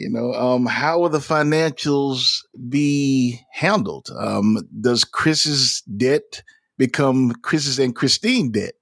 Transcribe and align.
You 0.00 0.08
know, 0.08 0.32
um, 0.32 0.64
how 0.64 0.98
will 0.98 1.10
the 1.10 1.18
financials 1.18 2.42
be 2.70 3.38
handled? 3.52 4.08
Um, 4.18 4.66
does 4.80 5.04
Kris's 5.04 5.82
debt 5.82 6.42
become 6.78 7.34
Kris's 7.42 7.78
and 7.78 7.94
Kristine 7.94 8.50
debt? 8.50 8.72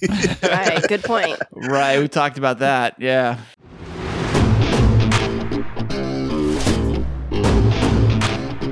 right. 0.42 0.82
Good 0.88 1.04
point. 1.04 1.38
Right. 1.52 2.00
We 2.00 2.08
talked 2.08 2.38
about 2.38 2.60
that. 2.60 2.94
Yeah. 2.98 3.38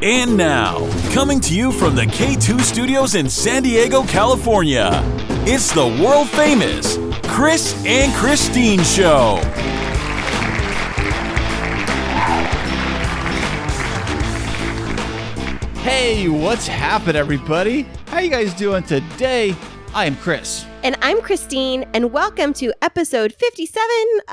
And 0.00 0.38
now, 0.38 0.88
coming 1.12 1.40
to 1.40 1.54
you 1.54 1.72
from 1.72 1.94
the 1.94 2.06
K2 2.06 2.62
studios 2.62 3.14
in 3.16 3.28
San 3.28 3.64
Diego, 3.64 4.02
California, 4.04 5.02
it's 5.44 5.70
the 5.74 5.86
world 6.02 6.30
famous 6.30 6.96
Kris 7.28 7.74
and 7.84 8.10
Kristine 8.14 8.82
Show. 8.82 9.42
Hey, 15.82 16.28
what's 16.28 16.66
happening, 16.68 17.16
everybody? 17.16 17.82
How 18.06 18.20
you 18.20 18.30
guys 18.30 18.54
doing 18.54 18.84
today? 18.84 19.54
I 19.94 20.06
am 20.06 20.14
Kris. 20.16 20.64
And 20.84 20.96
I'm 21.02 21.18
Kristine, 21.20 21.88
and 21.92 22.12
welcome 22.12 22.52
to 22.54 22.72
episode 22.80 23.32
57 23.34 23.82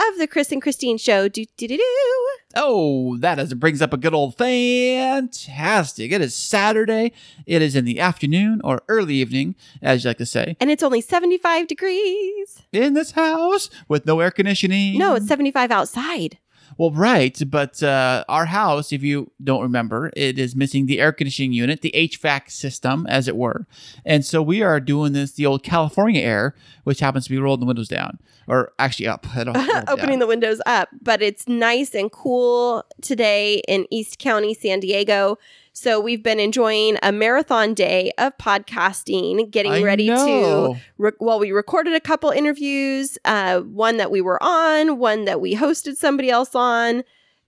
of 0.09 0.17
the 0.19 0.27
Kris 0.27 0.51
and 0.51 0.61
Kristine 0.61 0.99
Show. 0.99 1.27
Do 1.27 1.45
do 1.57 1.67
do 1.67 1.77
do. 1.77 2.29
Oh, 2.55 3.17
that 3.17 3.39
is, 3.39 3.53
brings 3.55 3.81
up 3.81 3.93
a 3.93 3.97
good 3.97 4.13
old 4.13 4.37
fantastic. 4.37 6.11
It 6.11 6.21
is 6.21 6.35
Saturday. 6.35 7.11
It 7.47 7.61
is 7.63 7.75
in 7.75 7.85
the 7.85 7.99
afternoon 7.99 8.61
or 8.63 8.83
early 8.87 9.15
evening, 9.15 9.55
as 9.81 10.03
you 10.03 10.09
like 10.11 10.17
to 10.19 10.25
say, 10.27 10.55
And 10.59 10.69
it's 10.69 10.83
only 10.83 11.01
75 11.01 11.67
degrees. 11.67 12.61
in 12.71 12.93
this 12.93 13.11
house 13.11 13.69
with 13.87 14.05
no 14.05 14.19
air 14.19 14.31
conditioning. 14.31 14.97
No, 14.99 15.15
it's 15.15 15.27
75 15.27 15.71
outside. 15.71 16.37
Well, 16.79 16.91
right, 16.91 17.37
but 17.45 17.83
uh, 17.83 18.23
our 18.29 18.45
house, 18.45 18.93
if 18.93 19.03
you 19.03 19.31
don't 19.43 19.61
remember, 19.61 20.13
it 20.15 20.39
is 20.39 20.55
missing 20.55 20.85
the 20.85 21.01
air 21.01 21.11
conditioning 21.11 21.51
unit, 21.51 21.81
the 21.81 21.91
HVAC 21.93 22.49
system, 22.49 23.05
as 23.09 23.27
it 23.27 23.35
were. 23.35 23.67
And 24.05 24.23
so 24.23 24.41
we 24.41 24.61
are 24.61 24.79
doing 24.79 25.11
this 25.11 25.33
the 25.33 25.45
old 25.45 25.61
California 25.61 26.21
air, 26.21 26.55
which 26.85 27.01
happens 27.01 27.25
to 27.25 27.31
be 27.31 27.37
rolling 27.37 27.59
the 27.59 27.65
windows 27.65 27.89
down, 27.89 28.17
or 28.47 28.71
actually 28.79 29.09
up. 29.09 29.27
I 29.35 29.43
don't 29.43 29.57
Opening 29.89 30.11
down. 30.11 30.19
the 30.19 30.27
windows 30.27 30.61
up, 30.65 30.87
but 31.01 31.21
it's 31.21 31.49
nice 31.49 31.93
and 31.93 32.09
cool 32.09 32.85
today 33.01 33.61
in 33.67 33.85
East 33.91 34.17
County, 34.17 34.53
San 34.53 34.79
Diego. 34.79 35.37
So 35.73 35.99
we've 35.99 36.23
been 36.23 36.39
enjoying 36.39 36.97
a 37.01 37.11
marathon 37.11 37.73
day 37.73 38.11
of 38.17 38.37
podcasting, 38.37 39.49
getting 39.51 39.71
I 39.71 39.83
ready 39.83 40.07
know. 40.07 40.73
to. 40.75 40.79
Re- 40.97 41.11
well, 41.19 41.39
we 41.39 41.51
recorded 41.51 41.93
a 41.93 41.99
couple 41.99 42.29
interviews, 42.31 43.17
uh, 43.25 43.59
one 43.61 43.97
that 43.97 44.11
we 44.11 44.21
were 44.21 44.41
on, 44.43 44.97
one 44.97 45.25
that 45.25 45.39
we 45.39 45.55
hosted 45.55 45.95
somebody 45.95 46.29
else 46.29 46.55
on, 46.55 47.03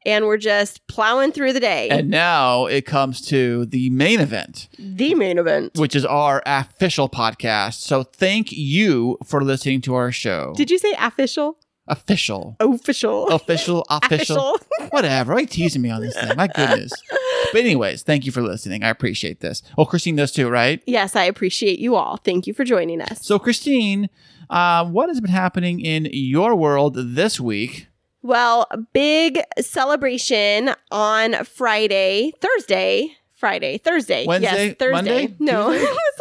and 0.06 0.26
we're 0.26 0.38
just 0.38 0.86
plowing 0.88 1.32
through 1.32 1.54
the 1.54 1.60
day. 1.60 1.90
And 1.90 2.10
now 2.10 2.66
it 2.66 2.86
comes 2.86 3.22
to 3.28 3.66
the 3.66 3.90
main 3.90 4.20
event, 4.20 4.70
the 4.80 5.14
main 5.16 5.38
event. 5.38 5.78
which 5.78 5.96
is 5.96 6.06
our 6.06 6.42
official 6.46 7.10
podcast. 7.10 7.82
So 7.82 8.04
thank 8.04 8.52
you 8.52 9.18
for 9.26 9.44
listening 9.44 9.82
to 9.82 9.96
our 9.96 10.12
show. 10.12 10.54
Did 10.56 10.72
you 10.72 10.80
say 10.80 10.94
official? 11.00 11.58
Official. 11.92 12.56
Official. 12.62 13.28
Official, 13.42 13.86
official, 13.90 14.58
whatever. 14.92 15.34
Why 15.34 15.40
are 15.40 15.42
you 15.42 15.48
teasing 15.48 15.82
me 15.82 15.90
on 15.90 16.02
this 16.02 16.16
thing? 16.16 16.36
My 16.38 16.48
goodness. 16.56 16.94
But 17.52 17.60
anyways, 17.62 18.04
thank 18.04 18.26
you 18.26 18.32
for 18.32 18.42
listening. 18.42 18.82
I 18.84 18.90
appreciate 18.90 19.42
this. 19.42 19.62
Oh, 19.78 19.86
Kristine 19.86 20.16
does 20.16 20.32
too, 20.32 20.50
right? 20.50 20.82
Yes, 20.86 21.18
I 21.18 21.26
appreciate 21.26 21.80
you 21.80 21.96
all. 21.96 22.16
Thank 22.16 22.48
you 22.48 22.54
for 22.54 22.64
joining 22.64 23.02
us. 23.02 23.26
So, 23.26 23.38
Kristine, 23.38 24.08
uh, 24.50 24.86
what 24.86 25.10
has 25.10 25.20
been 25.20 25.32
happening 25.32 25.82
in 25.82 26.08
your 26.14 26.56
world 26.56 26.96
this 26.96 27.42
week? 27.42 27.88
Well, 28.22 28.68
big 28.94 29.42
celebration 29.60 30.72
on 30.92 31.44
Friday, 31.44 32.32
Thursday, 32.40 33.18
Friday, 33.34 33.80
Thursday. 33.80 34.26
Wednesday? 34.26 34.68
yes, 34.68 34.76
Thursday. 34.78 34.92
Monday? 34.94 35.36
No, 35.40 35.72
it 35.72 35.82
was. 35.82 35.98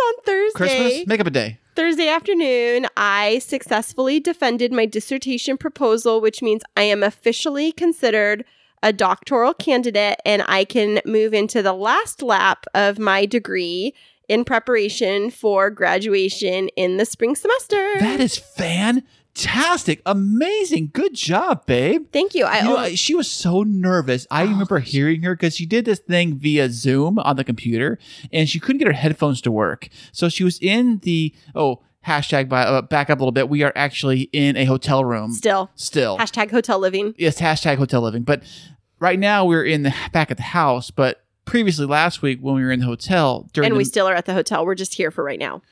Christmas? 0.61 1.07
Make 1.07 1.21
up 1.21 1.27
a 1.27 1.31
day. 1.31 1.59
Thursday 1.77 2.09
afternoon, 2.09 2.87
I 2.97 3.39
successfully 3.39 4.21
defended 4.21 4.73
my 4.73 4.87
dissertation 4.87 5.57
proposal, 5.57 6.21
which 6.21 6.43
means 6.43 6.63
I 6.77 6.83
am 6.83 7.03
officially 7.03 7.73
considered 7.73 8.45
a 8.83 8.93
doctoral 8.93 9.55
candidate 9.55 10.19
and 10.25 10.43
I 10.47 10.65
can 10.65 11.01
move 11.05 11.35
into 11.35 11.63
the 11.63 11.73
last 11.73 12.23
lap 12.23 12.67
of 12.75 12.99
my 12.99 13.27
degree 13.27 13.95
in 14.29 14.45
preparation 14.45 15.31
for 15.31 15.71
graduation 15.71 16.69
in 16.77 16.97
the 16.97 17.05
spring 17.05 17.35
semester. 17.35 17.99
That 17.99 18.21
is 18.21 18.39
fantastic. 19.35 20.03
Amazing. 20.07 20.91
Good 20.93 21.15
job, 21.15 21.67
babe. 21.67 22.07
Thank 22.13 22.35
you. 22.35 22.45
I 22.45 22.59
You 22.59 22.65
know, 22.65 22.89
she 22.95 23.15
was 23.15 23.31
so 23.31 23.63
nervous. 23.63 24.27
I 24.31 24.43
remember 24.43 24.79
hearing 24.79 25.23
her 25.23 25.35
because 25.35 25.57
she 25.57 25.67
did 25.67 25.85
this 25.85 25.99
thing 25.99 26.37
via 26.37 26.71
Zoom 26.71 27.19
on 27.19 27.37
the 27.37 27.45
computer, 27.45 27.99
and 28.33 28.49
she 28.49 28.61
couldn't 28.61 28.79
get 28.79 28.87
her 28.87 28.93
headphones 28.93 29.41
to 29.43 29.51
work. 29.53 29.89
So 30.13 30.29
she 30.29 30.45
was 30.45 30.59
in 30.61 30.99
the 30.99 31.35
oh 31.55 31.81
hashtag 32.07 32.49
by, 32.49 32.63
uh, 32.63 32.83
back 32.83 33.11
up 33.11 33.19
a 33.19 33.21
little 33.21 33.33
bit. 33.33 33.49
We 33.49 33.63
are 33.63 33.73
actually 33.77 34.23
in 34.33 34.57
a 34.57 34.65
hotel 34.65 35.05
room 35.05 35.33
still 35.33 35.71
still. 35.75 36.19
hashtag 36.19 36.51
hotel 36.51 36.79
living. 36.79 37.15
yes, 37.19 37.41
hashtag 37.41 37.77
hotel 37.77 38.01
living. 38.01 38.23
But 38.23 38.43
right 38.99 39.19
now 39.19 39.45
we're 39.45 39.65
in 39.65 39.83
the 39.83 39.95
back 40.13 40.31
at 40.31 40.37
the 40.37 40.43
house. 40.43 40.91
But 40.91 41.25
previously 41.45 41.87
last 41.87 42.23
week 42.23 42.39
when 42.41 42.55
we 42.55 42.63
were 42.63 42.71
in 42.71 42.81
the 42.81 42.87
hotel 42.87 43.49
during 43.53 43.67
And 43.67 43.75
the, 43.75 43.79
we 43.79 43.85
still 43.85 44.09
are 44.09 44.15
at 44.15 44.27
the 44.27 44.35
hotel. 44.35 44.65
We're 44.65 44.75
just 44.75 44.95
here 44.95 45.11
for 45.11 45.25
right 45.25 45.39
now. 45.39 45.63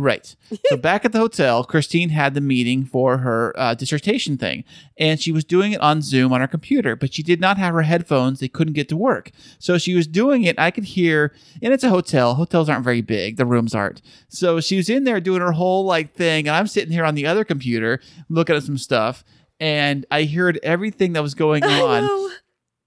Right. 0.00 0.34
So 0.66 0.76
back 0.78 1.04
at 1.04 1.12
the 1.12 1.18
hotel, 1.18 1.62
Kristine 1.62 2.08
had 2.10 2.32
the 2.32 2.40
meeting 2.40 2.86
for 2.86 3.18
her 3.18 3.52
uh, 3.58 3.74
dissertation 3.74 4.38
thing, 4.38 4.64
and 4.96 5.20
she 5.20 5.30
was 5.30 5.44
doing 5.44 5.72
it 5.72 5.80
on 5.82 6.00
Zoom 6.00 6.32
on 6.32 6.40
her 6.40 6.48
computer, 6.48 6.96
but 6.96 7.12
she 7.12 7.22
did 7.22 7.38
not 7.38 7.58
have 7.58 7.74
her 7.74 7.82
headphones. 7.82 8.40
They 8.40 8.48
couldn't 8.48 8.72
get 8.72 8.88
to 8.88 8.96
work. 8.96 9.30
So 9.58 9.76
she 9.76 9.94
was 9.94 10.06
doing 10.06 10.44
it. 10.44 10.58
I 10.58 10.70
could 10.70 10.84
hear, 10.84 11.34
and 11.62 11.74
it's 11.74 11.84
a 11.84 11.90
hotel. 11.90 12.34
Hotels 12.34 12.70
aren't 12.70 12.84
very 12.84 13.02
big, 13.02 13.36
the 13.36 13.44
rooms 13.44 13.74
aren't. 13.74 14.00
So 14.28 14.58
she 14.58 14.76
was 14.76 14.88
in 14.88 15.04
there 15.04 15.20
doing 15.20 15.42
her 15.42 15.52
whole 15.52 15.84
like 15.84 16.14
thing, 16.14 16.48
and 16.48 16.56
I'm 16.56 16.66
sitting 16.66 16.92
here 16.92 17.04
on 17.04 17.14
the 17.14 17.26
other 17.26 17.44
computer 17.44 18.00
looking 18.30 18.56
at 18.56 18.62
some 18.62 18.78
stuff, 18.78 19.22
and 19.58 20.06
I 20.10 20.24
heard 20.24 20.58
everything 20.62 21.12
that 21.12 21.22
was 21.22 21.34
going 21.34 21.62
on. 21.64 22.30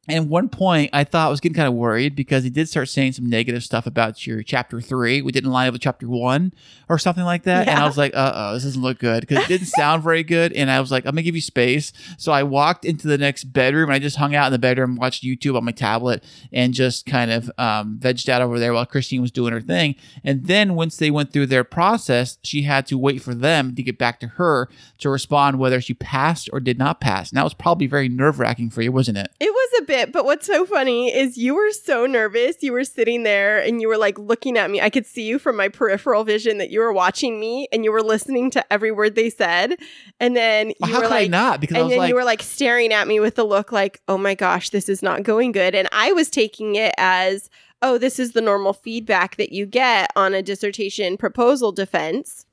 And 0.10 0.30
one 0.30 0.50
point, 0.50 0.90
I 0.92 1.06
thought 1.06 1.28
I 1.28 1.30
was 1.30 1.40
getting 1.40 1.56
kind 1.56 1.68
of 1.68 1.76
worried 1.76 2.14
because 2.14 2.44
he 2.44 2.50
did 2.50 2.68
start 2.68 2.90
saying 2.90 3.14
some 3.14 3.30
negative 3.30 3.64
stuff 3.64 3.88
about 3.88 4.28
your 4.28 4.44
chapter 4.44 4.82
three. 4.82 5.22
We 5.22 5.32
didn't 5.32 5.52
line 5.52 5.68
up 5.70 5.74
with 5.74 5.82
chapter 5.82 6.10
one 6.10 6.54
or 6.90 7.00
something 7.00 7.24
like 7.24 7.44
that. 7.44 7.70
And 7.70 7.80
I 7.80 7.86
was 7.86 7.98
like, 7.98 8.14
uh 8.14 8.34
oh, 8.36 8.54
this 8.54 8.64
doesn't 8.64 8.82
look 8.82 9.00
good 9.00 9.22
because 9.22 9.46
it 9.46 9.48
didn't 9.48 9.68
sound 9.68 10.04
very 10.04 10.24
good. 10.24 10.52
And 10.52 10.70
I 10.70 10.82
was 10.82 10.92
like, 10.92 11.06
I'm 11.06 11.12
going 11.12 11.18
to 11.18 11.24
give 11.24 11.36
you 11.36 11.42
space. 11.42 11.94
So 12.18 12.34
I 12.34 12.44
walked 12.44 12.84
into 12.84 13.08
the 13.08 13.18
next 13.18 13.46
bedroom 13.46 13.86
and 13.90 13.96
I 13.96 14.00
just 14.00 14.18
hung 14.18 14.36
out 14.36 14.48
in 14.48 14.52
the 14.52 14.60
bedroom, 14.60 14.98
watched 14.98 15.24
YouTube 15.24 15.56
on 15.56 15.64
my 15.64 15.72
tablet, 15.72 16.22
and 16.52 16.74
just 16.74 17.06
kind 17.06 17.32
of 17.32 17.50
um, 17.58 17.98
vegged 17.98 18.28
out 18.28 18.42
over 18.42 18.60
there 18.60 18.74
while 18.74 18.86
Kristine 18.86 19.22
was 19.22 19.32
doing 19.32 19.54
her 19.54 19.62
thing. 19.62 19.96
And 20.22 20.48
then 20.48 20.76
once 20.76 20.98
they 20.98 21.12
went 21.12 21.32
through 21.32 21.46
their 21.46 21.64
process, 21.64 22.40
she 22.44 22.64
had 22.64 22.86
to 22.88 22.98
wait 22.98 23.22
for 23.22 23.34
them 23.34 23.74
to 23.76 23.82
get 23.82 23.98
back 23.98 24.20
to 24.20 24.28
her 24.28 24.68
to 24.98 25.10
respond 25.10 25.60
whether 25.60 25.80
she 25.80 25.94
passed 25.94 26.50
or 26.52 26.60
did 26.60 26.78
not 26.78 27.00
pass. 27.00 27.30
And 27.32 27.38
that 27.38 27.44
was 27.46 27.54
probably 27.54 27.88
very 27.88 28.10
nerve 28.10 28.40
wracking 28.40 28.70
for 28.70 28.82
you, 28.82 28.92
wasn't 28.92 29.18
it? 29.18 29.32
It 29.40 29.54
was 29.54 29.70
a 29.82 29.86
bit, 29.86 29.93
but 30.12 30.26
what's 30.26 30.46
so 30.46 30.66
funny 30.66 31.14
is 31.14 31.38
you 31.38 31.56
were 31.56 31.72
so 31.72 32.06
nervous. 32.06 32.58
You 32.62 32.72
were 32.72 32.84
sitting 32.84 33.24
there 33.24 33.60
and 33.60 33.82
you 33.82 33.88
were 33.88 33.98
like 33.98 34.18
looking 34.18 34.58
at 34.58 34.70
me. 34.70 34.82
I 34.82 34.90
could 34.90 35.06
see 35.06 35.24
you 35.24 35.40
from 35.40 35.56
my 35.56 35.70
peripheral 35.70 36.24
vision 36.24 36.58
that 36.58 36.70
you 36.70 36.80
were 36.80 36.94
watching 36.94 37.40
me 37.40 37.68
and 37.72 37.84
you 37.84 37.92
were 37.92 38.02
listening 38.02 38.52
to 38.52 38.74
every 38.74 38.92
word 38.92 39.16
they 39.16 39.30
said. 39.30 39.76
And 40.20 40.36
then 40.36 40.70
you 40.70 40.76
Well, 40.80 40.92
how 40.92 40.98
were 40.98 41.04
could 41.04 41.12
like, 41.12 41.26
I 41.26 41.28
not? 41.28 41.62
Because 41.62 41.78
and 41.78 41.92
then 41.92 42.00
like, 42.00 42.10
you 42.10 42.16
were 42.16 42.24
like 42.24 42.42
staring 42.42 42.94
at 42.94 43.08
me 43.08 43.20
with 43.20 43.36
the 43.36 43.44
look 43.44 43.72
like, 43.72 44.02
oh 44.08 44.18
my 44.18 44.36
gosh, 44.36 44.70
this 44.70 44.90
is 44.90 45.02
not 45.02 45.24
going 45.24 45.52
good. 45.52 45.76
And 45.76 45.88
I 45.92 46.12
was 46.14 46.30
taking 46.30 46.76
it 46.76 46.94
as, 46.98 47.50
oh, 47.82 47.98
this 47.98 48.20
is 48.20 48.34
the 48.34 48.42
normal 48.42 48.74
feedback 48.74 49.36
that 49.38 49.52
you 49.52 49.66
get 49.66 50.12
on 50.16 50.34
a 50.34 50.42
dissertation 50.42 51.18
proposal 51.18 51.72
defense. 51.72 52.46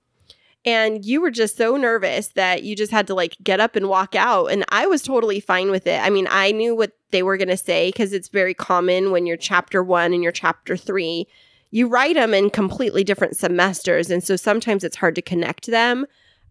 And 0.64 1.04
you 1.04 1.22
were 1.22 1.30
just 1.30 1.56
so 1.56 1.76
nervous 1.76 2.28
that 2.28 2.62
you 2.62 2.76
just 2.76 2.92
had 2.92 3.06
to 3.06 3.14
like 3.14 3.36
get 3.42 3.60
up 3.60 3.76
and 3.76 3.88
walk 3.88 4.14
out. 4.14 4.46
And 4.46 4.64
I 4.68 4.86
was 4.86 5.02
totally 5.02 5.40
fine 5.40 5.70
with 5.70 5.86
it. 5.86 6.00
I 6.02 6.10
mean, 6.10 6.28
I 6.30 6.52
knew 6.52 6.74
what 6.76 6.92
they 7.10 7.22
were 7.22 7.38
going 7.38 7.48
to 7.48 7.56
say 7.56 7.88
because 7.88 8.12
it's 8.12 8.28
very 8.28 8.52
common 8.52 9.10
when 9.10 9.26
you're 9.26 9.38
chapter 9.38 9.82
one 9.82 10.12
and 10.12 10.22
you're 10.22 10.32
chapter 10.32 10.76
three. 10.76 11.26
You 11.70 11.88
write 11.88 12.16
them 12.16 12.34
in 12.34 12.50
completely 12.50 13.04
different 13.04 13.36
semesters. 13.36 14.10
And 14.10 14.22
so 14.22 14.36
sometimes 14.36 14.84
it's 14.84 14.96
hard 14.96 15.14
to 15.14 15.22
connect 15.22 15.66
them. 15.68 16.06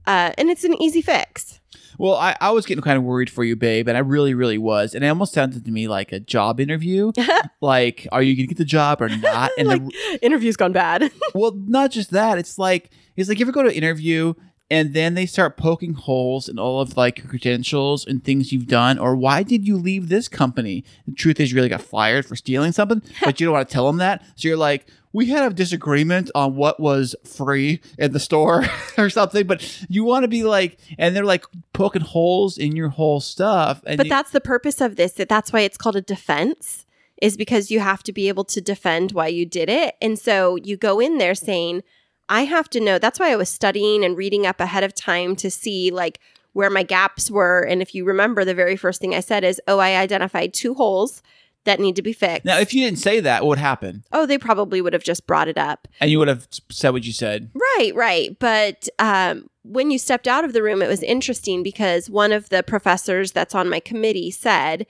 Uh, 0.10 0.32
and 0.40 0.50
it's 0.50 0.64
an 0.64 0.74
easy 0.82 1.04
fix. 1.04 1.60
Well, 2.00 2.16
I, 2.16 2.36
I 2.42 2.50
was 2.50 2.66
getting 2.66 2.82
kind 2.82 2.98
of 2.98 3.04
worried 3.04 3.30
for 3.30 3.44
you, 3.44 3.56
babe, 3.56 3.88
and 3.88 3.96
I 3.96 4.00
really, 4.00 4.34
really 4.34 4.58
was. 4.58 4.96
And 4.96 5.04
it 5.04 5.08
almost 5.08 5.34
sounded 5.34 5.64
to 5.64 5.72
me 5.72 5.88
like 5.88 6.12
a 6.12 6.20
job 6.20 6.60
interview. 6.60 7.12
like, 7.62 8.08
are 8.12 8.24
you 8.24 8.36
going 8.36 8.48
to 8.48 8.56
get 8.56 8.58
the 8.58 8.66
job 8.66 9.04
or 9.04 9.10
not? 9.10 9.52
And 9.56 9.68
like, 9.68 9.86
the, 9.86 10.20
interview's 10.24 10.58
gone 10.58 10.72
bad. 10.72 11.12
well, 11.36 11.52
not 11.56 11.92
just 11.92 12.10
that. 12.10 12.40
It's 12.40 12.58
like 12.58 12.90
it's 13.18 13.30
like 13.30 13.38
you 13.38 13.46
ever 13.46 13.52
go 13.52 13.62
to 13.62 13.70
an 13.70 13.76
interview 13.76 14.34
and 14.72 14.96
then 14.96 15.14
they 15.14 15.28
start 15.28 15.58
poking 15.58 15.94
holes 15.94 16.50
in 16.50 16.58
all 16.58 16.82
of 16.82 16.98
like 16.98 17.20
your 17.20 17.28
credentials 17.28 18.04
and 18.06 18.24
things 18.24 18.52
you've 18.52 18.68
done, 18.68 18.98
or 18.98 19.16
why 19.16 19.44
did 19.44 19.68
you 19.68 19.78
leave 19.78 20.10
this 20.10 20.28
company? 20.28 20.84
The 21.08 21.14
truth 21.14 21.40
is, 21.40 21.52
you 21.52 21.56
really 21.56 21.70
got 21.70 21.82
fired 21.82 22.26
for 22.26 22.36
stealing 22.36 22.72
something, 22.72 23.04
but 23.24 23.40
you 23.40 23.46
don't 23.46 23.54
want 23.54 23.68
to 23.68 23.74
tell 23.74 23.86
them 23.86 23.98
that. 23.98 24.24
So 24.36 24.48
you're 24.48 24.58
like, 24.58 24.88
we 25.12 25.28
had 25.28 25.52
a 25.52 25.56
disagreement 25.56 26.30
on 26.36 26.56
what 26.56 26.80
was 26.80 27.16
free 27.26 27.82
in 27.98 28.12
the 28.14 28.20
store 28.20 28.66
or 28.98 29.10
something, 29.10 29.48
but 29.48 29.86
you 29.90 30.04
want 30.04 30.24
to 30.24 30.28
be 30.28 30.44
like, 30.44 30.78
and 30.98 31.16
they're 31.16 31.24
like 31.26 31.46
poking 31.74 32.02
holes 32.02 32.58
in 32.58 32.76
your 32.76 32.90
whole 32.90 33.20
stuff. 33.20 33.82
And 33.88 33.98
But 33.98 34.06
you- 34.06 34.10
that's 34.12 34.32
the 34.32 34.42
purpose 34.42 34.82
of 34.82 34.96
this. 34.96 35.14
That 35.14 35.30
that's 35.30 35.52
why 35.52 35.62
it's 35.62 35.78
called 35.78 35.96
a 35.96 36.02
defense 36.02 36.86
is 37.22 37.36
because 37.36 37.70
you 37.70 37.80
have 37.80 38.02
to 38.04 38.14
be 38.14 38.30
able 38.30 38.46
to 38.46 38.62
defend 38.62 39.12
why 39.12 39.28
you 39.28 39.46
did 39.46 39.68
it. 39.70 39.96
And 40.02 40.18
so 40.18 40.56
you 40.58 40.78
go 40.78 41.00
in 41.00 41.18
there 41.18 41.36
saying, 41.36 41.84
I 42.30 42.46
have 42.46 42.70
to 42.70 42.80
know. 42.80 43.00
That's 43.00 43.20
why 43.20 43.32
I 43.32 43.36
was 43.36 43.50
studying 43.50 44.06
and 44.06 44.16
reading 44.16 44.46
up 44.46 44.60
ahead 44.62 44.84
of 44.84 44.94
time 44.94 45.36
to 45.38 45.50
see 45.52 45.90
like 45.92 46.20
where 46.54 46.70
my 46.70 46.84
gaps 46.84 47.30
were. 47.30 47.62
And 47.62 47.82
if 47.82 47.94
you 47.94 48.06
remember, 48.06 48.46
the 48.46 48.54
very 48.54 48.76
first 48.78 49.02
thing 49.02 49.14
I 49.16 49.20
said 49.20 49.44
is, 49.44 49.60
"Oh, 49.68 49.80
I 49.80 49.98
identified 49.98 50.54
two 50.54 50.76
holes 50.76 51.22
that 51.66 51.80
need 51.80 51.96
to 51.96 52.02
be 52.02 52.14
fixed." 52.14 52.46
now, 52.46 52.58
if 52.60 52.74
you 52.74 52.84
didn't 52.84 53.00
say 53.00 53.20
that, 53.20 53.44
what 53.44 53.50
would 53.50 53.60
happen? 53.60 54.04
oh, 54.12 54.26
they 54.26 54.38
probably 54.38 54.82
would 54.82 54.94
have 54.94 55.04
just 55.04 55.28
brought 55.28 55.48
it 55.48 55.58
up. 55.58 55.88
And 56.00 56.12
you 56.12 56.20
would 56.20 56.28
have 56.28 56.48
said 56.70 56.90
what 56.90 57.06
you 57.06 57.14
said. 57.14 57.52
Right, 57.54 57.92
right. 57.96 58.38
But 58.40 58.90
um, 59.00 59.50
when 59.64 59.92
you 59.92 60.00
stepped 60.00 60.28
out 60.28 60.44
of 60.44 60.54
the 60.54 60.64
room, 60.64 60.82
it 60.82 60.88
was 60.88 61.04
interesting 61.04 61.64
because 61.64 62.10
one 62.10 62.32
of 62.32 62.50
the 62.50 62.64
professors 62.64 63.32
that's 63.32 63.56
on 63.56 63.70
my 63.70 63.80
committee 63.80 64.32
said 64.32 64.86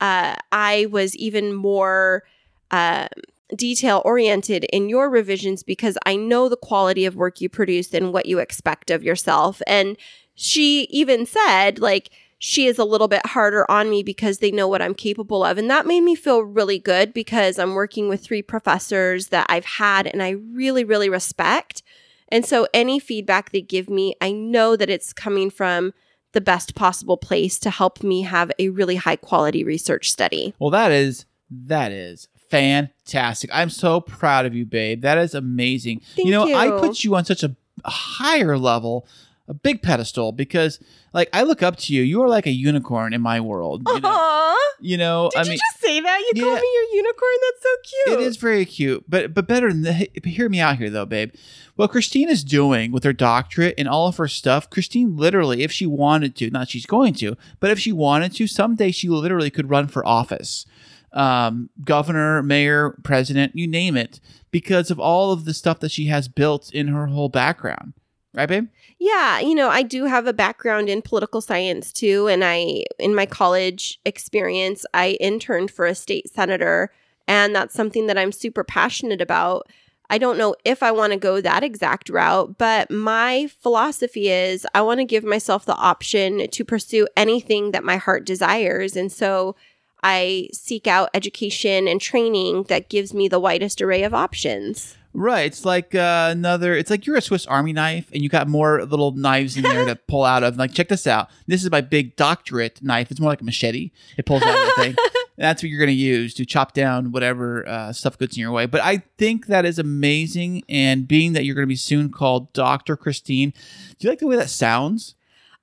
uh, 0.00 0.36
I 0.52 0.86
was 0.90 1.16
even 1.16 1.54
more 1.54 2.24
uh, 2.70 3.08
detail 3.56 4.02
oriented 4.04 4.64
in 4.64 4.88
your 4.88 5.08
revisions 5.08 5.62
because 5.62 5.96
I 6.04 6.16
know 6.16 6.48
the 6.48 6.56
quality 6.56 7.06
of 7.06 7.16
work 7.16 7.40
you 7.40 7.48
produce 7.48 7.94
and 7.94 8.12
what 8.12 8.26
you 8.26 8.38
expect 8.38 8.90
of 8.90 9.02
yourself. 9.02 9.62
And 9.66 9.96
she 10.34 10.82
even 10.90 11.26
said, 11.26 11.78
like, 11.78 12.10
she 12.38 12.66
is 12.66 12.78
a 12.78 12.84
little 12.84 13.08
bit 13.08 13.26
harder 13.26 13.68
on 13.70 13.90
me 13.90 14.02
because 14.02 14.38
they 14.38 14.50
know 14.50 14.68
what 14.68 14.80
I'm 14.80 14.94
capable 14.94 15.44
of. 15.44 15.58
And 15.58 15.68
that 15.70 15.86
made 15.86 16.02
me 16.02 16.14
feel 16.14 16.42
really 16.42 16.78
good 16.78 17.12
because 17.12 17.58
I'm 17.58 17.74
working 17.74 18.08
with 18.08 18.22
three 18.22 18.42
professors 18.42 19.28
that 19.28 19.46
I've 19.48 19.64
had 19.64 20.06
and 20.06 20.22
I 20.22 20.30
really, 20.30 20.84
really 20.84 21.08
respect. 21.08 21.82
And 22.28 22.46
so 22.46 22.68
any 22.72 23.00
feedback 23.00 23.50
they 23.50 23.60
give 23.60 23.90
me, 23.90 24.14
I 24.20 24.30
know 24.32 24.76
that 24.76 24.90
it's 24.90 25.12
coming 25.12 25.50
from 25.50 25.92
the 26.32 26.40
best 26.40 26.74
possible 26.74 27.16
place 27.16 27.58
to 27.58 27.70
help 27.70 28.02
me 28.02 28.22
have 28.22 28.52
a 28.58 28.68
really 28.68 28.96
high 28.96 29.16
quality 29.16 29.64
research 29.64 30.10
study. 30.10 30.54
Well, 30.58 30.70
that 30.70 30.92
is 30.92 31.26
that 31.50 31.90
is 31.90 32.28
fantastic. 32.50 33.50
I'm 33.52 33.70
so 33.70 34.00
proud 34.00 34.46
of 34.46 34.54
you, 34.54 34.66
babe. 34.66 35.00
That 35.02 35.18
is 35.18 35.34
amazing. 35.34 36.02
Thank 36.14 36.26
you 36.26 36.32
know, 36.32 36.54
I 36.54 36.70
put 36.80 37.02
you 37.02 37.16
on 37.16 37.24
such 37.24 37.42
a 37.42 37.56
higher 37.84 38.58
level, 38.58 39.06
a 39.48 39.54
big 39.54 39.82
pedestal 39.82 40.30
because 40.32 40.78
like 41.14 41.28
I 41.32 41.42
look 41.42 41.62
up 41.62 41.76
to 41.76 41.94
you. 41.94 42.02
You 42.02 42.22
are 42.22 42.28
like 42.28 42.46
a 42.46 42.50
unicorn 42.50 43.12
in 43.14 43.20
my 43.22 43.40
world. 43.40 43.82
You 43.86 44.00
know, 44.00 44.08
Aww. 44.10 44.56
you 44.80 44.96
know 44.98 45.30
Did 45.32 45.38
I 45.38 45.42
you 45.44 45.48
mean 45.50 45.58
just 45.72 45.80
say 45.82 46.00
that? 46.00 46.18
You 46.20 46.32
Yeah. 46.34 46.42
called 46.44 46.60
me 46.60 46.68
your 46.74 46.96
unicorn? 46.96 47.32
That's 47.42 47.62
so 47.62 47.68
cute. 48.04 48.20
it 48.20 48.26
is 48.26 48.36
very 48.36 48.64
cute, 48.66 49.04
but 49.08 49.32
but 49.34 49.48
better 49.48 49.72
than 49.72 49.82
the, 49.82 50.08
hear 50.24 50.48
me 50.48 50.60
out 50.60 50.76
here 50.76 50.90
though, 50.90 51.06
babe. 51.06 51.32
What 51.76 51.92
Kristine 51.92 52.28
is 52.28 52.44
doing 52.44 52.92
with 52.92 53.04
her 53.04 53.12
doctorate 53.12 53.74
and 53.78 53.88
all 53.88 54.08
of 54.08 54.16
her 54.18 54.28
stuff, 54.28 54.68
Kristine 54.68 55.16
literally, 55.16 55.62
if 55.62 55.70
she 55.72 55.86
wanted 55.86 56.34
to, 56.36 56.50
not 56.50 56.68
she's 56.68 56.86
going 56.86 57.14
to, 57.14 57.36
but 57.60 57.70
if 57.70 57.78
she 57.78 57.92
wanted 57.92 58.34
to, 58.34 58.46
someday 58.48 58.90
she 58.90 59.08
literally 59.08 59.48
could 59.50 59.70
run 59.70 59.86
for 59.86 60.04
office, 60.06 60.66
um, 61.12 61.70
governor, 61.84 62.42
mayor, 62.42 62.96
president, 63.02 63.54
you 63.54 63.66
name 63.66 63.96
it, 63.96 64.20
because 64.50 64.90
of 64.90 64.98
all 64.98 65.32
of 65.32 65.44
the 65.44 65.54
stuff 65.54 65.80
that 65.80 65.90
she 65.92 66.06
has 66.06 66.28
built 66.28 66.70
in 66.74 66.88
her 66.88 67.06
whole 67.06 67.28
background, 67.28 67.92
right, 68.38 68.48
babe? 68.48 68.68
Yeah, 68.98 69.38
you 69.40 69.54
know, 69.54 69.68
I 69.68 69.82
do 69.82 70.04
have 70.06 70.26
a 70.26 70.32
background 70.32 70.88
in 70.88 71.02
political 71.02 71.40
science 71.40 71.92
too. 71.92 72.28
And 72.28 72.44
I, 72.44 72.84
in 72.98 73.14
my 73.14 73.26
college 73.26 74.00
experience, 74.04 74.84
I 74.94 75.10
interned 75.20 75.70
for 75.70 75.86
a 75.86 75.94
state 75.94 76.28
senator. 76.28 76.90
And 77.26 77.54
that's 77.54 77.74
something 77.74 78.06
that 78.06 78.18
I'm 78.18 78.32
super 78.32 78.64
passionate 78.64 79.20
about. 79.20 79.68
I 80.10 80.16
don't 80.18 80.38
know 80.38 80.54
if 80.64 80.82
I 80.82 80.90
want 80.90 81.12
to 81.12 81.18
go 81.18 81.40
that 81.40 81.62
exact 81.62 82.08
route, 82.08 82.56
but 82.56 82.90
my 82.90 83.48
philosophy 83.60 84.30
is 84.30 84.66
I 84.74 84.80
want 84.80 85.00
to 85.00 85.04
give 85.04 85.24
myself 85.24 85.66
the 85.66 85.76
option 85.76 86.48
to 86.48 86.64
pursue 86.64 87.06
anything 87.16 87.72
that 87.72 87.84
my 87.84 87.98
heart 87.98 88.24
desires. 88.24 88.96
And 88.96 89.12
so 89.12 89.54
I 90.02 90.48
seek 90.52 90.86
out 90.86 91.10
education 91.14 91.88
and 91.88 92.00
training 92.00 92.64
that 92.64 92.88
gives 92.88 93.12
me 93.12 93.28
the 93.28 93.40
widest 93.40 93.82
array 93.82 94.02
of 94.02 94.14
options. 94.14 94.96
Right. 95.14 95.46
It's 95.46 95.64
like 95.64 95.94
uh, 95.94 96.28
another. 96.30 96.74
It's 96.74 96.90
like 96.90 97.06
you're 97.06 97.16
a 97.16 97.20
Swiss 97.20 97.46
Army 97.46 97.72
knife, 97.72 98.08
and 98.12 98.22
you 98.22 98.28
got 98.28 98.46
more 98.46 98.84
little 98.84 99.12
knives 99.12 99.56
in 99.56 99.62
there 99.62 99.84
to 99.86 99.96
pull 100.06 100.24
out 100.24 100.42
of. 100.42 100.56
Like, 100.56 100.72
check 100.72 100.88
this 100.88 101.06
out. 101.06 101.28
This 101.46 101.64
is 101.64 101.70
my 101.70 101.80
big 101.80 102.14
doctorate 102.14 102.82
knife. 102.82 103.10
It's 103.10 103.18
more 103.18 103.30
like 103.30 103.40
a 103.40 103.44
machete. 103.44 103.90
It 104.16 104.26
pulls 104.26 104.42
out 104.42 104.56
of 104.56 104.76
the 104.76 104.82
thing. 104.82 104.96
That's 105.38 105.62
what 105.62 105.70
you're 105.70 105.78
going 105.78 105.88
to 105.88 105.94
use 105.94 106.34
to 106.34 106.44
chop 106.44 106.72
down 106.72 107.12
whatever 107.12 107.66
uh, 107.66 107.92
stuff 107.92 108.18
gets 108.18 108.36
in 108.36 108.40
your 108.40 108.52
way. 108.52 108.66
But 108.66 108.82
I 108.82 109.04
think 109.18 109.46
that 109.46 109.64
is 109.64 109.78
amazing. 109.78 110.64
And 110.68 111.08
being 111.08 111.32
that 111.32 111.44
you're 111.44 111.54
going 111.54 111.66
to 111.66 111.68
be 111.68 111.76
soon 111.76 112.10
called 112.10 112.52
Doctor 112.52 112.96
Kristine, 112.96 113.52
do 113.98 114.06
you 114.06 114.10
like 114.10 114.18
the 114.18 114.26
way 114.26 114.36
that 114.36 114.50
sounds? 114.50 115.14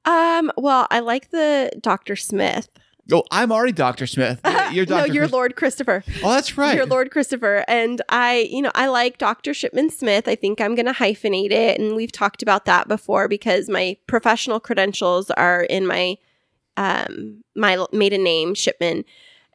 Um, 0.05 0.51
well, 0.57 0.88
I 0.91 0.99
like 0.99 1.31
the 1.31 1.71
Dr. 1.81 2.15
Smith. 2.15 2.69
Oh, 3.11 3.23
I'm 3.31 3.51
already 3.51 3.71
Doctor 3.71 4.07
Smith. 4.07 4.39
You're 4.71 4.87
no, 4.87 5.05
you're 5.05 5.27
Lord 5.27 5.55
Christopher. 5.55 6.03
Oh, 6.23 6.31
that's 6.31 6.57
right. 6.57 6.75
You're 6.75 6.87
Lord 6.87 7.11
Christopher. 7.11 7.63
And 7.67 8.01
I, 8.09 8.47
you 8.49 8.63
know, 8.63 8.71
I 8.73 8.87
like 8.87 9.19
Dr. 9.19 9.53
Shipman 9.53 9.91
Smith. 9.91 10.27
I 10.27 10.33
think 10.33 10.59
I'm 10.59 10.73
going 10.73 10.87
to 10.87 10.91
hyphenate 10.91 11.51
it. 11.51 11.79
And 11.79 11.95
we've 11.95 12.11
talked 12.11 12.41
about 12.41 12.65
that 12.65 12.87
before 12.87 13.27
because 13.27 13.69
my 13.69 13.97
professional 14.07 14.59
credentials 14.59 15.29
are 15.31 15.63
in 15.63 15.85
my, 15.85 16.17
um, 16.77 17.43
my 17.55 17.85
maiden 17.91 18.23
name, 18.23 18.55
Shipman. 18.55 19.05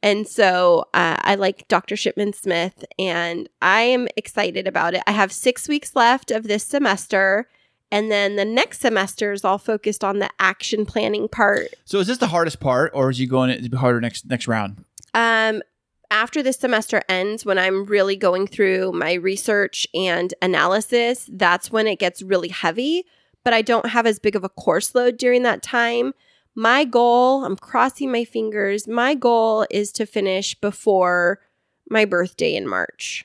And 0.02 0.28
so 0.28 0.88
uh, 0.94 1.16
I 1.20 1.34
like 1.34 1.66
Dr. 1.68 1.96
Shipman 1.96 2.32
Smith 2.32 2.84
and 2.98 3.48
I 3.60 3.82
am 3.82 4.06
excited 4.16 4.66
about 4.66 4.94
it. 4.94 5.02
I 5.06 5.12
have 5.12 5.32
six 5.32 5.68
weeks 5.68 5.96
left 5.96 6.30
of 6.30 6.44
this 6.44 6.64
semester. 6.64 7.48
And 7.92 8.10
then 8.10 8.36
the 8.36 8.44
next 8.44 8.80
semester 8.80 9.32
is 9.32 9.44
all 9.44 9.58
focused 9.58 10.04
on 10.04 10.20
the 10.20 10.30
action 10.38 10.86
planning 10.86 11.28
part. 11.28 11.68
So 11.84 11.98
is 11.98 12.06
this 12.06 12.18
the 12.18 12.28
hardest 12.28 12.60
part, 12.60 12.92
or 12.94 13.10
is 13.10 13.18
you 13.18 13.26
going 13.26 13.62
to 13.62 13.68
be 13.68 13.76
harder 13.76 14.00
next 14.00 14.26
next 14.26 14.46
round? 14.46 14.84
Um, 15.12 15.62
after 16.10 16.42
this 16.42 16.58
semester 16.58 17.02
ends, 17.08 17.44
when 17.44 17.58
I'm 17.58 17.84
really 17.84 18.16
going 18.16 18.46
through 18.46 18.92
my 18.92 19.14
research 19.14 19.86
and 19.94 20.32
analysis, 20.42 21.28
that's 21.32 21.70
when 21.70 21.86
it 21.86 21.98
gets 21.98 22.22
really 22.22 22.48
heavy. 22.48 23.04
But 23.44 23.54
I 23.54 23.62
don't 23.62 23.86
have 23.86 24.06
as 24.06 24.18
big 24.18 24.36
of 24.36 24.44
a 24.44 24.48
course 24.48 24.94
load 24.94 25.16
during 25.16 25.42
that 25.44 25.62
time. 25.62 26.12
My 26.54 26.84
goal, 26.84 27.44
I'm 27.44 27.56
crossing 27.56 28.10
my 28.10 28.24
fingers, 28.24 28.88
my 28.88 29.14
goal 29.14 29.66
is 29.70 29.92
to 29.92 30.04
finish 30.04 30.54
before 30.54 31.40
my 31.88 32.04
birthday 32.04 32.54
in 32.54 32.68
March. 32.68 33.24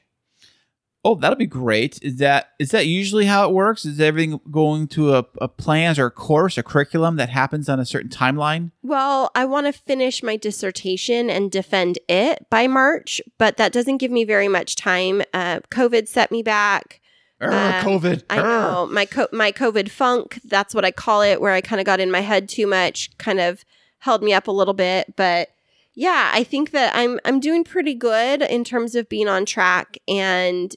Oh, 1.06 1.14
that'll 1.14 1.38
be 1.38 1.46
great. 1.46 2.00
Is 2.02 2.16
that 2.16 2.54
is 2.58 2.72
that 2.72 2.88
usually 2.88 3.28
how 3.28 3.48
it 3.48 3.54
works? 3.54 3.86
Is 3.86 4.00
everything 4.00 4.40
going 4.50 4.88
to 4.88 5.14
a, 5.14 5.26
a 5.40 5.48
plans 5.48 6.00
or 6.00 6.08
a 6.08 6.12
course, 6.12 6.58
a 6.58 6.64
curriculum 6.64 7.18
that 7.18 7.30
happens 7.30 7.70
on 7.70 7.80
a 7.80 7.86
certain 7.86 8.10
timeline? 8.10 8.72
Well, 8.82 9.30
I 9.36 9.46
want 9.46 9.68
to 9.68 9.72
finish 9.72 10.24
my 10.24 10.36
dissertation 10.36 11.30
and 11.30 11.52
defend 11.52 12.00
it 12.10 12.48
by 12.50 12.66
March, 12.66 13.22
but 13.38 13.58
that 13.58 13.72
doesn't 13.72 13.98
give 13.98 14.10
me 14.10 14.24
very 14.24 14.48
much 14.48 14.76
time. 14.76 15.22
Uh, 15.32 15.60
COVID 15.70 16.08
set 16.08 16.32
me 16.32 16.42
back. 16.42 17.02
Uh, 17.40 17.84
COVID. 17.84 18.24
I 18.32 18.38
know 18.38 18.88
my 18.92 19.06
co- 19.06 19.28
my 19.32 19.52
COVID 19.52 19.90
funk. 19.90 20.40
That's 20.44 20.74
what 20.74 20.86
I 20.86 20.90
call 20.90 21.22
it, 21.22 21.40
where 21.40 21.54
I 21.54 21.62
kind 21.62 21.80
of 21.80 21.86
got 21.86 22.00
in 22.00 22.10
my 22.10 22.22
head 22.22 22.50
too 22.50 22.66
much, 22.66 23.16
kind 23.20 23.40
of 23.40 23.64
held 24.00 24.24
me 24.24 24.34
up 24.34 24.48
a 24.48 24.52
little 24.52 24.74
bit. 24.74 25.16
But 25.16 25.50
yeah, 25.94 26.32
I 26.34 26.44
think 26.44 26.72
that 26.72 26.96
I'm 26.96 27.20
I'm 27.26 27.40
doing 27.40 27.64
pretty 27.64 27.94
good 27.94 28.42
in 28.42 28.64
terms 28.64 28.96
of 28.96 29.08
being 29.08 29.28
on 29.28 29.46
track, 29.46 30.00
and 30.08 30.76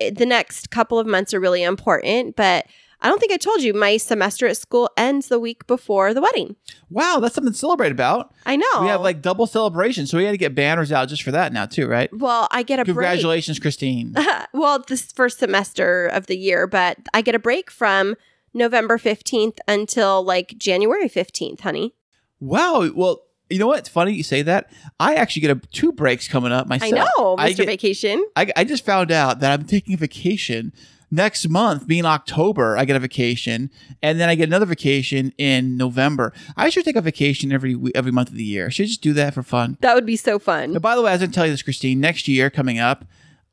Eh, 0.00 0.10
the 0.10 0.26
next 0.26 0.70
couple 0.70 0.98
of 0.98 1.06
months 1.06 1.34
are 1.34 1.40
really 1.40 1.62
important. 1.62 2.36
But 2.36 2.66
I 3.00 3.08
don't 3.08 3.20
think 3.20 3.32
I 3.32 3.36
told 3.36 3.62
you 3.62 3.74
my 3.74 3.96
semester 3.96 4.46
at 4.46 4.56
school 4.56 4.90
ends 4.96 5.28
the 5.28 5.38
week 5.38 5.66
before 5.66 6.12
the 6.12 6.20
wedding. 6.20 6.56
Wow, 6.90 7.18
that's 7.20 7.34
something 7.34 7.52
to 7.52 7.58
celebrate 7.58 7.92
about. 7.92 8.34
I 8.44 8.56
know. 8.56 8.80
We 8.80 8.88
have 8.88 9.02
like 9.02 9.22
double 9.22 9.46
celebration, 9.46 10.06
so 10.06 10.18
we 10.18 10.24
had 10.24 10.32
to 10.32 10.38
get 10.38 10.54
banners 10.54 10.90
out 10.90 11.08
just 11.08 11.22
for 11.22 11.30
that 11.30 11.52
now 11.52 11.66
too, 11.66 11.86
right? 11.86 12.10
well, 12.12 12.48
I 12.50 12.62
get 12.62 12.80
a 12.80 12.84
break. 12.84 12.94
Congratulations, 12.94 13.60
Kristine. 13.60 14.14
well, 14.52 14.84
this 14.88 15.12
first 15.12 15.38
semester 15.38 16.08
of 16.08 16.26
the 16.26 16.36
year, 16.36 16.66
but 16.66 16.98
I 17.14 17.22
get 17.22 17.36
a 17.36 17.38
break 17.38 17.70
from 17.70 18.16
November 18.52 18.98
15th 18.98 19.58
until 19.68 20.24
like 20.24 20.56
January 20.58 21.08
15th, 21.08 21.60
honey. 21.60 21.94
wow. 22.40 22.90
Well, 22.94 23.22
you 23.50 23.58
know 23.58 23.66
what? 23.66 23.78
It's 23.80 23.88
funny 23.88 24.12
you 24.12 24.22
say 24.22 24.42
that. 24.42 24.70
I 25.00 25.14
actually 25.14 25.42
get 25.42 25.50
a, 25.56 25.60
two 25.72 25.92
breaks 25.92 26.28
coming 26.28 26.52
up 26.52 26.66
myself. 26.66 26.92
I 26.92 26.96
know, 27.22 27.36
Mr. 27.36 27.40
I, 27.40 27.52
get- 27.52 27.66
Vacation. 27.66 28.24
I, 28.36 28.52
I 28.56 28.64
just 28.64 28.84
found 28.84 29.10
out 29.10 29.40
that 29.40 29.52
I'm 29.58 29.66
taking 29.66 29.94
a 29.94 29.96
vacation 29.96 30.72
next 31.10 31.48
month, 31.48 31.86
being 31.86 32.04
October. 32.04 32.76
I 32.76 32.84
get 32.84 32.96
a 32.96 33.00
vacation, 33.00 33.70
and 34.02 34.20
then 34.20 34.28
I 34.28 34.34
get 34.34 34.48
another 34.48 34.66
vacation 34.66 35.32
in 35.38 35.76
November. 35.76 36.32
I 36.56 36.68
should 36.68 36.84
take 36.84 36.96
a 36.96 37.00
vacation 37.00 37.52
every 37.52 37.76
every 37.94 38.12
month 38.12 38.28
of 38.28 38.34
the 38.34 38.44
year. 38.44 38.66
I 38.66 38.68
should 38.70 38.86
just 38.86 39.02
do 39.02 39.12
that 39.14 39.34
for 39.34 39.42
fun. 39.42 39.78
That 39.80 39.94
would 39.94 40.06
be 40.06 40.16
so 40.16 40.38
fun. 40.38 40.72
But 40.74 40.82
by 40.82 40.94
the 40.96 41.02
way, 41.02 41.10
I 41.10 41.14
was 41.14 41.20
going 41.20 41.30
to 41.30 41.34
tell 41.34 41.46
you 41.46 41.52
this, 41.52 41.62
Kristine. 41.62 41.96
Next 41.98 42.28
year 42.28 42.50
coming 42.50 42.78
up, 42.78 43.04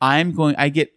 I'm 0.02 0.34
going. 0.34 0.56
I 0.58 0.70
get. 0.70 0.92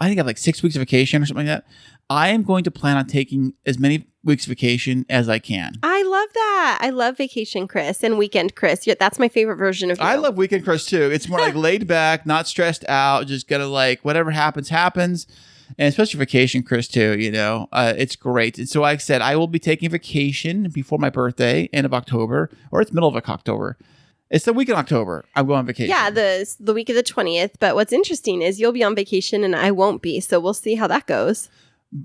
I 0.00 0.06
think 0.06 0.18
I 0.18 0.20
have 0.20 0.26
like 0.26 0.38
six 0.38 0.62
weeks 0.62 0.76
of 0.76 0.80
vacation 0.80 1.20
or 1.22 1.26
something 1.26 1.46
like 1.46 1.62
that. 1.62 1.66
I 2.10 2.30
am 2.30 2.42
going 2.42 2.64
to 2.64 2.72
plan 2.72 2.96
on 2.96 3.06
taking 3.06 3.54
as 3.64 3.78
many 3.78 4.08
weeks 4.24 4.44
vacation 4.44 5.06
as 5.08 5.28
I 5.28 5.38
can. 5.38 5.74
I 5.82 6.02
love 6.02 6.28
that. 6.34 6.78
I 6.82 6.90
love 6.90 7.16
vacation, 7.16 7.68
Kris, 7.68 8.02
and 8.02 8.18
weekend, 8.18 8.56
Kris. 8.56 8.84
Yeah, 8.84 8.94
That's 8.98 9.20
my 9.20 9.28
favorite 9.28 9.56
version 9.56 9.92
of 9.92 9.98
you. 9.98 10.04
I 10.04 10.16
love 10.16 10.36
weekend 10.36 10.64
Kris, 10.64 10.84
too. 10.86 11.10
It's 11.10 11.28
more 11.28 11.38
like 11.38 11.54
laid 11.54 11.86
back, 11.86 12.26
not 12.26 12.48
stressed 12.48 12.84
out, 12.88 13.28
just 13.28 13.46
gonna 13.48 13.68
like 13.68 14.04
whatever 14.04 14.32
happens, 14.32 14.68
happens. 14.68 15.28
And 15.78 15.88
especially 15.88 16.18
vacation, 16.18 16.64
Kris, 16.64 16.88
too, 16.88 17.16
you 17.16 17.30
know, 17.30 17.68
uh, 17.70 17.94
it's 17.96 18.16
great. 18.16 18.58
And 18.58 18.68
so, 18.68 18.80
like 18.80 18.96
I 18.96 18.98
said, 18.98 19.22
I 19.22 19.36
will 19.36 19.46
be 19.46 19.60
taking 19.60 19.88
vacation 19.88 20.68
before 20.68 20.98
my 20.98 21.10
birthday, 21.10 21.70
end 21.72 21.86
of 21.86 21.94
October, 21.94 22.50
or 22.72 22.80
it's 22.80 22.92
middle 22.92 23.08
of 23.08 23.14
October. 23.14 23.78
It's 24.30 24.44
the 24.44 24.52
week 24.52 24.68
in 24.68 24.74
October. 24.74 25.24
I'm 25.36 25.46
going 25.46 25.60
on 25.60 25.66
vacation. 25.66 25.90
Yeah, 25.90 26.10
the 26.10 26.52
the 26.58 26.74
week 26.74 26.88
of 26.88 26.96
the 26.96 27.04
twentieth. 27.04 27.56
But 27.60 27.76
what's 27.76 27.92
interesting 27.92 28.42
is 28.42 28.60
you'll 28.60 28.72
be 28.72 28.82
on 28.82 28.96
vacation 28.96 29.44
and 29.44 29.54
I 29.54 29.70
won't 29.70 30.02
be. 30.02 30.18
So 30.20 30.40
we'll 30.40 30.54
see 30.54 30.74
how 30.74 30.88
that 30.88 31.06
goes. 31.06 31.48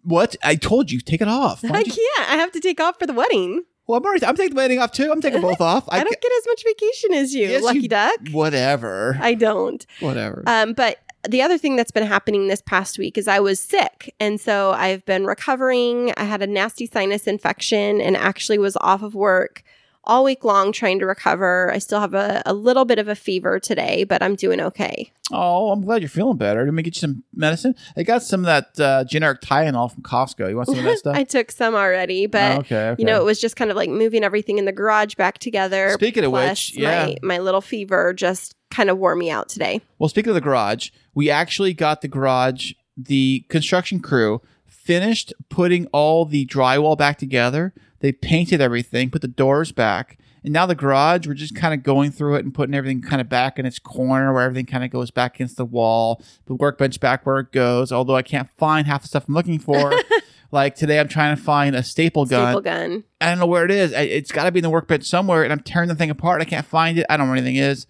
What? 0.03 0.35
I 0.43 0.55
told 0.55 0.91
you, 0.91 0.99
take 0.99 1.21
it 1.21 1.27
off. 1.27 1.63
I 1.63 1.67
don't 1.69 1.87
you- 1.87 1.93
can't. 1.93 2.29
I 2.31 2.35
have 2.37 2.51
to 2.53 2.59
take 2.59 2.79
off 2.79 2.97
for 2.99 3.05
the 3.05 3.13
wedding. 3.13 3.63
well, 3.87 3.99
I'm 3.99 4.05
already. 4.05 4.25
I'm 4.25 4.35
taking 4.35 4.55
the 4.55 4.61
wedding 4.61 4.79
off 4.79 4.91
too. 4.91 5.11
I'm 5.11 5.21
taking 5.21 5.41
both 5.41 5.61
off. 5.61 5.85
I, 5.89 6.03
don't 6.03 6.13
ca- 6.13 6.19
get 6.21 6.31
as 6.37 6.43
much 6.47 6.63
vacation 6.65 7.13
as 7.13 7.33
you, 7.35 7.47
Yes, 7.47 7.63
lucky 7.63 7.79
you- 7.81 7.89
duck. 7.89 8.19
Whatever. 8.31 9.17
I 9.21 9.33
don't. 9.35 9.85
Whatever. 9.99 10.43
Um, 10.47 10.73
but 10.73 10.99
the 11.27 11.41
other 11.41 11.57
thing 11.57 11.75
that's 11.75 11.91
been 11.91 12.05
happening 12.05 12.47
this 12.47 12.61
past 12.61 12.97
week 12.99 13.17
is 13.17 13.27
I 13.27 13.39
was 13.39 13.59
sick. 13.59 14.13
And 14.19 14.39
so 14.39 14.71
I've 14.71 15.03
been 15.05 15.25
recovering. 15.25 16.13
I 16.17 16.23
had 16.23 16.41
a 16.43 16.47
nasty 16.47 16.85
sinus 16.85 17.25
infection 17.27 17.99
and 17.99 18.15
actually 18.15 18.59
was 18.59 18.77
off 18.79 19.01
of 19.01 19.15
work 19.15 19.63
all 20.05 20.23
week 20.23 20.43
long 20.43 20.71
trying 20.71 20.99
to 20.99 21.05
recover. 21.05 21.71
I 21.71 21.77
still 21.79 21.99
have 21.99 22.13
a, 22.13 22.41
a 22.45 22.53
little 22.53 22.85
bit 22.85 22.99
of 22.99 23.07
a 23.07 23.15
fever 23.15 23.59
today, 23.59 24.03
but 24.03 24.21
I'm 24.23 24.35
doing 24.35 24.61
okay. 24.61 25.11
oh, 25.31 25.71
I'm 25.71 25.81
glad 25.81 26.01
you're 26.01 26.09
feeling 26.09 26.37
better. 26.37 26.63
Let 26.65 26.73
me 26.73 26.83
get 26.83 26.95
you 26.95 26.99
some 26.99 27.23
medicine. 27.33 27.75
I 27.97 28.03
got 28.03 28.23
some 28.23 28.41
of 28.41 28.45
that 28.45 28.79
uh, 28.79 29.03
generic 29.05 29.41
Tylenol 29.41 29.91
from 29.91 30.03
Costco. 30.03 30.49
You 30.49 30.55
want 30.55 30.69
some 30.69 30.77
of 30.77 30.83
that 30.83 30.97
stuff? 30.99 31.15
I 31.15 31.23
took 31.23 31.51
some 31.51 31.75
already, 31.75 32.27
but 32.27 32.51
Oh, 32.51 32.59
okay, 32.59 32.89
okay. 32.89 33.01
you 33.01 33.05
know, 33.05 33.19
it 33.19 33.25
was 33.25 33.41
just 33.41 33.55
kind 33.55 33.71
of 33.71 33.77
like 33.77 33.89
moving 33.89 34.23
everything 34.23 34.57
in 34.57 34.65
the 34.65 34.71
garage 34.71 35.15
back 35.15 35.39
together. 35.39 35.89
Speaking 35.91 36.23
of 36.23 36.31
which, 36.31 36.77
yeah. 36.77 37.05
my, 37.05 37.17
my 37.23 37.37
little 37.39 37.61
fever 37.61 38.13
just 38.13 38.55
kind 38.71 38.89
of 38.89 38.97
wore 38.97 39.15
me 39.15 39.29
out 39.31 39.49
today. 39.49 39.81
Well, 39.99 40.09
speaking 40.09 40.29
of 40.29 40.35
the 40.35 40.41
garage, 40.41 40.89
we 41.13 41.29
actually 41.29 41.73
got 41.73 42.01
the 42.01 42.07
garage, 42.07 42.73
the 42.97 43.45
construction 43.49 43.99
crew 43.99 44.41
finished 44.67 45.33
putting 45.49 45.87
all 45.87 46.25
the 46.25 46.45
drywall 46.45 46.97
back 46.97 47.17
together. 47.17 47.73
They 48.05 48.11
painted 48.11 48.61
everything, 48.61 49.09
put 49.09 49.23
the 49.23 49.27
doors 49.27 49.71
back. 49.71 50.19
And 50.43 50.53
now 50.53 50.67
the 50.67 50.75
garage, 50.75 51.25
we're 51.25 51.33
just 51.33 51.55
kind 51.55 51.73
of 51.73 51.81
going 51.81 52.11
through 52.11 52.35
it 52.35 52.45
and 52.45 52.53
putting 52.53 52.75
everything 52.75 53.01
kind 53.01 53.19
of 53.19 53.27
back 53.27 53.57
in 53.57 53.65
its 53.65 53.79
corner 53.79 54.31
where 54.31 54.43
everything 54.43 54.67
kind 54.67 54.83
of 54.83 54.91
goes 54.91 55.09
back 55.09 55.33
against 55.33 55.57
the 55.57 55.65
wall. 55.65 56.21
The 56.45 56.53
workbench 56.53 56.99
back 56.99 57.25
where 57.25 57.39
it 57.39 57.51
goes, 57.51 57.91
although 57.91 58.15
I 58.15 58.21
can't 58.21 58.47
find 58.47 58.85
half 58.85 59.01
the 59.01 59.07
stuff 59.07 59.27
I'm 59.27 59.33
looking 59.33 59.57
for. 59.57 59.91
like 60.51 60.75
today, 60.75 60.99
I'm 60.99 61.07
trying 61.07 61.35
to 61.35 61.41
find 61.41 61.75
a 61.75 61.81
staple 61.81 62.27
gun. 62.27 62.49
Staple 62.49 62.61
gun. 62.61 63.03
I 63.19 63.29
don't 63.29 63.39
know 63.39 63.47
where 63.47 63.65
it 63.65 63.71
is. 63.71 63.91
I, 63.91 64.01
it's 64.01 64.31
got 64.31 64.43
to 64.43 64.51
be 64.51 64.59
in 64.59 64.63
the 64.63 64.69
workbench 64.69 65.05
somewhere, 65.05 65.43
and 65.43 65.51
I'm 65.51 65.61
tearing 65.61 65.89
the 65.89 65.95
thing 65.95 66.11
apart. 66.11 66.43
I 66.43 66.45
can't 66.45 66.67
find 66.67 66.99
it. 66.99 67.07
I 67.09 67.17
don't 67.17 67.25
know 67.25 67.31
where 67.31 67.37
anything 67.39 67.55
is. 67.55 67.87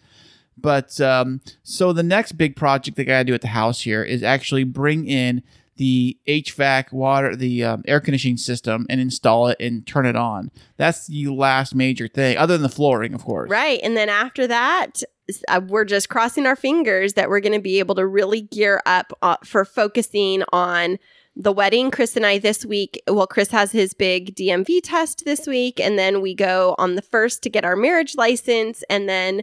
But 0.57 1.01
um, 1.01 1.41
so 1.62 1.91
the 1.91 2.03
next 2.03 2.38
big 2.38 2.55
project 2.55 2.95
that 2.95 3.03
I 3.03 3.05
got 3.05 3.17
to 3.17 3.24
do 3.25 3.34
at 3.34 3.41
the 3.41 3.50
house 3.50 3.81
here 3.81 4.01
is 4.01 4.24
actually 4.24 4.63
bring 4.63 5.10
in 5.10 5.43
the 5.77 6.17
HVAC 6.27 6.91
water, 6.91 7.36
the 7.36 7.63
um, 7.63 7.84
air 7.88 8.00
conditioning 8.00 8.38
system, 8.38 8.86
and 8.89 9.01
install 9.01 9.48
it 9.48 9.58
and 9.60 9.86
turn 9.86 10.05
it 10.05 10.15
on. 10.15 10.51
That's 10.77 11.08
the 11.08 11.27
last 11.27 11.75
major 11.75 12.08
thing, 12.08 12.38
other 12.38 12.53
than 12.53 12.63
the 12.63 12.70
flooring, 12.70 13.13
of 13.13 13.24
course. 13.24 13.50
Right. 13.50 13.79
And 13.84 13.98
then 13.98 14.10
after 14.10 14.48
that, 14.48 15.03
uh, 15.48 15.62
we're 15.67 15.86
just 15.86 16.10
crossing 16.10 16.46
our 16.46 16.55
fingers 16.55 17.13
that 17.13 17.29
we're 17.29 17.39
going 17.39 17.53
to 17.53 17.62
be 17.62 17.79
able 17.79 17.96
to 17.96 18.05
really 18.05 18.41
gear 18.41 18.82
up 18.86 19.12
uh, 19.22 19.38
for 19.44 19.65
focusing 19.65 20.44
on 20.53 20.98
the 21.36 21.51
wedding. 21.51 21.91
Kris 21.91 22.15
and 22.15 22.25
I 22.25 22.38
this 22.38 22.65
week, 22.65 23.01
well, 23.08 23.27
Kris 23.27 23.51
has 23.51 23.72
his 23.72 23.94
big 23.94 24.36
DMV 24.36 24.82
test 24.84 25.25
this 25.25 25.48
week. 25.48 25.79
And 25.79 26.00
then 26.00 26.22
we 26.22 26.34
go 26.34 26.75
on 26.77 26.96
the 26.96 27.01
first 27.01 27.44
to 27.44 27.50
get 27.50 27.65
our 27.65 27.75
marriage 27.75 28.15
license. 28.15 28.84
And 28.89 29.10
then 29.10 29.41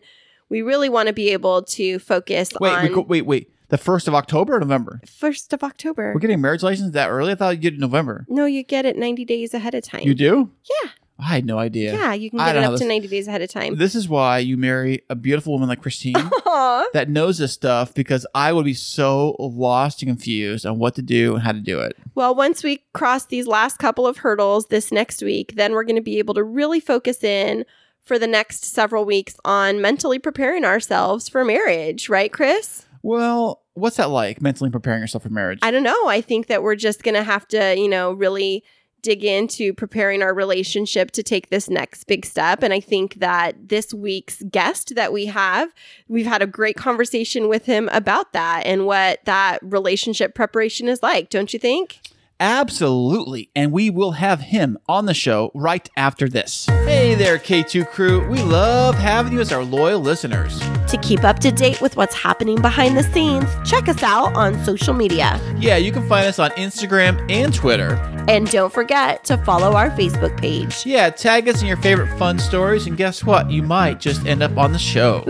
we 0.49 0.63
really 0.63 0.89
want 0.89 1.09
to 1.09 1.13
be 1.13 1.31
able 1.31 1.63
to 1.63 1.99
focus 1.99 2.51
Wait, 2.61 2.71
on 2.71 2.93
go, 2.93 3.01
wait, 3.03 3.23
wait. 3.23 3.51
The 3.73 3.79
first 3.79 4.07
of 4.07 4.15
October 4.15 4.57
or 4.57 4.61
November? 4.61 5.01
1st 5.07 5.55
of 5.55 5.65
October. 5.65 6.13
We're 6.13 6.21
getting 6.21 6.43
marriage 6.43 6.63
license 6.63 6.93
that 6.93 7.09
early. 7.09 7.33
I 7.33 7.37
thought 7.37 7.55
you 7.55 7.61
get 7.63 7.73
it 7.73 7.77
in 7.77 7.81
November. 7.81 8.27
no, 8.29 8.45
you 8.45 8.63
get 8.63 8.85
it 8.85 8.99
90 8.99 9.25
days 9.25 9.55
ahead 9.55 9.75
of 9.75 9.83
time. 9.83 10.03
You 10.03 10.15
do? 10.15 10.51
Yeah. 10.69 10.91
I 11.19 11.25
had 11.37 11.47
no 11.47 11.59
idea. 11.59 11.95
Yeah, 11.95 12.13
you 12.13 12.29
can 12.29 12.39
I 12.39 12.53
get 12.53 12.57
it 12.57 12.65
up 12.65 12.77
to 12.79 12.85
90 12.85 13.09
days 13.09 13.29
ahead 13.29 13.41
of 13.41 13.49
time. 13.49 13.77
This 13.77 13.95
is 13.95 14.11
why 14.11 14.41
you 14.41 14.59
marry 14.59 15.01
a 15.09 15.15
beautiful 15.15 15.55
woman 15.55 15.71
like 15.71 15.81
Kristine. 15.81 16.17
Aw. 16.47 16.85
that 16.93 17.09
knows 17.09 17.39
this 17.39 17.55
stuff 17.55 17.95
because 17.95 18.27
I 18.35 18.53
would 18.53 18.67
be 18.67 18.75
so 18.75 19.37
lost 19.39 20.03
and 20.03 20.11
confused 20.11 20.67
on 20.67 20.79
what 20.79 20.95
to 20.97 21.03
do 21.03 21.37
and 21.37 21.43
how 21.43 21.53
to 21.53 21.61
do 21.61 21.81
it. 21.81 21.97
Well, 22.15 22.35
once 22.35 22.63
we 22.63 22.85
cross 22.93 23.25
these 23.25 23.47
last 23.47 23.79
couple 23.79 24.07
of 24.07 24.19
hurdles 24.19 24.67
this 24.67 24.93
next 24.93 25.23
week, 25.23 25.55
then 25.57 25.73
we're 25.73 25.85
going 25.85 25.97
to 25.97 26.03
be 26.03 26.19
able 26.19 26.35
to 26.35 26.45
really 26.45 26.79
focus 26.81 27.25
in 27.25 27.65
for 28.03 28.19
the 28.19 28.27
next 28.27 28.67
several 28.67 29.07
weeks 29.07 29.37
on 29.47 29.81
mentally 29.81 30.19
preparing 30.19 30.67
ourselves 30.67 31.31
for 31.31 31.43
marriage, 31.43 32.11
right, 32.11 32.31
Kris? 32.31 32.85
Well, 33.03 33.62
what's 33.75 33.97
that 33.97 34.11
like 34.11 34.41
mentally 34.41 34.71
preparing 34.71 35.01
yourself 35.01 35.23
for 35.23 35.31
marriage? 35.31 35.59
I 35.63 35.71
don't 35.71 35.83
know. 35.83 36.09
I 36.09 36.21
think 36.21 36.47
that 36.49 36.63
we're 36.63 36.77
just 36.77 37.03
going 37.03 37.15
to 37.15 37.23
have 37.23 37.47
to, 37.49 37.77
you 37.77 37.89
know, 37.89 38.13
really 38.13 38.65
dig 39.03 39.25
into 39.25 39.75
preparing 39.75 40.23
our 40.23 40.33
relationship 40.33 41.11
to 41.11 41.23
take 41.23 41.51
this 41.51 41.69
next 41.69 42.05
big 42.05 42.25
step. 42.25 42.63
And 42.63 42.73
I 42.73 42.79
think 42.79 43.17
that 43.17 43.69
this 43.69 43.93
week's 43.93 44.43
guest 44.45 44.95
that 44.95 45.13
we 45.13 45.27
have, 45.27 45.75
we've 46.07 46.27
had 46.27 46.41
a 46.41 46.47
great 46.47 46.77
conversation 46.77 47.49
with 47.49 47.67
him 47.67 47.89
about 47.93 48.33
that 48.33 48.63
and 48.65 48.87
what 48.87 49.25
that 49.25 49.59
relationship 49.63 50.35
preparation 50.35 50.89
is 50.89 51.03
like, 51.03 51.31
don't 51.31 51.53
you 51.53 51.59
think? 51.59 51.99
Absolutely. 52.39 53.51
And 53.55 53.73
we 53.73 53.91
will 53.91 54.13
have 54.13 54.41
him 54.41 54.79
on 54.89 55.07
the 55.07 55.15
show 55.15 55.51
right 55.55 55.89
after 55.97 56.29
this. 56.29 56.67
Hey 56.67 57.15
there, 57.15 57.39
K2 57.39 57.89
crew. 57.89 58.29
We 58.29 58.43
love 58.43 58.97
having 58.97 59.33
you 59.33 59.41
as 59.41 59.53
our 59.53 59.65
loyal 59.65 60.01
listeners. 60.01 60.61
To 60.93 60.99
keep 60.99 61.25
up 61.25 61.39
to 61.39 61.51
date 61.51 61.81
with 61.81 61.97
what's 61.97 62.15
happening 62.15 62.61
behind 62.61 62.99
the 62.99 63.03
scenes, 63.03 63.49
check 63.65 63.89
us 63.89 64.03
out 64.03 64.35
on 64.37 64.63
social 64.63 64.93
media. 64.93 65.41
Yeah, 65.57 65.79
you 65.79 65.91
can 65.91 66.07
find 66.07 66.27
us 66.27 66.39
on 66.39 66.51
Instagram 66.51 67.19
and 67.31 67.55
Twitter. 67.55 67.95
And 68.29 68.47
don't 68.51 68.71
forget 68.71 69.25
to 69.25 69.39
follow 69.39 69.73
our 69.73 69.89
Facebook 69.89 70.39
page. 70.39 70.85
Yeah, 70.85 71.09
tag 71.09 71.49
us 71.49 71.63
in 71.63 71.67
your 71.67 71.79
favorite 71.79 72.15
fun 72.19 72.39
stories, 72.39 72.87
and 72.87 72.95
guess 72.99 73.25
what? 73.25 73.51
You 73.51 73.63
might 73.63 74.01
just 74.01 74.27
end 74.27 74.43
up 74.43 74.59
on 74.59 74.75
the 74.75 74.79
show. 74.79 75.25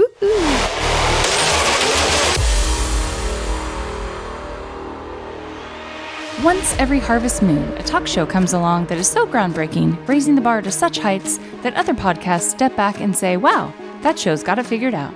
Once 6.43 6.75
every 6.81 6.99
harvest 6.99 7.41
moon, 7.41 7.63
a 7.79 7.85
talk 7.85 8.09
show 8.09 8.27
comes 8.27 8.53
along 8.53 8.87
that 8.87 8.99
is 8.99 9.07
so 9.07 9.29
groundbreaking, 9.29 10.09
raising 10.09 10.35
the 10.35 10.41
bar 10.41 10.61
to 10.61 10.73
such 10.73 10.99
heights 10.99 11.39
that 11.63 11.75
other 11.75 11.95
podcasts 11.95 12.51
step 12.51 12.75
back 12.75 13.01
and 13.01 13.17
say, 13.17 13.37
wow, 13.37 13.73
that 14.01 14.19
show's 14.19 14.43
got 14.43 14.59
it 14.59 14.67
figured 14.67 14.93
out. 14.93 15.15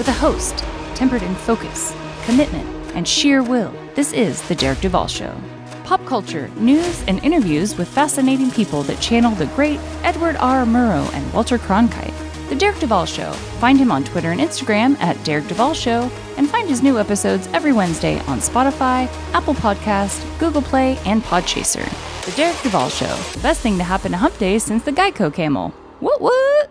With 0.00 0.08
a 0.08 0.12
host, 0.12 0.56
tempered 0.94 1.22
in 1.22 1.34
focus, 1.34 1.94
commitment, 2.24 2.66
and 2.94 3.06
sheer 3.06 3.42
will, 3.42 3.70
this 3.94 4.14
is 4.14 4.40
The 4.48 4.54
Derek 4.54 4.80
Duval 4.80 5.08
Show. 5.08 5.38
Pop 5.84 6.02
culture, 6.06 6.48
news, 6.56 7.04
and 7.06 7.22
interviews 7.22 7.76
with 7.76 7.86
fascinating 7.86 8.50
people 8.50 8.82
that 8.84 8.98
channel 9.02 9.32
the 9.32 9.44
great 9.48 9.78
Edward 10.02 10.36
R. 10.36 10.64
Murrow 10.64 11.12
and 11.12 11.30
Walter 11.34 11.58
Cronkite. 11.58 12.14
The 12.48 12.54
Derek 12.54 12.78
Duval 12.78 13.04
Show. 13.04 13.30
Find 13.60 13.78
him 13.78 13.92
on 13.92 14.02
Twitter 14.02 14.30
and 14.30 14.40
Instagram 14.40 14.98
at 15.00 15.22
Derek 15.22 15.48
Duval 15.48 15.74
Show, 15.74 16.10
and 16.38 16.48
find 16.48 16.66
his 16.66 16.82
new 16.82 16.98
episodes 16.98 17.46
every 17.48 17.74
Wednesday 17.74 18.20
on 18.20 18.38
Spotify, 18.38 19.06
Apple 19.34 19.52
Podcast, 19.52 20.24
Google 20.38 20.62
Play, 20.62 20.96
and 21.04 21.22
Podchaser. 21.24 21.84
The 22.24 22.32
Derek 22.32 22.58
Duval 22.62 22.88
Show. 22.88 23.14
The 23.34 23.40
best 23.40 23.60
thing 23.60 23.76
to 23.76 23.84
happen 23.84 24.12
to 24.12 24.16
Hump 24.16 24.38
Day 24.38 24.58
since 24.60 24.82
the 24.82 24.92
Geico 24.92 25.30
Camel. 25.30 25.74
What 25.98 26.22
what? 26.22 26.70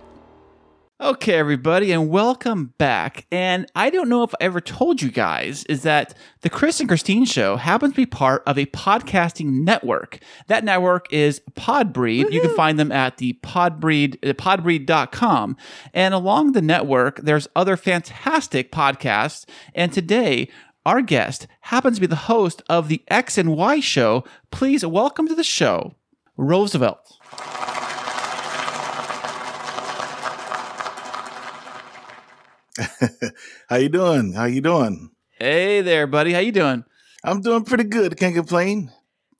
Okay, 1.01 1.35
everybody, 1.35 1.93
and 1.93 2.09
welcome 2.09 2.73
back. 2.77 3.25
And 3.31 3.71
I 3.73 3.89
don't 3.89 4.09
know 4.09 4.23
if 4.23 4.33
I 4.33 4.43
ever 4.43 4.59
told 4.59 5.01
you 5.01 5.09
guys 5.09 5.63
is 5.69 5.83
that 5.83 6.13
the 6.41 6.49
Kris 6.49 6.81
and 6.81 6.89
Kristine 6.89 7.25
show 7.25 7.55
happens 7.55 7.93
to 7.93 7.95
be 7.95 8.05
part 8.05 8.43
of 8.45 8.57
a 8.57 8.65
podcasting 8.65 9.63
network. 9.63 10.19
That 10.47 10.65
network 10.65 11.07
is 11.09 11.41
Podbreed. 11.53 12.33
You 12.33 12.41
can 12.41 12.53
find 12.53 12.77
them 12.77 12.91
at 12.91 13.15
the 13.15 13.39
Podbreed, 13.41 14.17
podbreed.com. 14.19 15.55
And 15.93 16.13
along 16.13 16.51
the 16.51 16.61
network, 16.61 17.21
there's 17.21 17.47
other 17.55 17.77
fantastic 17.77 18.69
podcasts. 18.69 19.45
And 19.73 19.93
today, 19.93 20.49
our 20.85 21.01
guest 21.01 21.47
happens 21.61 21.95
to 21.95 22.01
be 22.01 22.07
the 22.07 22.15
host 22.17 22.61
of 22.67 22.89
the 22.89 23.01
X 23.07 23.37
and 23.37 23.55
Y 23.55 23.79
show. 23.79 24.25
Please 24.51 24.85
welcome 24.85 25.29
to 25.29 25.35
the 25.35 25.45
show, 25.45 25.95
Rosevelt. 26.35 27.68
How 33.69 33.75
you 33.77 33.89
doing? 33.89 34.33
How 34.33 34.45
you 34.45 34.61
doing? 34.61 35.11
Hey 35.37 35.81
there, 35.81 36.07
buddy. 36.07 36.33
How 36.33 36.39
you 36.39 36.51
doing? 36.51 36.83
I'm 37.23 37.41
doing 37.41 37.63
pretty 37.63 37.83
good. 37.83 38.17
Can't 38.17 38.35
complain. 38.35 38.91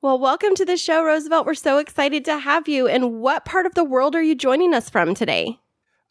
Well, 0.02 0.20
welcome 0.20 0.56
to 0.56 0.66
the 0.66 0.78
show, 0.78 1.04
Rosevelt. 1.04 1.46
We're 1.46 1.54
so 1.54 1.78
excited 1.78 2.26
to 2.26 2.40
have 2.40 2.68
you. 2.68 2.88
And 2.88 3.20
what 3.22 3.46
part 3.46 3.66
of 3.66 3.76
the 3.76 3.84
world 3.84 4.16
are 4.16 4.22
you 4.22 4.36
joining 4.36 4.74
us 4.74 4.90
from 4.90 5.14
today? 5.14 5.60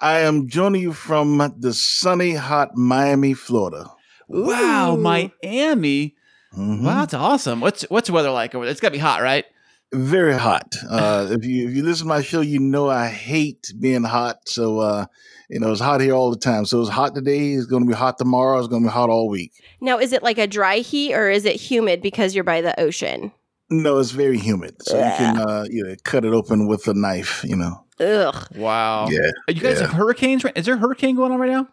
I 0.01 0.21
am 0.21 0.49
joining 0.49 0.83
you 0.83 0.93
from 0.93 1.55
the 1.59 1.73
sunny, 1.75 2.35
hot 2.35 2.77
Miami, 2.77 3.35
Florida. 3.35 3.91
Wow, 4.29 4.95
Ooh. 4.95 5.01
Miami. 5.01 6.15
Mhm. 6.55 6.83
Wow, 6.83 7.01
that's 7.01 7.15
awesome. 7.15 7.61
What's 7.61 7.83
what's 7.85 8.07
the 8.09 8.13
weather 8.13 8.31
like 8.31 8.55
over 8.55 8.65
there? 8.65 8.73
It's 8.73 8.81
got 8.81 8.89
to 8.89 8.93
be 8.93 8.99
hot, 8.99 9.23
right? 9.23 9.45
Very 9.93 10.35
hot. 10.35 10.75
Uh, 10.91 11.29
if 11.31 11.45
you 11.45 11.69
if 11.69 11.75
you 11.75 11.83
listen 11.83 12.07
to 12.07 12.09
my 12.09 12.23
show, 12.23 12.41
you 12.41 12.59
know 12.59 12.89
I 12.89 13.09
hate 13.09 13.73
being 13.79 14.05
hot. 14.05 14.49
So 14.49 14.79
uh, 14.81 15.07
you 15.49 15.59
know 15.61 15.73
it's 15.73 15.81
hot 15.81 16.01
here 16.01 16.13
all 16.15 16.31
the 16.31 16.39
time. 16.39 16.65
So 16.65 16.81
it's 16.81 16.91
hot 16.91 17.15
today. 17.15 17.53
It's 17.53 17.67
going 17.67 17.83
to 17.85 17.89
be 17.89 17.95
hot 17.95 18.19
tomorrow. 18.19 18.59
It's 18.59 18.69
going 18.69 18.83
to 18.83 18.89
be 18.89 18.93
hot 18.93 19.11
all 19.11 19.29
week. 19.29 19.53
Now, 19.81 19.99
is 19.99 20.13
it 20.13 20.23
like 20.23 20.39
a 20.39 20.47
dry 20.47 20.79
heat 20.79 21.15
or 21.15 21.31
is 21.31 21.45
it 21.45 21.57
humid 21.57 22.03
because 22.03 22.35
you're 22.35 22.45
by 22.45 22.61
the 22.61 22.79
ocean? 22.81 23.33
No, 23.71 23.99
it's 23.99 24.13
very 24.13 24.39
humid. 24.39 24.77
So 24.83 24.97
you 24.97 25.03
can 25.17 25.37
uh, 25.39 25.65
you 25.71 25.85
know 25.85 25.95
cut 26.05 26.25
it 26.25 26.33
open 26.33 26.67
with 26.69 26.87
a 26.89 26.95
knife. 26.95 27.45
You 27.45 27.57
know. 27.57 27.85
Ugh. 28.01 28.47
Wow. 28.57 29.09
Yeah. 29.09 29.31
You 29.49 29.61
guys 29.61 29.81
Yeah. 29.81 29.87
have 29.87 29.91
hurricanes? 29.95 30.45
right- 30.45 30.57
Is 30.57 30.67
there 30.67 30.77
a 30.77 30.79
hurricane 30.79 31.17
going 31.17 31.33
on 31.33 31.41
right 31.41 31.51
now? 31.51 31.69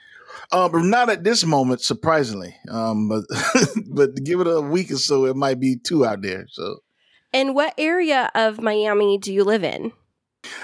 Um, 0.51 0.71
but 0.71 0.81
not 0.83 1.09
at 1.09 1.23
this 1.23 1.45
moment, 1.45 1.81
surprisingly. 1.81 2.55
Um, 2.69 3.07
but 3.07 3.23
but 3.87 4.15
give 4.23 4.39
it 4.41 4.47
a 4.47 4.59
week 4.59 4.91
or 4.91 4.97
so, 4.97 5.25
it 5.25 5.35
might 5.35 5.59
be 5.59 5.77
two 5.77 6.05
out 6.05 6.21
there. 6.21 6.45
So 6.49 6.77
And 7.31 7.53
what 7.55 7.73
area 7.77 8.31
of 8.35 8.59
Miami 8.61 9.17
do 9.17 9.31
you 9.33 9.43
live 9.43 9.63
in? 9.63 9.91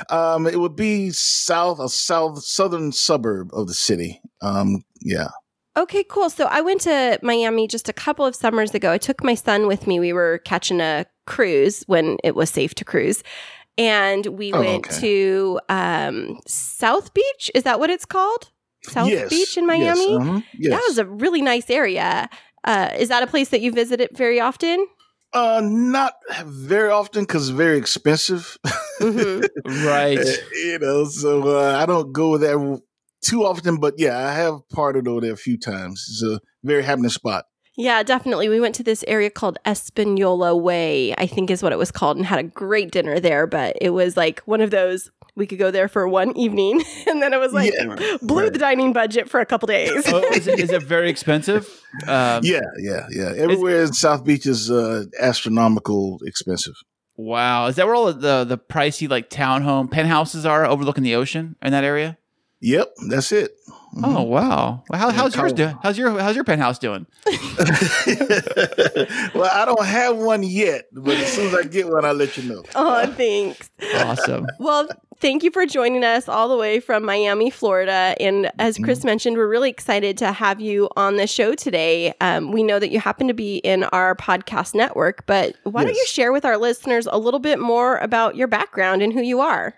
Um, 0.09 0.47
it 0.47 0.59
would 0.59 0.75
be 0.75 1.09
south, 1.11 1.79
a 1.79 1.89
south 1.89 2.43
southern 2.43 2.91
suburb 2.91 3.49
of 3.53 3.67
the 3.67 3.73
city. 3.73 4.21
Um, 4.41 4.83
yeah. 5.01 5.29
Okay, 5.77 6.03
cool. 6.03 6.29
So 6.29 6.45
I 6.47 6.61
went 6.61 6.81
to 6.81 7.17
Miami 7.21 7.67
just 7.67 7.87
a 7.87 7.93
couple 7.93 8.25
of 8.25 8.35
summers 8.35 8.73
ago. 8.75 8.91
I 8.91 8.97
took 8.97 9.23
my 9.23 9.35
son 9.35 9.67
with 9.67 9.87
me. 9.87 9.99
We 9.99 10.11
were 10.11 10.39
catching 10.39 10.81
a 10.81 11.05
cruise 11.27 11.83
when 11.87 12.17
it 12.23 12.35
was 12.35 12.49
safe 12.49 12.75
to 12.75 12.85
cruise. 12.85 13.23
And 13.77 14.25
we 14.25 14.51
Oh, 14.51 14.59
went 14.59 14.87
okay. 14.87 14.99
to 14.99 15.59
um, 15.69 16.39
South 16.45 17.13
Beach. 17.13 17.49
Is 17.55 17.63
that 17.63 17.79
what 17.79 17.89
it's 17.89 18.05
called? 18.05 18.49
South 18.83 19.07
Yes, 19.09 19.29
Beach 19.29 19.57
in 19.57 19.65
yes, 19.65 19.97
Miami? 19.97 20.17
uh-huh, 20.17 20.41
yes. 20.57 20.71
That 20.71 20.83
was 20.89 20.97
a 20.97 21.05
really 21.05 21.41
nice 21.41 21.69
area. 21.69 22.29
Uh, 22.65 22.89
is 22.97 23.07
that 23.09 23.23
a 23.23 23.27
place 23.27 23.49
that 23.49 23.61
you 23.61 23.71
visited 23.71 24.09
very 24.13 24.39
often? 24.41 24.85
Uh, 25.33 25.61
not 25.63 26.13
very 26.45 26.89
often 26.91 27.23
because 27.23 27.49
very 27.49 27.77
expensive. 27.77 28.57
Mhm. 28.99 29.47
Right. 29.85 30.19
you 30.53 30.79
know, 30.79 31.05
so 31.05 31.57
uh, 31.57 31.77
I 31.81 31.85
don't 31.85 32.11
go 32.11 32.37
there 32.37 32.57
too 33.23 33.45
often. 33.45 33.79
But 33.79 33.95
yeah, 33.97 34.17
I 34.17 34.33
have 34.33 34.61
partied 34.73 35.07
over 35.07 35.21
there 35.21 35.33
a 35.33 35.37
few 35.37 35.57
times. 35.57 36.05
It's 36.09 36.23
a 36.23 36.39
very 36.63 36.83
happening 36.83 37.09
spot. 37.09 37.45
Yeah, 37.77 38.03
definitely. 38.03 38.49
We 38.49 38.59
went 38.59 38.75
to 38.75 38.83
this 38.83 39.03
area 39.07 39.29
called 39.29 39.57
Espanola 39.65 40.55
Way, 40.55 41.13
I 41.17 41.25
think 41.25 41.49
is 41.49 41.63
what 41.63 41.71
it 41.71 41.77
was 41.77 41.91
called, 41.91 42.17
and 42.17 42.25
had 42.25 42.39
a 42.39 42.43
great 42.43 42.91
dinner 42.91 43.19
there. 43.19 43.47
But 43.47 43.77
it 43.79 43.91
was 43.91 44.17
like 44.17 44.41
one 44.41 44.59
of 44.61 44.71
those 44.71 45.09
we 45.35 45.47
could 45.47 45.59
go 45.59 45.71
there 45.71 45.87
for 45.87 46.07
one 46.07 46.35
evening, 46.37 46.83
and 47.07 47.21
then 47.21 47.33
it 47.33 47.39
was 47.39 47.53
like 47.53 47.71
Yeah, 47.73 48.17
blew 48.21 48.43
right. 48.43 48.53
the 48.53 48.59
dining 48.59 48.91
budget 48.91 49.29
for 49.29 49.39
a 49.39 49.45
couple 49.45 49.67
days. 49.67 50.03
oh, 50.07 50.19
is, 50.33 50.47
it, 50.47 50.59
is 50.65 50.71
it 50.71 50.83
very 50.83 51.09
expensive? 51.09 51.65
Um, 52.07 52.41
Yeah, 52.43 52.59
yeah, 52.77 53.07
yeah. 53.09 53.33
Everywhere 53.37 53.83
in 53.83 53.93
South 53.93 54.25
Beach 54.25 54.45
is 54.45 54.69
uh, 54.69 55.05
astronomical 55.19 56.19
expensive. 56.25 56.73
Wow. 57.15 57.67
Is 57.67 57.75
that 57.77 57.85
where 57.85 57.95
all 57.95 58.11
the 58.11 58.43
the 58.43 58.57
pricey 58.57 59.09
like 59.09 59.29
townhome 59.29 59.89
penthouses 59.89 60.45
are 60.45 60.65
overlooking 60.65 61.03
the 61.03 61.15
ocean 61.15 61.55
in 61.61 61.71
that 61.71 61.83
area? 61.83 62.17
Yep, 62.59 62.93
that's 63.09 63.31
it. 63.31 63.51
Oh 64.03 64.23
wow. 64.23 64.83
Well, 64.89 64.99
how, 64.99 65.11
how's 65.11 65.35
yours 65.35 65.53
doing? 65.53 65.77
How's 65.83 65.97
your 65.97 66.17
how's 66.19 66.35
your 66.35 66.43
penthouse 66.45 66.79
doing? 66.79 67.05
well, 67.25 67.35
I 69.51 69.63
don't 69.65 69.85
have 69.85 70.17
one 70.17 70.43
yet, 70.43 70.85
but 70.93 71.17
as 71.17 71.33
soon 71.33 71.47
as 71.47 71.55
I 71.55 71.63
get 71.63 71.89
one, 71.89 72.05
I'll 72.05 72.13
let 72.13 72.37
you 72.37 72.49
know. 72.49 72.63
oh, 72.75 73.05
thanks. 73.13 73.69
Awesome. 73.95 74.47
Well, 74.59 74.87
thank 75.19 75.43
you 75.43 75.51
for 75.51 75.65
joining 75.65 76.03
us 76.03 76.29
all 76.29 76.47
the 76.47 76.55
way 76.55 76.79
from 76.79 77.03
Miami, 77.03 77.49
Florida. 77.49 78.15
And 78.19 78.51
as 78.59 78.77
Kris 78.77 79.03
mentioned, 79.03 79.37
we're 79.37 79.47
really 79.47 79.69
excited 79.69 80.17
to 80.19 80.31
have 80.31 80.61
you 80.61 80.87
on 80.95 81.17
the 81.17 81.25
show 81.25 81.55
today. 81.55 82.13
Um, 82.21 82.51
we 82.51 82.61
know 82.63 82.77
that 82.79 82.91
you 82.91 82.99
happen 82.99 83.27
to 83.27 83.33
be 83.33 83.57
in 83.57 83.83
our 83.85 84.15
podcast 84.15 84.75
network, 84.75 85.25
but 85.25 85.55
why 85.63 85.83
don't 85.83 85.95
you 85.95 86.05
share 86.05 86.31
with 86.31 86.45
our 86.45 86.57
listeners 86.57 87.07
a 87.11 87.17
little 87.17 87.39
bit 87.39 87.59
more 87.59 87.97
about 87.97 88.35
your 88.35 88.47
background 88.47 89.01
and 89.01 89.11
who 89.13 89.21
you 89.21 89.41
are? 89.41 89.73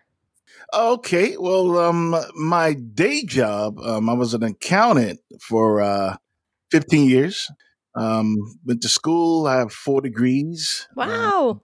Okay, 0.75 1.37
well, 1.37 1.77
um, 1.77 2.15
my 2.35 2.73
day 2.73 3.23
job, 3.25 3.79
um, 3.79 4.09
I 4.09 4.13
was 4.13 4.33
an 4.33 4.41
accountant 4.43 5.19
for 5.41 5.81
uh, 5.81 6.15
15 6.71 7.07
years. 7.09 7.47
Um, 7.95 8.35
went 8.65 8.81
to 8.81 8.89
school. 8.89 9.45
I 9.45 9.57
have 9.57 9.71
four 9.71 10.01
degrees. 10.01 10.87
Uh, 10.97 11.05
Wow. 11.05 11.61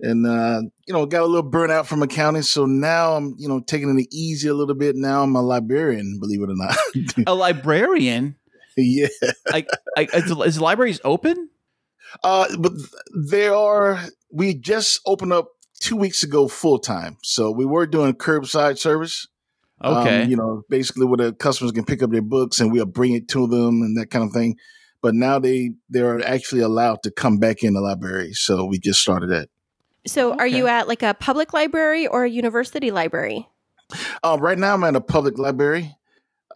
and 0.00 0.26
uh, 0.26 0.60
you 0.86 0.92
know, 0.92 1.06
got 1.06 1.22
a 1.22 1.26
little 1.26 1.50
burnout 1.50 1.86
from 1.86 2.02
accounting, 2.02 2.42
so 2.42 2.66
now 2.66 3.14
I'm, 3.14 3.34
you 3.38 3.48
know, 3.48 3.60
taking 3.60 3.98
it 3.98 4.06
easy 4.12 4.48
a 4.48 4.54
little 4.54 4.74
bit. 4.74 4.94
Now 4.96 5.22
I'm 5.22 5.34
a 5.36 5.42
librarian, 5.42 6.18
believe 6.20 6.42
it 6.42 6.50
or 6.50 6.54
not. 6.54 6.76
A 7.26 7.34
librarian. 7.34 8.36
yeah, 8.76 9.08
Like, 9.50 9.68
like 9.96 10.14
is, 10.14 10.24
the, 10.26 10.36
is 10.40 10.60
libraries 10.60 11.00
open? 11.04 11.48
uh, 12.24 12.46
but 12.58 12.72
there 13.28 13.54
are. 13.54 14.00
We 14.32 14.54
just 14.54 15.00
opened 15.06 15.32
up 15.32 15.48
two 15.80 15.96
weeks 15.96 16.22
ago 16.22 16.46
full 16.46 16.78
time, 16.78 17.16
so 17.22 17.50
we 17.50 17.64
were 17.64 17.86
doing 17.86 18.14
curbside 18.14 18.78
service. 18.78 19.26
Okay. 19.82 20.22
Um, 20.22 20.30
you 20.30 20.36
know, 20.36 20.62
basically 20.68 21.06
where 21.06 21.16
the 21.16 21.32
customers 21.32 21.72
can 21.72 21.84
pick 21.84 22.02
up 22.02 22.10
their 22.10 22.20
books 22.20 22.60
and 22.60 22.70
we'll 22.70 22.84
bring 22.84 23.14
it 23.14 23.28
to 23.28 23.46
them 23.46 23.80
and 23.80 23.96
that 23.96 24.10
kind 24.10 24.22
of 24.24 24.32
thing. 24.32 24.56
But 25.02 25.14
now 25.14 25.38
they 25.38 25.70
they're 25.88 26.22
actually 26.26 26.60
allowed 26.60 27.02
to 27.04 27.10
come 27.10 27.38
back 27.38 27.62
in 27.62 27.72
the 27.72 27.80
library, 27.80 28.34
so 28.34 28.66
we 28.66 28.78
just 28.78 29.00
started 29.00 29.30
that. 29.30 29.48
So, 30.06 30.34
are 30.34 30.46
you 30.46 30.66
at 30.66 30.88
like 30.88 31.02
a 31.02 31.14
public 31.14 31.52
library 31.52 32.06
or 32.06 32.24
a 32.24 32.30
university 32.30 32.90
library? 32.90 33.48
Uh, 34.22 34.38
right 34.40 34.58
now, 34.58 34.74
I'm 34.74 34.84
at 34.84 34.96
a 34.96 35.00
public 35.00 35.38
library. 35.38 35.96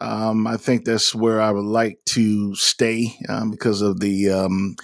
Um, 0.01 0.45
I 0.45 0.57
think 0.57 0.85
that's 0.85 1.15
where 1.15 1.41
I 1.41 1.51
would 1.51 1.65
like 1.65 1.99
to 2.07 2.53
stay 2.55 3.15
um, 3.29 3.51
because 3.51 3.81
of 3.81 3.99
the 3.99 4.29
um, 4.29 4.75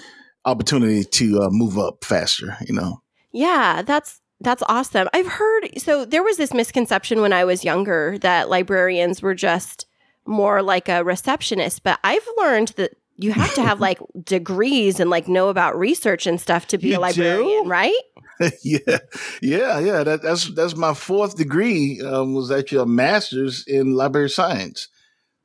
opportunity 0.45 1.04
to 1.04 1.43
uh, 1.43 1.49
move 1.51 1.77
up 1.77 2.04
faster. 2.04 2.58
You 2.62 2.75
know, 2.75 3.01
Yeah, 3.32 3.82
that's 3.82 4.20
that's 4.41 4.63
awesome. 4.67 5.08
I've 5.13 5.27
heard 5.27 5.69
so 5.77 6.06
there 6.06 6.23
was 6.23 6.38
this 6.38 6.54
misconception 6.54 7.21
when 7.21 7.34
I 7.34 7.45
was 7.45 7.63
younger 7.63 8.17
that 8.19 8.49
librarians 8.49 9.21
were 9.21 9.36
just 9.36 9.86
more 10.25 10.62
like 10.62 10.89
a 10.89 11.04
receptionist, 11.04 11.84
but 11.84 11.99
I've 12.04 12.27
learned 12.38 12.69
that 12.77 12.91
you 13.17 13.32
have 13.32 13.54
to 13.56 13.62
have 13.62 13.80
like 13.88 13.99
degrees 14.23 14.99
and 14.99 15.10
like 15.10 15.27
know 15.27 15.49
about 15.49 15.77
research 15.77 16.27
and 16.27 16.39
stuff 16.41 16.67
to 16.67 16.77
be 16.77 16.89
You 16.89 16.97
a 16.97 16.99
librarian, 16.99 17.63
do? 17.63 17.69
right? 17.69 17.93
yeah, 18.63 18.97
yeah, 19.41 19.80
yeah. 19.80 20.04
That, 20.04 20.21
that's 20.23 20.54
that's 20.56 20.75
my 20.75 20.93
fourth 20.95 21.38
degree 21.38 22.01
um, 22.01 22.34
was 22.34 22.49
actually 22.51 22.82
a 22.82 22.86
master's 22.88 23.63
in 23.67 23.93
library 23.93 24.30
science. 24.30 24.88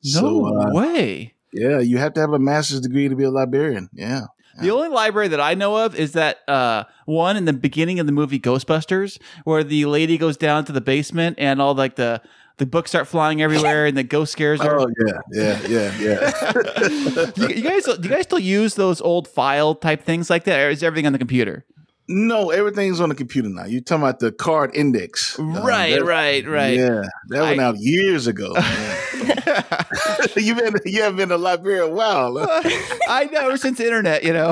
no 0.03 0.19
So, 0.19 0.45
uh, 0.59 0.73
way. 0.73 1.33
yeah, 1.53 1.79
you 1.79 1.97
have 1.99 2.13
to 2.13 2.19
have 2.21 2.33
a 2.33 2.39
master's 2.39 2.81
degree 2.81 3.07
to 3.09 3.15
be 3.15 3.23
a 3.25 3.29
librarian. 3.31 3.89
Yeah. 3.93 4.21
The 4.59 4.71
only 4.71 4.89
library 4.89 5.27
that 5.29 5.39
I 5.41 5.53
know 5.53 5.85
of 5.85 5.95
is 5.95 6.13
that 6.13 6.39
uh, 6.47 6.85
one 7.05 7.37
in 7.37 7.45
the 7.45 7.53
beginning 7.53 7.99
of 7.99 8.05
the 8.05 8.11
movie 8.11 8.39
Ghostbusters, 8.39 9.19
where 9.43 9.63
the 9.63 9.85
lady 9.85 10.17
goes 10.17 10.37
down 10.37 10.65
to 10.65 10.71
the 10.71 10.81
basement 10.81 11.37
and 11.39 11.61
all 11.61 11.75
like 11.75 11.95
the 11.95 12.21
the 12.57 12.65
books 12.65 12.89
start 12.89 13.07
flying 13.07 13.41
everywhere 13.41 13.85
and 13.85 13.95
the 13.95 14.03
ghost 14.03 14.31
scares 14.31 14.61
her. 14.61 14.79
Oh 14.79 14.87
yeah, 15.05 15.19
yeah, 15.31 15.67
yeah, 15.67 15.99
yeah. 15.99 17.31
you, 17.35 17.47
you 17.49 17.61
guys, 17.61 17.83
do 17.85 17.99
you 18.01 18.09
guys 18.09 18.23
still 18.23 18.39
use 18.39 18.75
those 18.75 18.99
old 18.99 19.27
file 19.27 19.75
type 19.75 20.03
things 20.03 20.29
like 20.29 20.43
that, 20.45 20.59
or 20.59 20.69
is 20.69 20.81
everything 20.81 21.05
on 21.05 21.13
the 21.13 21.19
computer? 21.19 21.65
No, 22.09 22.51
everything's 22.51 23.01
on 23.01 23.09
the 23.09 23.15
computer 23.15 23.49
now. 23.49 23.65
You're 23.65 23.81
talking 23.81 24.03
about 24.03 24.19
the 24.19 24.31
card 24.31 24.73
index, 24.73 25.37
Um, 25.37 25.53
Right, 25.65 25.95
that- 25.95 26.05
right, 26.05 26.47
right. 26.47 26.77
Yeah, 26.77 27.01
that 27.29 27.41
went 27.41 27.59
I- 27.59 27.63
out 27.63 27.75
years 27.79 28.27
ago. 28.27 28.53
You've 30.35 30.57
been 30.57 30.75
you 30.85 31.01
haven't 31.01 31.17
been 31.17 31.31
a 31.31 31.37
librarian 31.37 31.91
a 31.91 31.93
while. 31.93 32.37
huh? 32.37 32.61
I 33.09 33.25
know 33.25 33.55
since 33.55 33.77
the 33.77 33.85
internet, 33.85 34.23
you 34.23 34.31
know. 34.33 34.51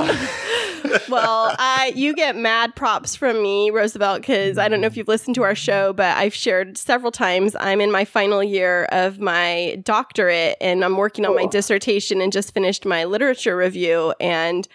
well, 1.09 1.55
I 1.57 1.93
you 1.95 2.13
get 2.13 2.35
mad 2.35 2.75
props 2.75 3.15
from 3.15 3.41
me, 3.41 3.69
Rosevelt, 3.71 4.21
because 4.21 4.57
I 4.57 4.67
don't 4.67 4.81
know 4.81 4.87
if 4.87 4.97
you've 4.97 5.07
listened 5.07 5.35
to 5.35 5.43
our 5.43 5.55
show, 5.55 5.93
but 5.93 6.15
I've 6.17 6.33
shared 6.33 6.77
several 6.77 7.11
times. 7.11 7.55
I'm 7.59 7.81
in 7.81 7.91
my 7.91 8.05
final 8.05 8.43
year 8.43 8.85
of 8.85 9.19
my 9.19 9.79
doctorate, 9.83 10.57
and 10.61 10.83
I'm 10.83 10.97
working 10.97 11.25
on 11.25 11.35
my 11.35 11.45
dissertation, 11.45 12.21
and 12.21 12.31
just 12.31 12.53
finished 12.53 12.85
my 12.85 13.03
literature 13.05 13.55
review, 13.55 14.13
and 14.19 14.67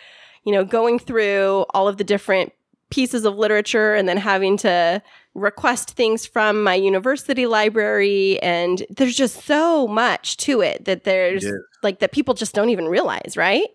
you 0.45 0.53
know, 0.53 0.65
going 0.65 0.99
through 0.99 1.67
all 1.75 1.87
of 1.89 1.97
the 1.99 2.05
different 2.05 2.53
pieces 2.91 3.25
of 3.25 3.37
literature, 3.37 3.95
and 3.95 4.09
then 4.09 4.17
having 4.17 4.57
to 4.59 5.03
request 5.35 5.93
things 5.93 6.27
from 6.27 6.63
my 6.65 6.75
university 6.75 7.47
library 7.47 8.41
and 8.43 8.83
there's 8.91 9.15
just 9.17 9.45
so 9.45 9.87
much 9.87 10.37
to 10.37 10.61
it 10.61 10.85
that 10.87 11.05
there's 11.05 11.45
Yeah. 11.45 11.53
like 11.85 12.01
that 12.01 12.11
people 12.11 12.35
just 12.35 12.53
don't 12.53 12.71
even 12.71 12.87
realize 12.87 13.37
right 13.37 13.69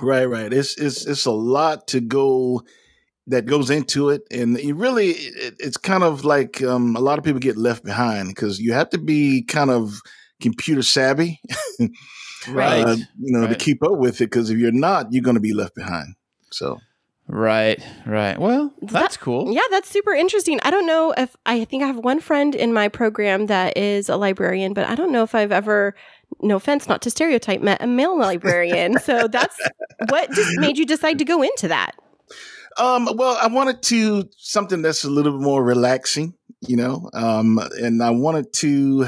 Right, 0.00 0.26
right. 0.26 0.52
It's 0.52 0.78
it's 0.80 1.06
it's 1.06 1.26
a 1.26 1.32
lot 1.32 1.88
to 1.88 2.00
go 2.00 2.62
that 3.26 3.46
goes 3.46 3.68
into 3.70 4.10
it, 4.10 4.22
and 4.30 4.58
you 4.58 4.74
really 4.74 5.10
it, 5.10 5.54
it's 5.58 5.76
kind 5.76 6.02
of 6.02 6.24
like 6.24 6.62
um, 6.62 6.94
a 6.96 7.00
lot 7.00 7.18
of 7.18 7.24
people 7.24 7.40
get 7.40 7.56
left 7.56 7.84
behind 7.84 8.28
because 8.28 8.58
you 8.60 8.72
have 8.72 8.90
to 8.90 8.98
be 8.98 9.42
kind 9.42 9.70
of 9.70 10.00
computer 10.40 10.82
savvy, 10.82 11.40
Right. 12.48 12.84
uh, 12.84 12.96
you 13.20 13.32
know, 13.38 13.46
to 13.46 13.54
keep 13.54 13.82
up 13.82 13.98
with 13.98 14.16
it. 14.20 14.26
Because 14.30 14.50
if 14.50 14.58
you're 14.58 14.72
not, 14.72 15.06
you're 15.10 15.22
going 15.22 15.36
to 15.36 15.40
be 15.40 15.52
left 15.54 15.74
behind. 15.74 16.14
So 16.52 16.78
Right, 17.28 17.82
right. 18.04 18.38
Well, 18.38 18.74
that's 18.82 19.16
cool. 19.16 19.52
Yeah, 19.52 19.62
that's 19.70 19.88
super 19.88 20.12
interesting. 20.12 20.58
I 20.62 20.70
don't 20.70 20.86
know 20.86 21.14
if 21.16 21.36
I 21.46 21.64
think 21.64 21.82
I 21.82 21.86
have 21.86 21.98
one 21.98 22.20
friend 22.20 22.54
in 22.54 22.72
my 22.72 22.88
program 22.88 23.46
that 23.46 23.76
is 23.76 24.08
a 24.08 24.16
librarian, 24.16 24.74
but 24.74 24.86
I 24.86 24.94
don't 24.94 25.12
know 25.12 25.22
if 25.22 25.34
I've 25.34 25.52
ever 25.52 25.94
no 26.40 26.56
offense, 26.56 26.88
not 26.88 27.02
to 27.02 27.10
stereotype, 27.10 27.60
met 27.60 27.82
a 27.82 27.86
male 27.86 28.18
librarian. 28.18 28.98
so 28.98 29.28
that's 29.32 29.56
what 30.08 30.30
just 30.32 30.58
made 30.58 30.78
you 30.78 30.86
decide 30.86 31.18
to 31.18 31.24
go 31.24 31.42
into 31.42 31.68
that. 31.68 31.92
Um, 32.78 33.08
well, 33.14 33.38
I 33.40 33.48
wanted 33.48 33.82
to 33.82 34.28
something 34.38 34.82
that's 34.82 35.04
a 35.04 35.10
little 35.10 35.32
bit 35.32 35.42
more 35.42 35.62
relaxing, 35.62 36.34
you 36.60 36.76
know, 36.76 37.10
um, 37.12 37.58
and 37.80 38.02
I 38.02 38.10
wanted 38.10 38.52
to, 38.54 39.06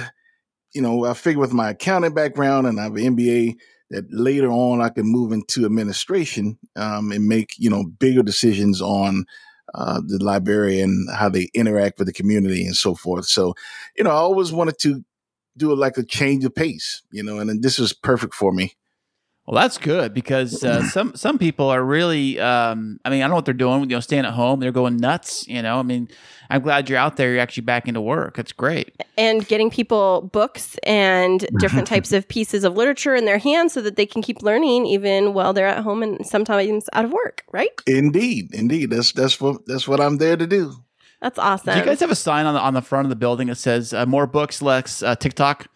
you 0.75 0.83
know, 0.83 1.07
I 1.07 1.15
figured 1.15 1.41
with 1.41 1.53
my 1.53 1.71
accounting 1.71 2.13
background 2.15 2.67
and 2.67 2.79
I 2.79 2.85
have 2.85 2.97
an 2.97 3.17
MBA 3.17 3.57
that 3.95 4.13
later 4.13 4.51
on 4.51 4.81
I 4.81 4.89
can 4.89 5.07
move 5.07 5.33
into 5.33 5.65
administration 5.65 6.59
um, 6.77 7.13
and 7.13 7.27
make, 7.27 7.55
you 7.57 7.71
know, 7.71 7.85
bigger 7.85 8.23
decisions 8.23 8.83
on 8.83 9.25
uh, 9.75 10.01
the 10.07 10.23
librarian, 10.23 11.07
how 11.15 11.29
they 11.29 11.49
interact 11.55 11.99
with 11.99 12.07
the 12.07 12.13
community 12.13 12.67
and 12.67 12.77
so 12.77 12.95
forth. 12.95 13.27
So, 13.27 13.55
you 13.97 14.05
know, 14.05 14.11
I 14.11 14.15
always 14.15 14.53
wanted 14.53 14.79
to 14.81 15.05
do 15.57 15.73
it 15.73 15.77
like 15.77 15.97
a 15.97 16.05
change 16.05 16.45
of 16.45 16.55
pace, 16.55 17.03
you 17.13 17.23
know, 17.23 17.39
and, 17.39 17.49
and 17.49 17.63
this 17.63 17.79
was 17.79 17.93
perfect 17.93 18.35
for 18.35 18.53
me. 18.53 18.75
Well, 19.47 19.61
that's 19.61 19.77
good 19.77 20.15
because 20.15 20.65
uh, 20.65 20.83
some 20.89 21.15
some 21.17 21.39
people 21.39 21.69
are 21.69 21.85
really. 21.85 22.41
Um, 22.41 22.99
I 23.05 23.11
mean, 23.11 23.21
I 23.21 23.25
don't 23.25 23.31
know 23.31 23.37
what 23.37 23.45
they're 23.45 23.55
doing. 23.55 23.81
You 23.83 23.97
know, 23.97 24.01
staying 24.01 24.25
at 24.25 24.33
home, 24.33 24.61
they're 24.61 24.73
going 24.73 24.97
nuts. 24.97 25.47
You 25.47 25.61
know, 25.61 25.79
I 25.79 25.83
mean, 25.83 26.09
I'm 26.49 26.63
glad 26.63 26.89
you're 26.89 26.99
out 26.99 27.17
there. 27.17 27.33
You're 27.33 27.41
actually 27.41 27.65
back 27.65 27.87
into 27.87 28.01
work. 28.01 28.37
That's 28.37 28.53
great. 28.53 28.95
And 29.19 29.47
getting 29.47 29.71
people 29.71 30.31
books 30.33 30.77
and 30.85 31.47
different 31.59 31.87
types 31.87 32.13
of 32.13 32.27
pieces 32.27 32.65
of 32.65 32.75
literature 32.75 33.15
in 33.15 33.27
their 33.27 33.39
hands 33.39 33.75
so 33.75 33.83
that 33.83 33.97
they 33.97 34.07
can 34.07 34.23
keep 34.23 34.43
learning 34.43 34.87
even 34.87 35.35
while 35.35 35.53
they're 35.53 35.67
at 35.67 35.83
home 35.83 36.03
and 36.03 36.27
sometimes 36.27 36.89
out 36.95 37.05
of 37.05 37.13
work. 37.13 37.45
Right? 37.53 37.71
Indeed, 37.87 38.55
indeed. 38.55 38.91
That's 38.91 39.13
that's 39.13 39.41
what 39.41 39.67
that's 39.67 39.87
what 39.87 40.01
I'm 40.01 40.17
there 40.17 40.39
to 40.39 40.47
do. 40.47 40.73
That's 41.21 41.39
awesome. 41.39 41.73
Do 41.73 41.81
you 41.81 41.87
guys 41.87 42.01
have 42.01 42.11
a 42.11 42.15
sign 42.15 42.45
on 42.45 42.55
the 42.55 42.61
on 42.61 42.75
the 42.75 42.83
front 42.83 43.07
of 43.07 43.11
the 43.11 43.17
building 43.17 43.49
that 43.49 43.57
says 43.57 43.93
uh, 43.95 44.05
"More 44.05 44.27
books, 44.27 44.61
less 44.61 45.03
uh, 45.03 45.17
TikTok"? 45.17 45.69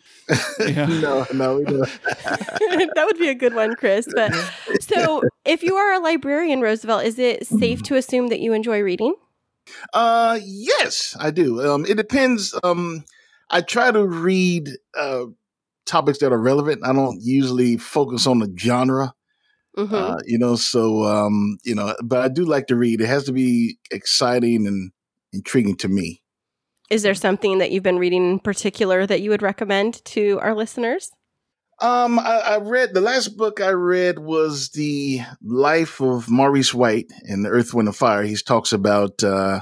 Yeah. 0.60 0.86
no, 1.00 1.26
no, 1.32 1.58
we 1.58 1.64
don't. 1.64 1.88
that 2.14 3.02
would 3.06 3.18
be 3.18 3.28
a 3.28 3.34
good 3.34 3.54
one, 3.54 3.74
Kris. 3.74 4.08
But 4.14 4.34
so, 4.80 5.22
if 5.44 5.62
you 5.62 5.76
are 5.76 5.94
a 5.94 6.00
librarian, 6.00 6.60
Rosevelt, 6.60 7.04
is 7.04 7.18
it 7.18 7.46
safe 7.46 7.82
to 7.84 7.96
assume 7.96 8.28
that 8.28 8.40
you 8.40 8.52
enjoy 8.52 8.80
reading? 8.80 9.14
Uh, 9.92 10.38
yes, 10.42 11.16
I 11.18 11.30
do. 11.30 11.62
Um, 11.66 11.84
it 11.86 11.96
depends. 11.96 12.58
Um, 12.62 13.04
I 13.50 13.60
try 13.60 13.90
to 13.90 14.06
read 14.06 14.70
uh 14.96 15.26
topics 15.88 16.18
that 16.18 16.32
are 16.32 16.38
relevant. 16.38 16.82
I 16.84 16.92
don't 16.92 17.18
usually 17.22 17.76
focus 17.78 18.26
on 18.26 18.38
the 18.38 18.54
genre. 18.56 19.14
Mm-hmm. 19.76 19.94
Uh, 19.94 20.18
you 20.26 20.38
know, 20.38 20.56
so 20.56 21.04
um, 21.04 21.58
you 21.64 21.74
know, 21.74 21.94
but 22.04 22.20
I 22.20 22.28
do 22.28 22.44
like 22.44 22.66
to 22.68 22.76
read. 22.76 23.00
It 23.00 23.06
has 23.06 23.24
to 23.24 23.32
be 23.32 23.78
exciting 23.90 24.66
and 24.66 24.92
intriguing 25.32 25.76
to 25.78 25.88
me. 25.88 26.22
Is 26.90 27.02
there 27.02 27.14
something 27.14 27.58
that 27.58 27.70
you've 27.70 27.82
been 27.82 27.98
reading 27.98 28.30
in 28.30 28.38
particular 28.38 29.06
that 29.06 29.20
you 29.20 29.30
would 29.30 29.42
recommend 29.42 30.04
to 30.06 30.38
our 30.40 30.54
listeners? 30.54 31.10
Um, 31.80 32.18
I, 32.18 32.42
I 32.44 32.58
read 32.58 32.92
the 32.92 33.00
last 33.00 33.36
book 33.36 33.60
I 33.60 33.70
read 33.70 34.18
was 34.18 34.70
the 34.70 35.20
life 35.42 36.00
of 36.00 36.28
Maurice 36.28 36.74
White 36.74 37.12
in 37.24 37.46
Earth, 37.46 37.72
Wind, 37.72 37.88
and 37.88 37.96
Fire. 37.96 38.22
He 38.24 38.34
talks 38.36 38.72
about 38.72 39.22
uh, 39.22 39.60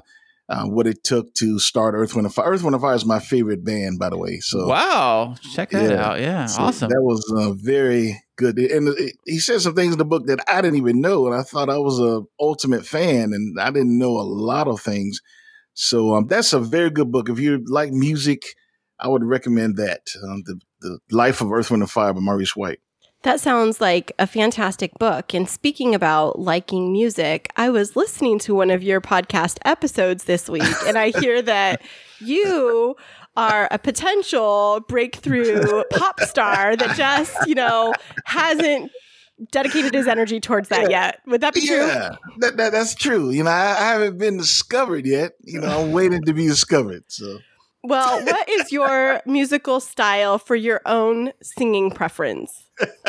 uh, 0.49 0.65
what 0.65 0.87
it 0.87 1.05
took 1.05 1.35
to 1.35 1.59
start 1.59 1.95
Earth, 1.95 2.15
Wind, 2.15 2.27
and 2.27 2.35
Fire. 2.35 2.47
Earth, 2.47 2.63
Wind, 2.63 2.75
and 2.75 2.81
Fire 2.81 2.95
is 2.95 3.05
my 3.05 3.19
favorite 3.19 3.65
band, 3.65 3.99
by 3.99 4.09
the 4.09 4.17
way. 4.17 4.39
So 4.41 4.67
wow, 4.67 5.35
check 5.53 5.71
that 5.71 5.91
Yeah. 5.91 6.09
out. 6.09 6.21
Yeah, 6.21 6.47
so 6.47 6.63
awesome. 6.63 6.89
That 6.89 7.03
was 7.03 7.31
uh, 7.37 7.53
very 7.53 8.23
good, 8.37 8.57
and 8.59 8.89
it, 8.89 9.17
he 9.27 9.39
said 9.39 9.61
some 9.61 9.75
things 9.75 9.93
in 9.93 9.99
the 9.99 10.05
book 10.07 10.27
that 10.29 10.41
I 10.49 10.63
didn't 10.63 10.79
even 10.79 11.03
know, 11.03 11.27
and 11.27 11.35
I 11.35 11.43
thought 11.43 11.69
I 11.69 11.79
was 11.79 11.99
a 12.01 12.23
ultimate 12.41 12.87
fan, 12.87 13.35
and 13.35 13.61
I 13.61 13.71
didn't 13.71 13.99
know 13.99 14.13
a 14.13 14.23
lot 14.23 14.69
of 14.69 14.81
things. 14.81 15.21
So 15.77 16.15
um, 16.15 16.27
that's 16.27 16.53
a 16.53 16.59
very 16.59 16.91
good 16.91 17.13
book. 17.13 17.29
If 17.29 17.39
you 17.39 17.63
like 17.67 17.93
music, 17.93 18.43
I 18.99 19.09
would 19.09 19.23
recommend 19.23 19.77
that. 19.77 20.01
Um, 20.25 20.43
the 20.45 20.59
the 20.81 20.99
Life 21.11 21.41
of 21.41 21.53
Earth, 21.53 21.71
Wind, 21.71 21.83
and 21.83 21.91
Fire 21.91 22.13
by 22.13 22.21
Maurice 22.21 22.57
White. 22.57 22.81
That 23.23 23.41
sounds 23.41 23.81
like 23.81 24.13
a 24.19 24.27
fantastic 24.27 24.93
book. 24.99 25.35
And 25.35 25.49
speaking 25.49 25.95
about 25.95 26.39
liking 26.39 26.93
music, 26.93 27.51
I 27.57 27.71
was 27.71 27.97
listening 27.97 28.39
to 28.41 28.55
one 28.55 28.71
of 28.71 28.83
your 28.83 29.01
podcast 29.01 29.59
episodes 29.65 30.25
this 30.25 30.49
week, 30.49 30.63
and 30.87 30.97
I 30.97 31.11
hear 31.11 31.43
that 31.43 31.83
you 32.21 32.97
are 33.37 33.69
a 33.71 33.79
potential 33.79 34.81
breakthrough 34.89 35.83
pop 35.91 36.21
star 36.21 36.77
that 36.77 36.97
just, 36.97 37.37
you 37.47 37.55
know, 37.55 37.93
hasn't 38.25 38.91
dedicated 39.51 39.95
his 39.95 40.07
energy 40.07 40.41
towards 40.41 40.69
that 40.69 40.91
yet. 40.91 41.21
Would 41.27 41.41
that 41.41 41.55
be 41.55 41.67
true? 41.67 41.87
Yeah, 41.87 42.17
that, 42.39 42.57
that 42.57 42.73
that's 42.73 42.95
true. 42.95 43.31
You 43.31 43.45
know, 43.45 43.51
I, 43.51 43.77
I 43.79 43.93
haven't 43.93 44.19
been 44.19 44.37
discovered 44.37 45.07
yet. 45.07 45.33
You 45.41 45.61
know, 45.61 45.83
I'm 45.83 45.93
waiting 45.93 46.23
to 46.23 46.33
be 46.33 46.47
discovered. 46.47 47.05
So, 47.09 47.39
Well, 47.83 48.25
what 48.25 48.49
is 48.49 48.73
your 48.73 49.21
musical 49.27 49.81
style 49.81 50.39
for 50.39 50.57
your 50.57 50.81
own 50.87 51.33
singing 51.43 51.91
preference? 51.91 52.69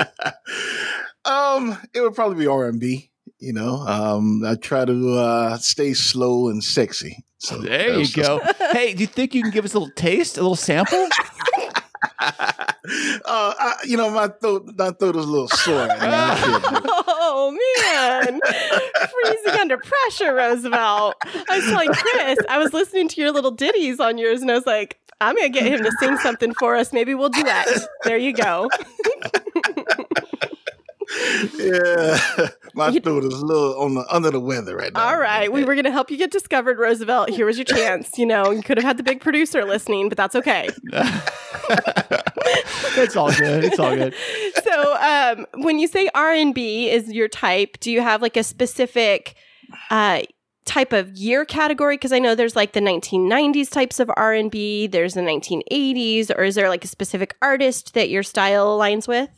um, 1.26 1.78
it 1.94 2.02
would 2.02 2.16
probably 2.16 2.38
be 2.38 2.48
R 2.48 2.68
and 2.68 2.80
B. 2.80 3.12
You 3.40 3.54
know, 3.54 3.76
um, 3.76 4.44
I 4.44 4.56
try 4.56 4.84
to 4.86 5.14
uh, 5.14 5.58
stay 5.58 5.94
slow 5.94 6.50
and 6.50 6.64
sexy. 6.64 7.24
So 7.40 7.60
there 7.60 8.00
you 8.00 8.12
go. 8.12 8.42
hey, 8.72 8.94
do 8.94 9.02
you 9.02 9.08
think 9.08 9.36
you 9.36 9.44
can 9.44 9.52
give 9.52 9.64
us 9.64 9.76
a 9.76 9.80
little 9.80 9.94
taste, 9.94 10.38
a 10.38 10.42
little 10.42 10.56
sample? 10.56 11.08
Uh, 12.20 12.24
I, 13.26 13.76
you 13.86 13.98
know, 13.98 14.10
my 14.10 14.28
throat, 14.28 14.74
my 14.78 14.92
throat 14.92 15.16
is 15.16 15.26
a 15.26 15.30
little 15.30 15.48
sore. 15.50 15.88
Right 15.88 16.00
now. 16.00 16.32
I 16.32 16.36
can't 16.36 16.64
do 16.64 16.76
it. 16.76 16.84
Oh 17.30 17.52
man, 17.84 18.40
freezing 19.10 19.60
under 19.60 19.78
pressure, 19.78 20.34
Rosevelt. 20.34 21.16
I 21.50 21.58
was 21.58 21.66
telling 21.66 21.90
Kris, 21.94 22.38
I 22.50 22.58
was 22.58 22.74
listening 22.74 23.08
to 23.10 23.22
your 23.22 23.32
little 23.32 23.52
ditties 23.52 24.00
on 24.00 24.18
yours, 24.18 24.42
and 24.42 24.50
I 24.50 24.56
was 24.56 24.66
like, 24.66 24.98
I'm 25.20 25.36
gonna 25.36 25.50
get 25.50 25.66
him 25.66 25.84
to 25.84 25.92
sing 26.00 26.18
something 26.18 26.54
for 26.54 26.76
us. 26.76 26.94
Maybe 26.94 27.14
we'll 27.16 27.30
do 27.30 27.44
that. 27.44 27.68
There 28.04 28.18
you 28.18 28.34
go. 28.34 28.70
yeah, 31.58 32.18
my 32.74 32.92
throat 33.00 33.24
is 33.24 33.34
a 33.34 33.46
little 33.46 33.80
on 33.80 33.96
the 33.96 34.06
under 34.10 34.32
the 34.32 34.40
weather 34.40 34.76
right 34.76 34.94
now. 34.94 35.08
All 35.08 35.18
right, 35.20 35.52
we 35.52 35.64
were 35.64 35.76
gonna 35.76 35.92
help 35.92 36.12
you 36.12 36.18
get 36.18 36.32
discovered, 36.32 36.80
Rosevelt. 36.80 37.30
Here 37.30 37.46
was 37.46 37.58
your 37.58 37.66
chance. 37.66 38.18
You 38.18 38.26
know, 38.26 38.52
you 38.52 38.62
could 38.62 38.78
have 38.78 38.86
had 38.86 38.98
the 38.98 39.04
big 39.04 39.22
producer 39.22 39.64
listening, 39.66 40.10
but 40.10 40.18
that's 40.18 40.36
okay. 40.36 40.70
it's 42.98 43.16
all 43.16 43.32
good. 43.32 43.64
It's 43.64 43.80
all 43.80 43.96
good. 43.96 44.14
so 44.64 44.98
um, 44.98 45.46
when 45.64 45.80
you 45.80 45.88
say 45.88 46.10
r&b 46.14 46.90
is 46.90 47.12
your 47.12 47.28
type 47.28 47.78
do 47.80 47.92
you 47.92 48.02
have 48.02 48.22
like 48.22 48.38
a 48.38 48.44
specific 48.44 49.36
uh, 49.90 50.22
type 50.66 50.94
of 50.94 51.12
year 51.16 51.46
category 51.46 51.96
because 51.96 52.12
i 52.12 52.20
know 52.20 52.36
there's 52.36 52.56
like 52.56 52.74
the 52.74 52.80
1990s 52.80 53.70
types 53.70 54.00
of 54.00 54.10
r&b 54.18 54.88
there's 54.88 55.14
the 55.14 55.22
1980s 55.22 56.30
or 56.38 56.44
is 56.44 56.56
there 56.56 56.70
like 56.70 56.84
a 56.84 56.88
specific 56.88 57.36
artist 57.42 57.94
that 57.94 58.10
your 58.10 58.24
style 58.24 58.78
aligns 58.78 59.08
with 59.08 59.30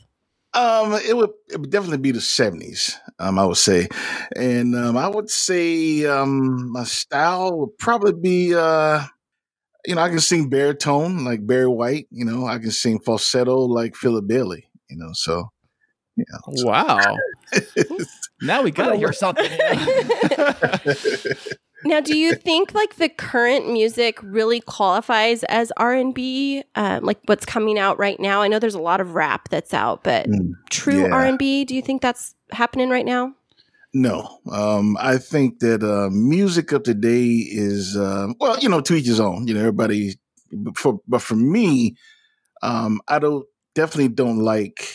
Um, 0.53 0.93
it 0.93 1.15
would 1.15 1.29
it 1.51 1.59
would 1.59 1.69
definitely 1.69 1.99
be 1.99 2.12
the 2.12 2.21
seventies. 2.21 2.97
Um, 3.19 3.38
I 3.38 3.45
would 3.45 3.57
say, 3.57 3.88
and 4.35 4.75
um, 4.75 4.97
I 4.97 5.07
would 5.07 5.29
say 5.29 6.05
um, 6.05 6.71
my 6.71 6.85
style 6.85 7.59
would 7.59 7.77
probably 7.77 8.13
be 8.13 8.55
uh, 8.55 9.03
you 9.85 9.95
know, 9.95 10.01
I 10.01 10.09
can 10.09 10.19
sing 10.19 10.49
baritone 10.49 11.23
like 11.23 11.45
Barry 11.45 11.67
White. 11.67 12.07
You 12.12 12.25
know, 12.25 12.47
I 12.47 12.59
can 12.59 12.71
sing 12.71 12.99
falsetto 12.99 13.59
like 13.59 13.95
Philip 13.95 14.27
Bailey. 14.27 14.65
You 14.89 14.97
know, 14.97 15.09
so 15.13 15.51
yeah. 16.15 16.23
Wow. 16.47 17.17
Now 18.41 18.62
we 18.62 18.71
gotta 18.71 18.95
hear 18.95 19.12
something. 19.12 19.45
now 21.83 21.99
do 22.01 22.17
you 22.17 22.35
think 22.35 22.73
like 22.73 22.95
the 22.95 23.09
current 23.09 23.71
music 23.71 24.19
really 24.21 24.59
qualifies 24.61 25.43
as 25.45 25.71
r&b 25.77 26.63
um, 26.75 27.03
like 27.03 27.19
what's 27.25 27.45
coming 27.45 27.79
out 27.79 27.97
right 27.99 28.19
now 28.19 28.41
i 28.41 28.47
know 28.47 28.59
there's 28.59 28.75
a 28.75 28.81
lot 28.81 28.99
of 29.01 29.15
rap 29.15 29.49
that's 29.49 29.73
out 29.73 30.03
but 30.03 30.27
Mm, 30.27 30.55
true 30.69 31.03
yeah. 31.07 31.13
r&b 31.13 31.65
do 31.65 31.75
you 31.75 31.81
think 31.81 32.01
that's 32.01 32.35
happening 32.51 32.89
right 32.89 33.05
now 33.05 33.33
No, 33.93 34.39
um, 34.51 34.97
I 34.99 35.17
think 35.17 35.59
that 35.61 35.81
uh, 35.81 36.09
music 36.11 36.71
of 36.73 36.83
today 36.83 37.25
is 37.49 37.97
uh, 37.97 38.27
well, 38.39 38.59
you 38.59 38.69
know, 38.69 38.81
to 38.81 38.93
each 38.93 39.07
his 39.07 39.19
own. 39.19 39.47
You 39.47 39.55
know, 39.55 39.61
everybody. 39.61 40.19
But 40.51 40.77
for 40.77 41.01
but 41.07 41.23
for 41.23 41.35
me, 41.35 41.95
um, 42.61 43.01
I 43.07 43.17
don't 43.17 43.45
definitely 43.73 44.09
don't 44.09 44.39
like 44.39 44.85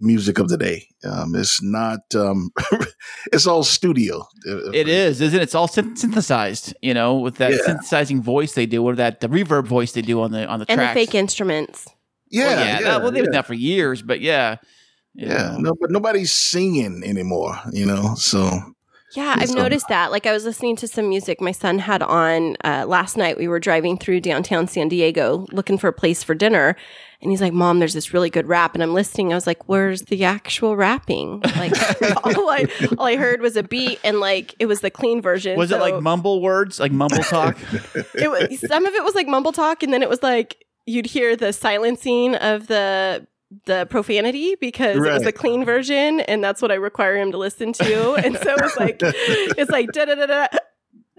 music 0.00 0.38
of 0.38 0.48
the 0.48 0.56
day. 0.58 0.86
Um, 1.04 1.34
it's 1.34 1.62
not. 1.62 2.00
Um, 2.14 2.50
it's 3.32 3.46
all 3.46 3.62
studio. 3.62 4.26
It 4.44 4.88
is, 4.88 5.20
isn't 5.20 5.38
it? 5.38 5.42
It's 5.42 5.54
all 5.54 5.68
synthesized, 5.68 6.74
you 6.82 6.94
know, 6.94 7.16
with 7.16 7.36
that 7.36 7.52
Yeah. 7.52 7.58
synthesizing 7.64 8.22
voice 8.22 8.54
they 8.54 8.66
do, 8.66 8.82
or 8.84 8.94
that 8.96 9.20
the 9.20 9.28
reverb 9.28 9.66
voice 9.66 9.92
they 9.92 10.02
do 10.02 10.20
on 10.22 10.32
the 10.32 10.46
on 10.46 10.58
the 10.60 10.66
and 10.68 10.78
tracks. 10.78 10.94
the 10.94 11.06
fake 11.06 11.14
instruments 11.14 11.86
Yeah, 12.30 12.44
well, 12.46 12.58
yeah, 12.58 12.64
yeah, 12.66 12.80
that- 12.82 13.02
well, 13.02 13.10
they've 13.10 13.24
been 13.24 13.32
yeah. 13.32 13.38
that 13.40 13.46
for 13.46 13.54
years, 13.54 14.02
but 14.02 14.20
yeah, 14.20 14.56
Yeah, 15.14 15.52
know. 15.52 15.58
no, 15.58 15.74
but 15.80 15.90
nobody's 15.90 16.32
singing 16.32 17.02
anymore. 17.04 17.58
You 17.72 17.86
know, 17.86 18.14
so 18.16 18.60
Yeah, 19.16 19.34
I've 19.38 19.48
So- 19.48 19.54
noticed 19.54 19.88
that. 19.88 20.10
Like 20.12 20.26
I 20.26 20.32
was 20.32 20.44
listening 20.44 20.76
to 20.76 20.86
some 20.88 21.08
music 21.08 21.40
my 21.40 21.52
son 21.52 21.78
had 21.78 22.02
on 22.02 22.56
uh, 22.64 22.84
last 22.86 23.16
night. 23.16 23.38
We 23.38 23.48
were 23.48 23.58
driving 23.58 23.96
through 23.96 24.20
downtown 24.20 24.68
San 24.68 24.88
Diego 24.88 25.46
looking 25.52 25.78
for 25.78 25.88
a 25.88 25.92
place 25.92 26.22
for 26.22 26.34
dinner, 26.34 26.76
and 27.22 27.30
he's 27.30 27.40
like, 27.40 27.52
"Mom, 27.54 27.78
there's 27.78 27.94
this 27.94 28.12
really 28.12 28.28
good 28.28 28.46
rap." 28.46 28.74
And 28.74 28.82
I'm 28.82 28.92
listening. 28.92 29.32
I 29.32 29.34
was 29.34 29.46
like, 29.46 29.68
"Where's 29.68 30.02
the 30.02 30.24
actual 30.24 30.76
rapping?" 30.76 31.40
Like 31.56 31.72
all 32.24 32.50
I 32.50 32.66
all 32.98 33.06
I 33.06 33.16
heard 33.16 33.40
was 33.40 33.56
a 33.56 33.62
beat, 33.62 33.98
and 34.04 34.20
like 34.20 34.54
it 34.58 34.66
was 34.66 34.80
the 34.82 34.90
clean 34.90 35.22
version. 35.22 35.58
Was 35.58 35.70
it 35.70 35.80
like 35.80 36.00
mumble 36.02 36.42
words, 36.42 36.78
like 36.78 36.92
mumble 36.92 37.22
talk? 37.24 37.56
it 38.14 38.30
was, 38.30 38.60
some 38.68 38.84
of 38.84 38.94
it 38.94 39.02
was 39.02 39.14
like 39.14 39.26
mumble 39.28 39.52
talk, 39.52 39.82
and 39.82 39.92
then 39.92 40.02
it 40.02 40.10
was 40.10 40.22
like 40.22 40.62
you'd 40.84 41.06
hear 41.06 41.34
the 41.36 41.52
silencing 41.52 42.34
of 42.36 42.66
the 42.66 43.26
the 43.64 43.86
profanity 43.90 44.56
because 44.60 44.98
right. 44.98 45.10
it 45.10 45.14
was 45.14 45.26
a 45.26 45.32
clean 45.32 45.64
version 45.64 46.20
and 46.20 46.42
that's 46.42 46.60
what 46.60 46.72
I 46.72 46.74
require 46.74 47.16
him 47.16 47.32
to 47.32 47.38
listen 47.38 47.72
to. 47.74 48.14
and 48.24 48.36
so 48.36 48.54
it's 48.58 48.76
like 48.76 48.98
it's 49.02 49.70
like 49.70 49.92
da 49.92 50.04
da 50.04 50.14
da 50.14 50.26
da 50.26 50.46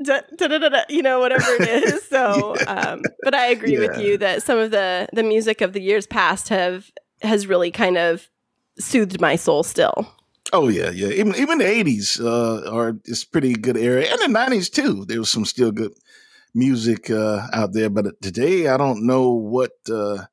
Da, 0.05 0.19
da, 0.37 0.47
da, 0.47 0.69
da, 0.69 0.81
you 0.89 1.01
know 1.01 1.19
whatever 1.19 1.43
it 1.59 1.67
is 1.67 2.03
so 2.07 2.55
yeah. 2.55 2.71
um, 2.71 3.01
but 3.23 3.33
i 3.33 3.47
agree 3.47 3.73
yeah. 3.73 3.79
with 3.79 3.97
you 3.97 4.15
that 4.19 4.43
some 4.43 4.59
of 4.59 4.69
the 4.69 5.09
the 5.11 5.23
music 5.23 5.59
of 5.59 5.73
the 5.73 5.81
years 5.81 6.05
past 6.05 6.49
have 6.49 6.91
has 7.23 7.47
really 7.47 7.71
kind 7.71 7.97
of 7.97 8.29
soothed 8.77 9.19
my 9.19 9.35
soul 9.35 9.63
still 9.63 10.07
Oh 10.53 10.69
yeah, 10.69 10.91
yeah. 10.91 11.07
Even 11.07 11.35
even 11.35 11.57
the 11.57 11.67
eighties 11.67 12.19
uh, 12.19 12.69
are 12.71 12.97
it's 13.05 13.25
pretty 13.25 13.53
good 13.53 13.77
area, 13.77 14.11
and 14.11 14.21
the 14.21 14.27
nineties 14.27 14.69
too. 14.69 15.05
There 15.05 15.19
was 15.19 15.29
some 15.29 15.45
still 15.45 15.71
good 15.71 15.93
music 16.53 17.09
uh, 17.09 17.47
out 17.53 17.73
there, 17.73 17.89
but 17.89 18.21
today 18.21 18.67
I 18.67 18.77
don't 18.77 19.05
know 19.05 19.29
what 19.29 19.71
uh, 19.91 20.25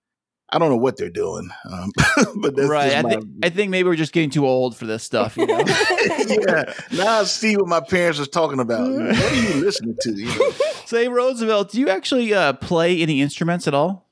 I 0.55 0.59
don't 0.59 0.69
know 0.71 0.77
what 0.77 0.97
they're 0.97 1.11
doing. 1.11 1.51
Um, 1.71 1.91
but 2.37 2.55
that's 2.55 2.69
right. 2.69 2.95
I 2.95 3.03
my- 3.03 3.11
think 3.11 3.25
I 3.43 3.51
think 3.51 3.71
maybe 3.71 3.89
we're 3.89 3.97
just 3.97 4.13
getting 4.13 4.31
too 4.31 4.47
old 4.47 4.77
for 4.77 4.87
this 4.87 5.03
stuff. 5.03 5.37
You 5.37 5.47
know? 5.47 5.59
yeah. 6.29 6.73
Now 6.93 7.21
I 7.21 7.25
see 7.25 7.57
what 7.57 7.67
my 7.67 7.81
parents 7.81 8.19
was 8.19 8.29
talking 8.29 8.61
about. 8.61 8.89
What 8.95 9.33
are 9.33 9.35
you 9.35 9.65
listening 9.65 9.97
to? 10.01 10.13
You 10.13 10.27
know? 10.27 10.51
Say, 10.87 11.09
Rosevelt, 11.09 11.73
do 11.73 11.81
you 11.81 11.89
actually 11.89 12.33
uh, 12.33 12.53
play 12.53 13.01
any 13.03 13.21
instruments 13.21 13.67
at 13.67 13.75
all? 13.75 14.09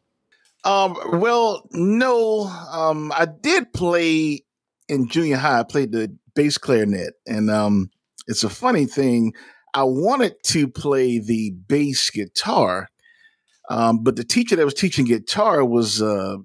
Um, 0.64 0.96
well, 1.12 1.68
no. 1.72 2.44
Um, 2.72 3.12
I 3.14 3.26
did 3.26 3.72
play 3.72 4.44
in 4.88 5.08
junior 5.08 5.36
high. 5.36 5.60
I 5.60 5.62
played 5.62 5.92
the 5.92 6.14
bass 6.34 6.58
clarinet, 6.58 7.14
and 7.26 7.50
um, 7.50 7.90
it's 8.26 8.44
a 8.44 8.50
funny 8.50 8.86
thing. 8.86 9.34
I 9.74 9.84
wanted 9.84 10.34
to 10.44 10.68
play 10.68 11.18
the 11.18 11.50
bass 11.68 12.10
guitar, 12.10 12.88
um, 13.72 14.02
but 14.02 14.16
the 14.16 14.24
teacher 14.24 14.56
that 14.56 14.64
was 14.64 14.74
teaching 14.74 15.04
guitar 15.04 15.64
was 15.64 16.00
uh, 16.02 16.36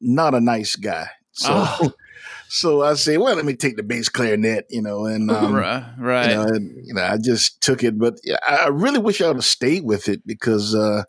not 0.00 0.34
a 0.34 0.40
nice 0.40 0.76
guy. 0.76 1.08
So, 1.32 1.48
Oh. 1.52 1.92
so 2.48 2.82
I 2.82 2.94
said, 2.94 3.18
"Well, 3.18 3.34
let 3.34 3.44
me 3.44 3.54
take 3.56 3.76
the 3.76 3.82
bass 3.82 4.08
clarinet," 4.08 4.66
you 4.70 4.82
know, 4.82 5.06
and 5.06 5.30
um, 5.38 5.52
right. 5.52 5.84
Right. 5.98 6.30
you 6.30 6.34
know, 6.36 6.42
and, 6.42 6.86
you 6.86 6.94
know, 6.94 7.02
I 7.02 7.16
just 7.18 7.60
took 7.60 7.82
it, 7.84 7.98
but 7.98 8.14
I 8.46 8.56
I 8.64 8.68
really 8.68 8.98
wish 9.00 9.20
I 9.20 9.26
would 9.28 9.36
have 9.36 9.44
stayed 9.44 9.84
with 9.84 10.08
it 10.08 10.22
because, 10.26 10.74
uh, 10.74 11.02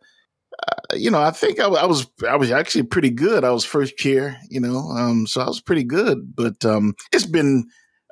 uh, 0.68 0.96
you 0.96 1.12
know, 1.12 1.22
I 1.22 1.32
think 1.32 1.60
I, 1.60 1.68
I 1.68 1.86
was, 1.86 2.08
I 2.28 2.38
was 2.38 2.50
actually 2.52 2.84
pretty 2.84 3.10
good. 3.12 3.44
I 3.44 3.52
was 3.52 3.66
first 3.66 3.98
chair, 3.98 4.40
you 4.50 4.60
know, 4.60 4.78
um, 4.92 5.28
so 5.28 5.42
I 5.42 5.48
was 5.48 5.62
pretty 5.62 5.84
good, 5.84 6.34
but, 6.36 6.64
um, 6.66 6.94
it's 7.12 7.26
been, 7.26 7.66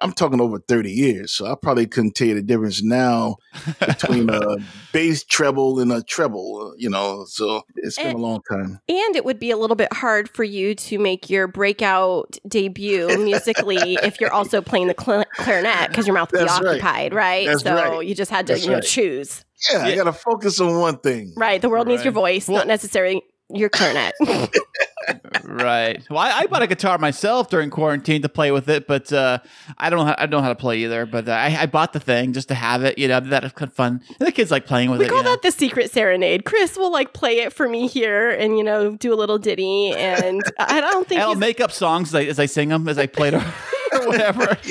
I'm 0.04 0.12
talking 0.12 0.42
over 0.42 0.60
30 0.60 0.92
years. 0.92 1.32
So 1.32 1.46
I 1.46 1.56
probably 1.56 1.88
couldn't 1.88 2.16
tell 2.16 2.28
you 2.28 2.36
the 2.36 2.42
difference 2.42 2.84
now 2.84 3.38
between 3.80 4.30
a 4.30 4.58
bass 4.92 5.24
treble 5.24 5.80
and 5.80 5.92
a 5.92 6.04
treble, 6.04 6.72
uh, 6.72 6.76
you 6.78 6.90
know, 6.90 7.24
so 7.28 7.62
it's 7.78 7.96
been 7.98 8.08
And- 8.08 8.20
a 8.20 8.22
long 8.22 8.42
time. 8.52 8.80
And 8.90 9.16
it 9.16 9.24
would 9.26 9.40
be 9.40 9.50
a 9.52 9.58
little 9.58 9.76
bit 9.78 9.92
hard 9.94 10.30
for 10.30 10.44
you 10.44 10.76
to 10.76 11.00
make 11.00 11.30
your 11.30 11.48
breakout 11.48 12.38
debut 12.48 13.08
musically 13.24 13.94
if 14.04 14.20
you're 14.20 14.34
also 14.34 14.62
playing 14.62 14.88
the 14.88 14.96
cl- 15.00 15.26
clarinet 15.38 15.88
because 15.90 16.06
your 16.06 16.14
mouth 16.16 16.32
would 16.32 16.40
be 16.40 16.46
That's 16.46 16.60
right. 16.62 16.70
occupied, 16.72 17.14
right? 17.14 17.48
That's 17.48 17.64
so 17.64 17.74
right. 17.74 18.06
you 18.06 18.14
just 18.14 18.30
had 18.32 18.48
to, 18.48 18.54
That's 18.54 18.66
you 18.66 18.72
know, 18.72 18.76
right. 18.78 18.84
choose. 18.84 19.46
Yeah, 19.72 19.80
I 19.84 19.90
Yeah. 19.90 19.96
got 19.96 20.04
to 20.06 20.14
focus 20.14 20.60
on 20.60 20.78
one 20.80 20.98
thing. 20.98 21.34
Right. 21.38 21.62
The 21.62 21.70
world 21.70 21.88
needs 21.88 22.04
your 22.04 22.12
voice, 22.14 22.48
Well- 22.50 22.58
not 22.58 22.68
necessarily 22.68 23.22
your 23.54 23.70
clarinet. 23.70 24.14
right. 25.44 26.02
Well, 26.10 26.20
I, 26.20 26.40
I 26.40 26.46
bought 26.48 26.62
a 26.62 26.68
guitar 26.68 26.98
myself 26.98 27.50
during 27.50 27.70
quarantine 27.70 28.22
to 28.22 28.30
play 28.30 28.52
with 28.52 28.70
it, 28.70 28.88
but 28.88 29.12
uh, 29.12 29.40
I 29.78 29.90
don't 29.90 30.00
know 30.00 30.06
how, 30.06 30.16
I 30.18 30.26
don't 30.26 30.40
know 30.40 30.42
how 30.42 30.50
to 30.50 30.56
play 30.56 30.80
either. 30.80 31.06
But 31.06 31.28
uh, 31.28 31.34
I, 31.34 31.62
I 31.62 31.66
bought 31.66 31.94
the 31.94 32.00
thing 32.00 32.34
just 32.34 32.48
to 32.50 32.56
have 32.56 32.84
it. 32.84 32.98
You 32.98 33.08
know, 33.08 33.20
that 33.20 33.44
was 33.44 33.52
kind 33.54 33.70
of 33.70 33.76
fun. 33.76 34.02
And 34.20 34.28
the 34.28 34.32
kids 34.32 34.52
like 34.52 34.66
playing 34.66 34.90
with 34.90 35.00
we 35.00 35.06
it. 35.06 35.10
call 35.10 35.20
you 35.20 35.24
know. 35.24 35.32
that 35.32 35.42
the 35.42 35.52
secret 35.52 35.92
serenade. 35.92 36.46
Kris 36.46 36.78
will 36.78 36.92
like 36.92 37.14
play 37.14 37.40
it 37.40 37.54
for 37.54 37.68
me 37.68 37.88
here 37.88 38.30
and, 38.30 38.58
you 38.58 38.64
know, 38.64 38.96
do 38.96 39.14
a 39.14 39.16
little 39.16 39.38
ditty. 39.38 39.92
And 39.92 40.42
I 40.60 40.82
don't 40.82 41.08
think 41.08 41.22
I'll 41.22 41.36
make 41.36 41.60
up 41.60 41.72
songs 41.72 42.10
as 42.10 42.16
I, 42.16 42.24
as 42.24 42.40
I 42.40 42.46
sing 42.46 42.70
them 42.70 42.88
as 42.88 42.98
I 42.98 43.08
play 43.08 43.30
them 43.30 43.44
or 43.94 44.08
whatever. 44.08 44.58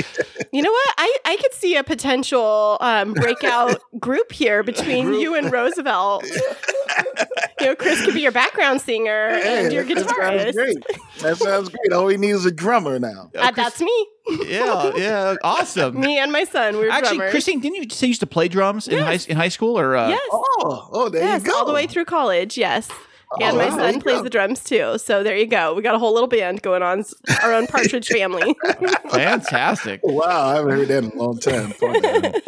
You 0.54 0.60
know 0.60 0.70
what? 0.70 0.94
I, 0.98 1.16
I 1.24 1.36
could 1.36 1.54
see 1.54 1.76
a 1.76 1.82
potential 1.82 2.76
um, 2.82 3.14
breakout 3.14 3.80
group 3.98 4.32
here 4.32 4.62
between 4.62 5.14
you 5.14 5.34
and 5.34 5.50
Rosevelt. 5.50 6.24
you 7.60 7.66
know, 7.66 7.74
Kris 7.74 8.04
could 8.04 8.12
be 8.12 8.20
your 8.20 8.32
background 8.32 8.82
singer 8.82 9.28
and 9.28 9.72
your 9.72 9.82
that 9.84 9.96
sounds 9.96 10.12
guitarist. 10.12 10.52
great. 10.52 10.76
That 11.22 11.36
sounds 11.38 11.70
great. 11.70 11.92
All 11.94 12.06
he 12.06 12.18
needs 12.18 12.40
is 12.40 12.44
a 12.44 12.50
drummer 12.50 12.98
now. 12.98 13.30
Uh, 13.34 13.50
that's 13.52 13.80
me. 13.80 14.08
yeah, 14.46 14.92
yeah, 14.94 15.36
awesome. 15.42 15.98
Me 15.98 16.18
and 16.18 16.30
my 16.30 16.44
son. 16.44 16.76
We're 16.76 16.90
Actually, 16.90 17.16
drummers. 17.16 17.34
Kristine, 17.34 17.62
didn't 17.62 17.76
you 17.76 17.88
say 17.88 18.08
you 18.08 18.10
used 18.10 18.20
to 18.20 18.26
play 18.26 18.48
drums 18.48 18.88
in 18.88 18.98
high 18.98 19.20
in 19.28 19.38
high 19.38 19.48
school 19.48 19.78
or? 19.78 19.96
Uh, 19.96 20.10
yes. 20.10 20.28
Oh, 20.30 20.88
oh, 20.92 21.08
there 21.08 21.22
yes, 21.22 21.44
you 21.44 21.50
go. 21.50 21.56
all 21.56 21.64
the 21.64 21.72
way 21.72 21.86
through 21.86 22.04
college. 22.04 22.58
Yes. 22.58 22.90
And 23.40 23.54
Oh, 23.54 23.58
my 23.58 23.68
wow, 23.68 23.76
son 23.76 24.00
plays 24.00 24.18
go. 24.18 24.22
the 24.22 24.30
drums 24.30 24.64
too. 24.64 24.98
So 24.98 25.22
there 25.22 25.36
you 25.36 25.46
go. 25.46 25.74
We 25.74 25.82
got 25.82 25.94
a 25.94 25.98
whole 25.98 26.12
little 26.12 26.28
band 26.28 26.62
going 26.62 26.82
on, 26.82 27.04
our 27.42 27.52
own 27.52 27.66
Partridge 27.66 28.08
family. 28.08 28.54
Fantastic. 29.10 30.00
Wow, 30.02 30.48
I 30.48 30.54
haven't 30.56 30.70
heard 30.70 30.88
that 30.88 31.04
in 31.04 31.10
a 31.10 31.16
long 31.16 31.38
time. 31.38 31.72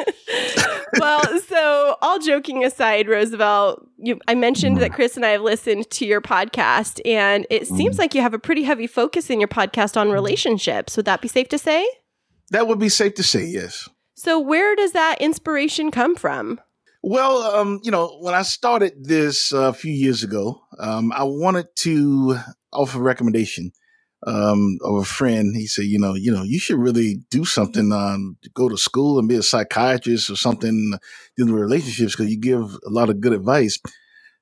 Well, 1.00 1.40
so 1.40 1.96
all 2.02 2.20
joking 2.20 2.64
aside, 2.64 3.08
Rosevelt, 3.08 3.84
you, 3.98 4.20
I 4.28 4.36
mentioned 4.36 4.78
that 4.78 4.92
Kris 4.92 5.16
and 5.16 5.26
I 5.26 5.30
have 5.30 5.42
listened 5.42 5.90
to 5.90 6.06
your 6.06 6.20
podcast, 6.20 7.00
and 7.04 7.48
it 7.50 7.62
mm-hmm. 7.62 7.76
seems 7.76 7.98
like 7.98 8.14
you 8.14 8.22
have 8.22 8.32
a 8.32 8.38
pretty 8.38 8.62
heavy 8.62 8.86
focus 8.86 9.28
in 9.28 9.40
your 9.40 9.48
podcast 9.48 10.00
on 10.00 10.12
relationships. 10.12 10.96
Would 10.96 11.06
that 11.06 11.20
be 11.20 11.26
safe 11.26 11.48
to 11.48 11.58
say? 11.58 11.84
that 12.50 12.68
would 12.68 12.78
be 12.78 12.88
safe 12.88 13.14
to 13.14 13.22
say, 13.22 13.44
yes. 13.44 13.88
So, 14.14 14.38
where 14.38 14.76
does 14.76 14.92
that 14.92 15.20
inspiration 15.20 15.90
come 15.90 16.14
from? 16.14 16.60
Well, 17.06 17.42
um, 17.42 17.80
you 17.82 17.90
know, 17.90 18.16
when 18.22 18.32
I 18.32 18.40
started 18.40 18.94
this 19.04 19.52
uh, 19.52 19.68
a 19.68 19.72
few 19.74 19.92
years 19.92 20.22
ago, 20.22 20.62
um, 20.78 21.12
I 21.12 21.24
wanted 21.24 21.66
to 21.80 22.38
offer 22.72 22.96
a 22.96 23.02
recommendation 23.02 23.72
um, 24.26 24.78
of 24.82 24.94
a 24.94 25.04
friend. 25.04 25.54
He 25.54 25.66
said, 25.66 25.84
you 25.84 25.98
know, 25.98 26.14
you 26.14 26.32
know, 26.32 26.44
you 26.44 26.58
should 26.58 26.78
really 26.78 27.16
do 27.30 27.44
something, 27.44 27.92
um, 27.92 28.38
go 28.54 28.70
to 28.70 28.78
school 28.78 29.18
and 29.18 29.28
be 29.28 29.34
a 29.34 29.42
psychiatrist 29.42 30.30
or 30.30 30.36
something 30.36 30.94
in 31.36 31.52
relationships 31.52 32.16
because 32.16 32.30
you 32.30 32.40
give 32.40 32.62
a 32.86 32.88
lot 32.88 33.10
of 33.10 33.20
good 33.20 33.34
advice. 33.34 33.78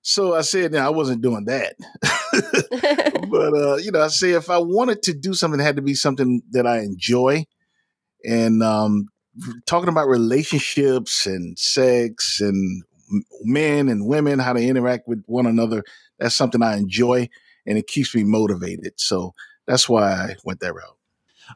So 0.03 0.37
I 0.37 0.43
said, 0.43 0.71
no, 0.71 0.87
I 0.87 0.91
wasn't 0.91 1.21
doing 1.21 1.47
that. 1.47 1.75
but 3.29 3.55
uh, 3.55 3.77
you 3.79 3.91
know, 3.91 4.03
I 4.03 4.07
say 4.09 4.35
if 4.35 4.51
I 4.51 4.59
wanted 4.59 5.03
to 5.03 5.15
do 5.15 5.35
something, 5.35 5.59
it 5.59 5.65
had 5.65 5.77
to 5.77 5.83
be 5.83 5.95
something 5.95 6.43
that 6.53 6.69
I 6.69 6.83
enjoy. 6.83 7.45
And 8.25 8.63
um, 8.63 9.09
talking 9.67 9.89
about 9.89 10.09
relationships 10.09 11.27
and 11.27 11.59
sex 11.59 12.41
and 12.41 12.83
men 13.43 13.89
and 13.89 14.07
women, 14.07 14.39
how 14.39 14.53
they 14.53 14.69
interact 14.69 15.07
with 15.07 15.23
one 15.27 15.47
another, 15.47 15.85
that's 16.19 16.35
something 16.35 16.63
I 16.63 16.77
enjoy, 16.77 17.29
and 17.67 17.79
it 17.79 17.87
keeps 17.87 18.15
me 18.15 18.25
motivated. 18.25 18.95
So 18.97 19.35
that's 19.67 19.89
why 19.89 20.13
I 20.13 20.37
went 20.45 20.61
that 20.61 20.75
route. 20.75 20.97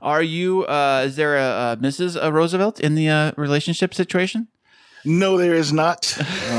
Are 0.02 0.22
you? 0.22 0.64
Uh, 0.64 1.04
is 1.06 1.16
there 1.16 1.36
a, 1.36 1.72
a 1.72 1.76
Mrs. 1.80 2.22
uh, 2.22 2.32
Rosevelt 2.32 2.80
in 2.80 2.94
the 2.94 3.08
uh, 3.08 3.32
relationship 3.36 3.94
situation? 3.94 4.48
No, 5.04 5.38
there 5.38 5.54
is 5.54 5.72
not. 5.72 6.18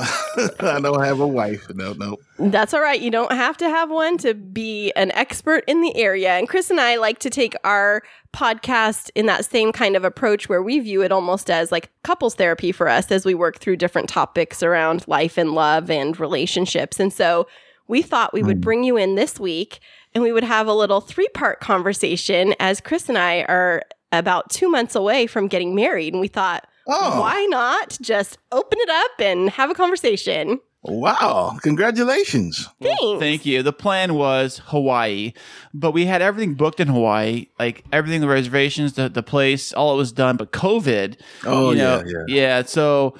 I 0.60 0.80
don't 0.80 1.02
have 1.02 1.20
a 1.20 1.26
wife. 1.26 1.68
No, 1.74 1.92
no. 1.92 2.16
That's 2.38 2.74
all 2.74 2.80
right. 2.80 3.00
You 3.00 3.10
don't 3.10 3.32
have 3.32 3.56
to 3.58 3.68
have 3.68 3.90
one 3.90 4.18
to 4.18 4.34
be 4.34 4.92
an 4.92 5.10
expert 5.12 5.64
in 5.66 5.80
the 5.80 5.96
area. 5.96 6.30
And 6.30 6.48
Kris 6.48 6.70
and 6.70 6.80
I 6.80 6.96
like 6.96 7.18
to 7.20 7.30
take 7.30 7.54
our 7.64 8.02
podcast 8.32 9.10
in 9.14 9.26
that 9.26 9.44
same 9.44 9.72
kind 9.72 9.96
of 9.96 10.04
approach 10.04 10.48
where 10.48 10.62
we 10.62 10.78
view 10.80 11.02
it 11.02 11.12
almost 11.12 11.50
as 11.50 11.72
like 11.72 11.90
couples 12.02 12.34
therapy 12.34 12.72
for 12.72 12.88
us 12.88 13.10
as 13.10 13.24
we 13.24 13.34
work 13.34 13.58
through 13.58 13.76
different 13.76 14.08
topics 14.08 14.62
around 14.62 15.06
life 15.08 15.38
and 15.38 15.52
love 15.52 15.90
and 15.90 16.18
relationships. 16.20 17.00
And 17.00 17.12
so 17.12 17.46
we 17.88 18.02
thought 18.02 18.34
we 18.34 18.42
would 18.42 18.58
hmm. 18.58 18.62
bring 18.62 18.84
you 18.84 18.96
in 18.96 19.14
this 19.14 19.40
week 19.40 19.80
and 20.14 20.22
we 20.22 20.32
would 20.32 20.44
have 20.44 20.66
a 20.66 20.72
little 20.72 21.00
three 21.00 21.28
part 21.28 21.60
conversation 21.60 22.54
as 22.58 22.80
Kris 22.80 23.08
and 23.08 23.18
I 23.18 23.42
are 23.42 23.82
about 24.12 24.50
two 24.50 24.68
months 24.68 24.94
away 24.94 25.26
from 25.26 25.48
getting 25.48 25.74
married. 25.74 26.14
And 26.14 26.20
we 26.20 26.28
thought, 26.28 26.66
Oh, 26.88 27.20
why 27.20 27.46
not 27.50 27.98
just 28.00 28.38
open 28.52 28.78
it 28.80 28.88
up 28.90 29.20
and 29.20 29.50
have 29.50 29.70
a 29.70 29.74
conversation? 29.74 30.60
wow! 30.88 31.58
Congratulations. 31.62 32.68
Thanks. 32.80 33.18
Thank 33.20 33.44
you. 33.44 33.62
The 33.64 33.72
plan 33.72 34.14
was 34.14 34.60
Hawaii, 34.66 35.32
but 35.74 35.90
we 35.90 36.06
had 36.06 36.22
everything 36.22 36.54
booked 36.54 36.78
in 36.78 36.86
Hawaii, 36.86 37.46
like 37.58 37.84
everything, 37.92 38.20
the 38.20 38.28
reservations, 38.28 38.92
the, 38.92 39.08
the 39.08 39.22
place, 39.22 39.72
all 39.72 39.94
it 39.94 39.96
was 39.96 40.12
done. 40.12 40.36
But 40.36 40.52
COVID, 40.52 41.18
Oh, 41.44 41.70
you 41.72 41.78
know, 41.78 42.04
yeah, 42.06 42.24
yeah. 42.28 42.62
So 42.62 43.16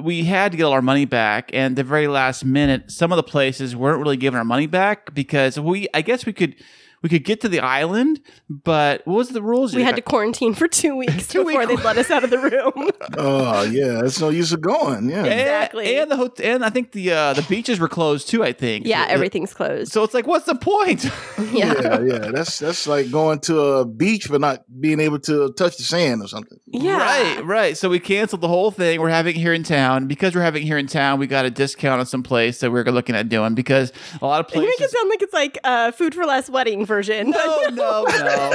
we 0.00 0.22
had 0.22 0.52
to 0.52 0.56
get 0.58 0.62
all 0.62 0.72
our 0.72 0.82
money 0.82 1.04
back, 1.04 1.50
and 1.52 1.74
the 1.74 1.82
very 1.82 2.06
last 2.06 2.44
minute, 2.44 2.90
some 2.92 3.10
of 3.10 3.16
the 3.16 3.24
places 3.24 3.74
weren't 3.74 3.98
really 3.98 4.16
giving 4.16 4.38
our 4.38 4.44
money 4.44 4.68
back 4.68 5.12
because 5.12 5.58
we, 5.58 5.88
I 5.92 6.02
guess, 6.02 6.24
we 6.24 6.32
could. 6.32 6.54
We 7.02 7.08
could 7.08 7.24
get 7.24 7.40
to 7.40 7.48
the 7.48 7.58
island, 7.60 8.20
but 8.48 9.04
what 9.06 9.14
was 9.16 9.28
the 9.30 9.42
rules? 9.42 9.74
We 9.74 9.82
had 9.82 9.96
to 9.96 10.02
quarantine 10.02 10.54
for 10.54 10.68
two 10.68 10.96
weeks 11.02 11.26
Two 11.28 11.44
before 11.44 11.60
week- 11.66 11.68
they'd 11.68 11.84
let 11.84 11.98
us 11.98 12.10
out 12.10 12.22
of 12.24 12.30
the 12.30 12.38
room. 12.38 12.90
Oh, 13.18 13.62
yeah. 13.62 14.00
It's 14.04 14.20
no 14.20 14.30
use 14.30 14.52
of 14.52 14.60
going. 14.60 15.10
Yeah. 15.10 15.24
And- 15.24 15.40
Exactly. 15.40 15.96
And, 15.98 16.10
the 16.10 16.16
hotel, 16.16 16.46
and 16.54 16.64
I 16.64 16.70
think 16.70 16.92
the 16.92 17.12
uh, 17.12 17.32
the 17.34 17.42
beaches 17.42 17.78
were 17.78 17.88
closed 17.88 18.28
too. 18.28 18.42
I 18.42 18.52
think. 18.52 18.86
yeah, 18.86 19.06
So- 19.06 19.12
everything's 19.12 19.52
closed. 19.52 19.92
So 19.92 20.02
it's 20.04 20.14
like, 20.14 20.26
what's 20.26 20.46
the 20.46 20.54
point? 20.54 21.04
yeah. 21.52 21.74
yeah, 21.82 22.00
yeah. 22.00 22.18
That's 22.32 22.58
that's 22.58 22.86
like 22.86 23.10
going 23.10 23.40
to 23.40 23.60
a 23.60 23.84
beach 23.84 24.28
but 24.30 24.40
not 24.40 24.60
being 24.80 25.00
able 25.00 25.18
to 25.20 25.52
touch 25.52 25.76
the 25.76 25.82
sand 25.82 26.22
or 26.22 26.28
something. 26.28 26.58
Yeah. 26.66 26.96
Right, 26.98 27.44
right. 27.44 27.76
So 27.76 27.88
we 27.88 27.98
canceled 27.98 28.40
the 28.40 28.48
whole 28.48 28.70
thing. 28.70 29.00
We're 29.00 29.08
having 29.10 29.36
it 29.36 29.38
here 29.40 29.52
in 29.52 29.62
town. 29.64 30.06
Because 30.06 30.34
we're 30.34 30.42
having 30.42 30.62
it 30.62 30.66
here 30.66 30.78
in 30.78 30.86
town, 30.86 31.18
we 31.18 31.26
got 31.26 31.44
a 31.44 31.50
discount 31.50 32.00
on 32.00 32.06
some 32.06 32.22
place 32.22 32.60
that 32.60 32.70
we're 32.72 32.84
looking 32.84 33.14
at 33.16 33.28
doing 33.28 33.54
because 33.54 33.92
a 34.20 34.26
lot 34.26 34.40
of 34.40 34.48
places. 34.48 34.62
You 34.62 34.68
make 34.68 34.80
it 34.80 34.90
sound 34.90 35.08
like 35.10 35.22
it's 35.22 35.34
like 35.34 35.58
a 35.64 35.92
food 35.92 36.14
for 36.14 36.24
less 36.24 36.48
wedding 36.48 36.86
version. 36.92 37.30
No, 37.30 37.58
no, 37.70 38.04
no. 38.04 38.52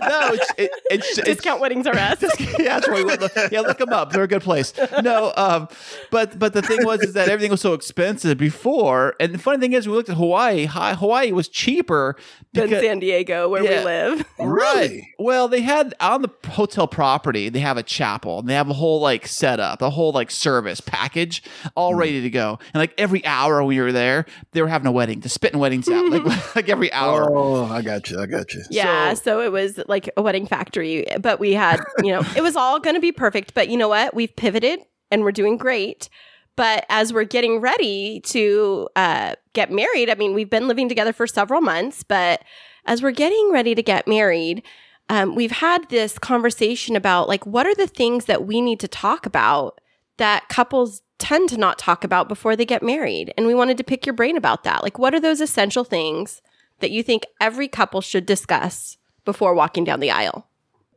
No, 0.00 0.30
it's 0.32 0.52
it, 0.58 0.70
it's, 0.90 1.18
it's 1.18 1.26
Discount 1.26 1.60
weddings 1.60 1.86
are 1.86 1.96
us. 1.96 2.22
yeah, 2.58 2.78
that's 2.78 2.88
right. 2.88 3.04
Look- 3.04 3.32
Yeah, 3.52 3.60
look 3.60 3.78
them 3.78 3.92
up. 3.92 4.12
They're 4.12 4.22
a 4.22 4.28
good 4.28 4.42
place. 4.42 4.72
No, 5.02 5.32
um, 5.36 5.68
but 6.10 6.38
but 6.38 6.52
the 6.52 6.62
thing 6.62 6.84
was 6.84 7.02
is 7.02 7.14
that 7.14 7.28
everything 7.28 7.50
was 7.50 7.60
so 7.60 7.74
expensive 7.74 8.38
before, 8.38 9.14
and 9.20 9.32
the 9.34 9.38
funny 9.38 9.58
thing 9.58 9.72
is, 9.72 9.86
we 9.88 9.94
looked 9.94 10.08
at 10.08 10.16
Hawaii. 10.16 10.64
Hi, 10.66 10.94
Hawaii 10.94 11.32
was 11.32 11.48
cheaper 11.48 12.16
than 12.52 12.68
San 12.70 12.98
Diego, 13.00 13.48
where 13.48 13.64
Yeah. 13.64 13.78
we 13.80 13.84
live. 13.84 14.24
Really? 14.38 15.14
Well, 15.18 15.48
they 15.48 15.60
had 15.62 15.94
on 16.00 16.22
the 16.22 16.30
hotel 16.48 16.86
property, 16.86 17.48
they 17.48 17.60
have 17.60 17.76
a 17.76 17.82
chapel 17.82 18.38
and 18.40 18.48
they 18.48 18.54
have 18.54 18.68
a 18.70 18.74
whole 18.74 19.00
like 19.00 19.26
setup, 19.26 19.82
a 19.82 19.90
whole 19.90 20.12
like 20.12 20.30
service 20.30 20.80
package 20.80 21.42
all 21.74 21.92
Hmm. 21.92 21.98
ready 22.00 22.22
to 22.22 22.30
go. 22.30 22.58
And 22.72 22.80
like 22.80 22.94
every 22.98 23.24
hour 23.24 23.62
we 23.64 23.80
were 23.80 23.92
there, 23.92 24.26
they 24.52 24.62
were 24.62 24.68
having 24.68 24.86
a 24.86 24.92
wedding, 24.92 25.20
the 25.20 25.28
spitting 25.28 25.58
weddings 25.58 25.88
out, 25.88 26.08
like, 26.10 26.54
like 26.56 26.68
every 26.68 26.92
hour. 26.92 27.28
Oh, 27.36 27.47
I 27.56 27.82
got 27.82 28.10
you. 28.10 28.20
I 28.20 28.26
got 28.26 28.52
you. 28.54 28.62
Yeah, 28.70 29.14
So- 29.14 29.22
so, 29.22 29.40
it 29.42 29.52
was 29.52 29.78
like 29.88 30.10
a 30.16 30.22
wedding 30.22 30.46
factory, 30.46 31.06
but 31.20 31.38
we 31.40 31.52
had, 31.52 31.80
you 32.02 32.12
know, 32.12 32.22
it 32.36 32.42
was 32.42 32.56
all 32.56 32.80
going 32.80 32.94
to 32.94 33.00
be 33.00 33.12
perfect. 33.12 33.54
But 33.54 33.68
you 33.68 33.76
know 33.76 33.88
what? 33.88 34.14
We've 34.14 34.34
pivoted 34.34 34.80
and 35.10 35.22
we're 35.22 35.32
doing 35.32 35.56
great. 35.56 36.08
But 36.56 36.86
as 36.88 37.12
we're 37.12 37.24
getting 37.24 37.60
ready 37.60 38.20
to 38.24 38.88
uh, 38.96 39.34
get 39.52 39.70
married, 39.70 40.10
I 40.10 40.16
mean, 40.16 40.34
we've 40.34 40.50
been 40.50 40.66
living 40.66 40.88
together 40.88 41.12
for 41.12 41.26
several 41.26 41.60
months, 41.60 42.02
but 42.02 42.42
as 42.84 43.00
we're 43.00 43.12
getting 43.12 43.52
ready 43.52 43.76
to 43.76 43.82
get 43.82 44.08
married, 44.08 44.64
um, 45.08 45.36
we've 45.36 45.52
had 45.52 45.88
this 45.88 46.18
conversation 46.18 46.96
about 46.96 47.28
like, 47.28 47.46
what 47.46 47.66
are 47.66 47.74
the 47.76 47.86
things 47.86 48.24
that 48.24 48.44
we 48.44 48.60
need 48.60 48.80
to 48.80 48.88
talk 48.88 49.24
about 49.24 49.80
that 50.16 50.48
couples 50.48 51.02
tend 51.18 51.48
to 51.50 51.56
not 51.56 51.78
talk 51.78 52.02
about 52.02 52.28
before 52.28 52.56
they 52.56 52.66
get 52.66 52.82
married? 52.82 53.32
And 53.36 53.46
we 53.46 53.54
wanted 53.54 53.78
to 53.78 53.84
pick 53.84 54.04
your 54.04 54.14
brain 54.14 54.36
about 54.36 54.64
that. 54.64 54.82
Like, 54.82 54.98
what 54.98 55.14
are 55.14 55.20
those 55.20 55.40
essential 55.40 55.84
things 55.84 56.42
that 56.80 56.90
you 56.90 57.02
think 57.02 57.26
every 57.40 57.68
couple 57.68 58.00
should 58.00 58.26
discuss 58.26 58.96
before 59.24 59.54
walking 59.54 59.84
down 59.84 60.00
the 60.00 60.10
aisle? 60.10 60.48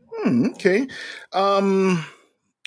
Hmm, 0.10 0.48
okay. 0.52 0.88
Um, 1.34 2.06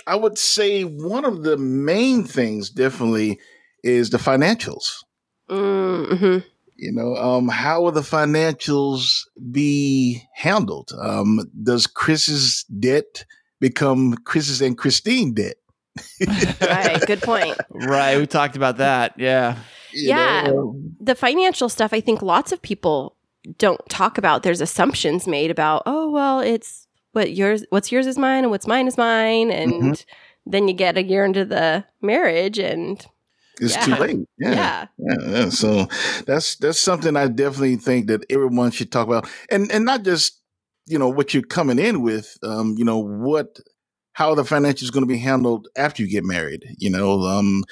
I 0.07 0.17
would 0.17 0.39
say 0.39 0.83
one 0.83 1.25
of 1.25 1.43
the 1.43 1.57
main 1.57 2.25
things 2.25 2.71
definitely 2.71 3.39
is 3.83 4.11
the 4.11 4.19
financials. 4.19 5.05
Mm-hmm. 5.49 6.39
You 6.77 6.93
know, 6.93 7.15
um, 7.17 7.49
how 7.49 7.83
will 7.83 7.93
the 7.93 8.01
financials 8.01 9.23
be 9.51 10.23
handled? 10.35 10.91
Um, 11.01 11.41
does 11.63 11.87
Kris's 11.87 12.65
debt 12.65 13.25
become 13.61 14.15
Kris's 14.25 14.61
and 14.61 14.77
Kristine 14.77 15.35
debt? 15.35 15.57
Right. 16.61 17.01
Good 17.07 17.23
point. 17.23 17.57
Right. 17.71 18.19
We 18.19 18.27
talked 18.27 18.57
about 18.57 18.79
that. 18.79 19.15
Yeah. 19.17 19.59
Yeah. 19.95 20.43
know, 20.49 20.81
The 21.01 21.15
financial 21.15 21.69
stuff, 21.69 21.93
I 21.93 22.01
think 22.01 22.23
lots 22.23 22.53
of 22.53 22.61
people 22.63 23.17
don't 23.59 23.81
talk 23.89 24.19
about. 24.19 24.43
There's 24.43 24.61
assumptions 24.61 25.27
made 25.27 25.51
about, 25.51 25.83
oh, 25.87 26.11
well, 26.11 26.41
it's 26.41 26.87
what 27.13 27.33
yours, 27.35 27.65
what's 27.71 27.93
yours 27.93 28.07
is 28.07 28.19
mine 28.19 28.45
and 28.45 28.51
what's 28.51 28.67
mine 28.67 28.87
is 28.89 28.97
mine. 28.99 29.51
And 29.51 30.05
then 30.47 30.69
you 30.69 30.75
get 30.75 30.97
a 30.99 31.03
year 31.03 31.25
into 31.25 31.45
the 31.45 31.85
marriage 32.03 32.59
and 32.59 33.05
it's 33.61 33.75
Yeah. 33.77 33.85
too 33.85 33.95
late. 34.03 34.17
yeah. 34.39 34.87
Yeah. 34.99 35.17
yeah. 35.27 35.49
So 35.51 35.87
that's 36.27 36.57
that's 36.57 36.81
something 36.81 37.17
I 37.17 37.29
definitely 37.29 37.77
think 37.77 38.09
that 38.09 38.25
everyone 38.29 38.73
should 38.73 38.91
talk 38.91 39.07
about, 39.07 39.29
and 39.49 39.71
and 39.71 39.85
not 39.85 40.03
just 40.03 40.41
you 40.87 40.99
know 40.99 41.09
what 41.09 41.33
you're 41.33 41.45
coming 41.45 41.79
in 41.79 42.03
with. 42.03 42.37
Um, 42.43 42.75
you 42.77 42.85
know 42.85 42.99
what 42.99 43.61
how 44.15 44.35
the 44.35 44.43
financials 44.43 44.83
is 44.83 44.91
going 44.91 45.05
to 45.07 45.13
be 45.13 45.19
handled 45.19 45.69
after 45.77 46.03
you 46.03 46.09
get 46.11 46.25
married. 46.25 46.65
You 46.79 46.91
know, 46.91 47.21
um, 47.23 47.63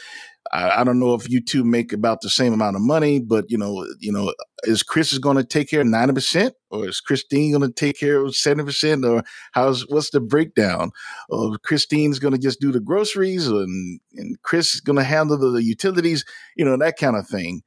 I, 0.50 0.80
I 0.80 0.84
don't 0.84 0.98
know 0.98 1.14
if 1.14 1.30
you 1.30 1.40
two 1.40 1.64
make 1.64 1.92
about 1.92 2.20
the 2.20 2.30
same 2.30 2.52
amount 2.52 2.76
of 2.76 2.82
money, 2.82 3.20
but 3.20 3.44
you 3.48 3.56
know, 3.56 3.86
you 4.00 4.10
know, 4.10 4.34
is 4.64 4.82
Kris 4.82 5.12
is 5.12 5.18
going 5.18 5.36
to 5.36 5.44
take 5.44 5.70
care 5.70 5.82
of 5.82 5.86
ninety 5.86 6.14
percent, 6.14 6.54
or 6.70 6.88
is 6.88 7.00
Kristine 7.00 7.52
going 7.52 7.68
to 7.68 7.72
take 7.72 7.98
care 7.98 8.20
of 8.20 8.34
seventy 8.34 8.64
percent, 8.64 9.04
or 9.04 9.22
how's 9.52 9.86
what's 9.88 10.10
the 10.10 10.20
breakdown? 10.20 10.90
Or 11.28 11.56
Kristine's 11.58 12.18
going 12.18 12.32
to 12.32 12.40
just 12.40 12.60
do 12.60 12.72
the 12.72 12.80
groceries, 12.80 13.46
and 13.46 14.00
and 14.14 14.40
Kris 14.42 14.74
is 14.74 14.80
going 14.80 14.98
to 14.98 15.04
handle 15.04 15.38
the, 15.38 15.50
the 15.50 15.62
utilities, 15.62 16.24
you 16.56 16.64
know, 16.64 16.76
that 16.76 16.98
kind 16.98 17.16
of 17.16 17.28
thing. 17.28 17.62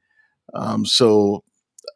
Um, 0.54 0.84
so 0.84 1.42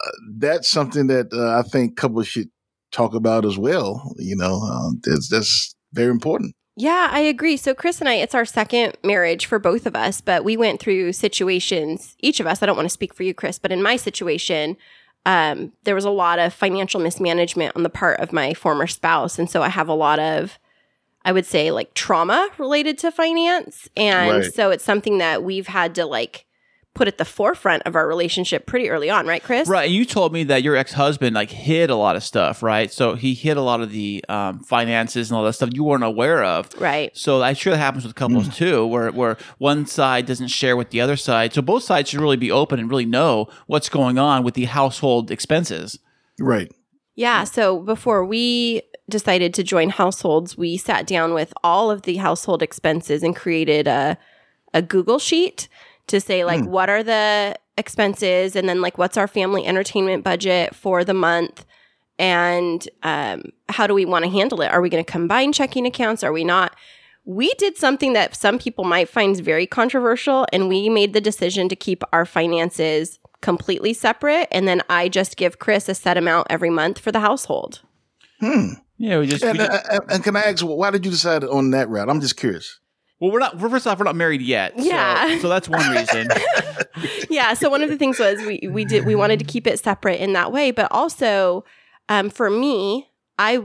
uh, 0.05 0.11
that's 0.39 0.69
something 0.69 1.07
that 1.09 1.33
uh, 1.33 1.59
I 1.59 1.63
think 1.63 1.97
couples 1.97 2.29
should 2.29 2.49
talk 2.91 3.15
about 3.15 3.45
as 3.45 3.59
well. 3.59 4.15
You 4.19 4.37
know, 4.37 4.55
um, 4.63 5.01
that's 5.05 5.29
that's 5.29 5.75
very 5.93 6.11
important. 6.11 6.55
Yeah, 6.81 7.09
I 7.11 7.21
agree. 7.21 7.59
So 7.59 7.75
Kris 7.75 8.01
and 8.01 8.09
I, 8.09 8.15
it's 8.15 8.35
our 8.35 8.47
second 8.47 8.97
marriage 9.05 9.45
for 9.45 9.59
both 9.59 9.85
of 9.85 9.95
us, 9.95 10.23
but 10.23 10.45
we 10.45 10.57
went 10.57 10.81
through 10.81 11.13
situations, 11.13 12.17
each 12.21 12.41
of 12.41 12.47
us, 12.47 12.63
I 12.63 12.67
don't 12.67 12.77
want 12.77 12.87
to 12.87 12.93
speak 12.93 13.13
for 13.13 13.23
you, 13.23 13.35
Kris, 13.35 13.59
but 13.59 13.71
in 13.71 13.83
my 13.83 13.97
situation, 13.97 14.79
um, 15.27 15.73
there 15.85 15.95
was 15.95 16.07
a 16.07 16.11
lot 16.11 16.39
of 16.39 16.55
financial 16.55 16.99
mismanagement 16.99 17.77
on 17.77 17.83
the 17.83 17.91
part 17.91 18.19
of 18.21 18.33
my 18.33 18.55
former 18.55 18.87
spouse. 18.87 19.39
And 19.39 19.51
so 19.51 19.63
I 19.63 19.69
have 19.69 19.89
a 19.89 19.95
lot 19.95 20.19
of, 20.19 20.59
I 21.23 21.33
would 21.33 21.45
say, 21.45 21.71
like 21.71 21.93
trauma 21.93 22.49
related 22.57 22.97
to 23.01 23.11
finance. 23.11 23.87
And 23.95 24.45
Right. 24.45 24.55
so 24.55 24.71
it's 24.71 24.83
something 24.83 25.19
that 25.19 25.43
we've 25.43 25.67
had 25.67 25.95
to 25.97 26.07
like 26.07 26.47
put 27.01 27.09
at 27.09 27.17
the 27.17 27.25
forefront 27.25 27.83
of 27.87 27.97
our 27.97 28.07
relationship 28.07 28.67
pretty 28.67 28.91
early 28.91 29.09
on, 29.09 29.27
right, 29.27 29.43
Kris? 29.43 29.67
Right. 29.67 29.87
And 29.87 29.95
you 29.95 30.05
told 30.05 30.35
me 30.35 30.45
that 30.45 30.63
your 30.63 30.77
ex 30.77 30.93
husband 30.93 31.35
like 31.35 31.49
hid 31.51 31.89
a 31.89 31.97
lot 31.97 32.15
of 32.15 32.23
stuff, 32.23 32.63
right? 32.63 32.93
So 32.93 33.15
he 33.15 33.33
hid 33.33 33.57
a 33.57 33.63
lot 33.63 33.81
of 33.81 33.91
the 33.91 34.23
um, 34.29 34.61
finances 34.61 35.31
and 35.31 35.39
all 35.39 35.45
that 35.45 35.55
stuff 35.55 35.71
you 35.73 35.83
weren't 35.83 36.05
aware 36.05 36.45
of. 36.45 36.69
Right. 36.79 37.11
So 37.17 37.43
I'm 37.43 37.55
sure 37.55 37.71
that 37.73 37.79
happens 37.79 38.05
with 38.05 38.15
couples 38.17 38.49
Mm. 38.49 38.55
too, 38.55 38.87
where 38.87 39.11
where 39.13 39.39
one 39.57 39.87
side 39.87 40.27
doesn't 40.27 40.49
share 40.49 40.77
with 40.77 40.91
the 40.91 41.01
other 41.01 41.17
side. 41.17 41.55
So 41.55 41.63
both 41.63 41.85
sides 41.85 42.11
should 42.11 42.21
really 42.21 42.37
be 42.37 42.51
open 42.51 42.79
and 42.79 42.91
really 42.91 43.07
know 43.07 43.49
what's 43.67 43.89
going 43.89 44.19
on 44.19 44.45
with 44.45 44.53
the 44.53 44.67
household 44.67 45.31
expenses. 45.31 45.99
Right. 46.39 46.71
Yeah. 47.17 47.45
So 47.45 47.81
before 47.81 48.27
we 48.27 48.83
decided 49.09 49.55
to 49.55 49.63
join 49.63 49.89
households, 49.89 50.59
we 50.59 50.77
sat 50.77 51.07
down 51.07 51.33
with 51.33 51.55
all 51.65 51.91
of 51.91 52.03
the 52.03 52.17
household 52.19 52.63
expenses 52.63 53.23
and 53.23 53.35
created 53.35 53.89
a 53.89 54.19
a 54.75 54.83
Google 54.83 55.19
sheet 55.19 55.67
to 56.11 56.21
say 56.21 56.45
like 56.45 56.65
what 56.65 56.89
are 56.91 57.03
the 57.03 57.55
expenses 57.79 58.55
and 58.57 58.69
then 58.69 58.81
like 58.83 58.99
what's 58.99 59.17
our 59.17 59.27
family 59.27 59.67
entertainment 59.67 60.23
budget 60.23 60.75
for 60.75 61.03
the 61.05 61.15
month 61.15 61.65
and 62.19 62.87
um, 63.03 63.45
how 63.71 63.87
do 63.87 63.95
we 63.95 64.05
want 64.05 64.27
to 64.27 64.31
handle 64.31 64.61
it? 64.61 64.69
Are 64.69 64.83
we 64.83 64.91
going 64.91 65.03
to 65.03 65.11
combine 65.11 65.55
checking 65.55 65.87
accounts? 65.87 66.23
Are 66.23 66.33
we 66.33 66.45
not? 66.45 66.77
We 67.25 67.55
did 67.55 67.79
something 67.79 68.13
that 68.13 68.37
some 68.37 68.59
people 68.59 68.85
might 68.85 69.09
find 69.09 69.39
very 69.41 69.67
controversial, 69.67 70.47
and 70.53 70.69
we 70.69 70.89
made 70.91 71.15
the 71.15 71.21
decision 71.23 71.69
to 71.71 71.77
keep 71.77 72.03
our 72.13 72.27
finances 72.27 73.19
completely 73.41 73.95
separate. 73.95 74.49
And 74.53 74.69
then 74.69 74.83
I 74.91 75.09
just 75.09 75.39
give 75.39 75.59
Kris 75.59 75.89
a 75.89 75.95
set 75.95 76.19
amount 76.19 76.49
every 76.51 76.69
month 76.71 76.99
for 76.99 77.11
the 77.11 77.21
household. 77.21 77.81
Hmm. 78.41 78.73
Yeah, 78.99 79.19
we 79.21 79.27
just, 79.27 79.43
we 79.43 79.55
just- 79.55 79.71
uh, 79.91 80.01
and 80.11 80.23
can 80.23 80.37
I 80.37 80.43
ask, 80.43 80.63
why 80.63 80.91
did 80.91 81.07
you 81.07 81.11
decide 81.11 81.43
on 81.45 81.71
that 81.71 81.89
route? 81.89 82.11
I'm 82.11 82.21
just 82.21 82.37
curious. 82.37 82.81
Well, 83.21 83.31
we're 83.31 83.39
not. 83.39 83.59
We're, 83.59 83.69
first 83.71 83.87
off, 83.87 83.99
we're 83.99 84.05
not 84.05 84.17
married 84.17 84.43
yet. 84.43 84.73
so- 84.79 84.85
Yeah. 84.85 85.39
So, 85.39 85.49
that's 85.49 85.69
one 85.69 85.89
reason. 85.91 86.29
yeah 87.31 87.55
so 87.55 87.71
one 87.71 87.83
of 87.83 87.89
the 87.89 87.97
things 87.97 88.19
was 88.19 88.41
we 88.43 88.61
we 88.71 88.85
did 88.85 89.07
we 89.07 89.15
wanted 89.15 89.39
to 89.39 89.45
keep 89.45 89.67
it 89.67 89.79
separate 89.79 90.21
in 90.21 90.33
that 90.33 90.51
way 90.53 90.71
but 90.71 90.91
also 90.91 91.65
um, 92.09 92.29
for 92.29 92.51
me 92.51 93.09
i 93.39 93.63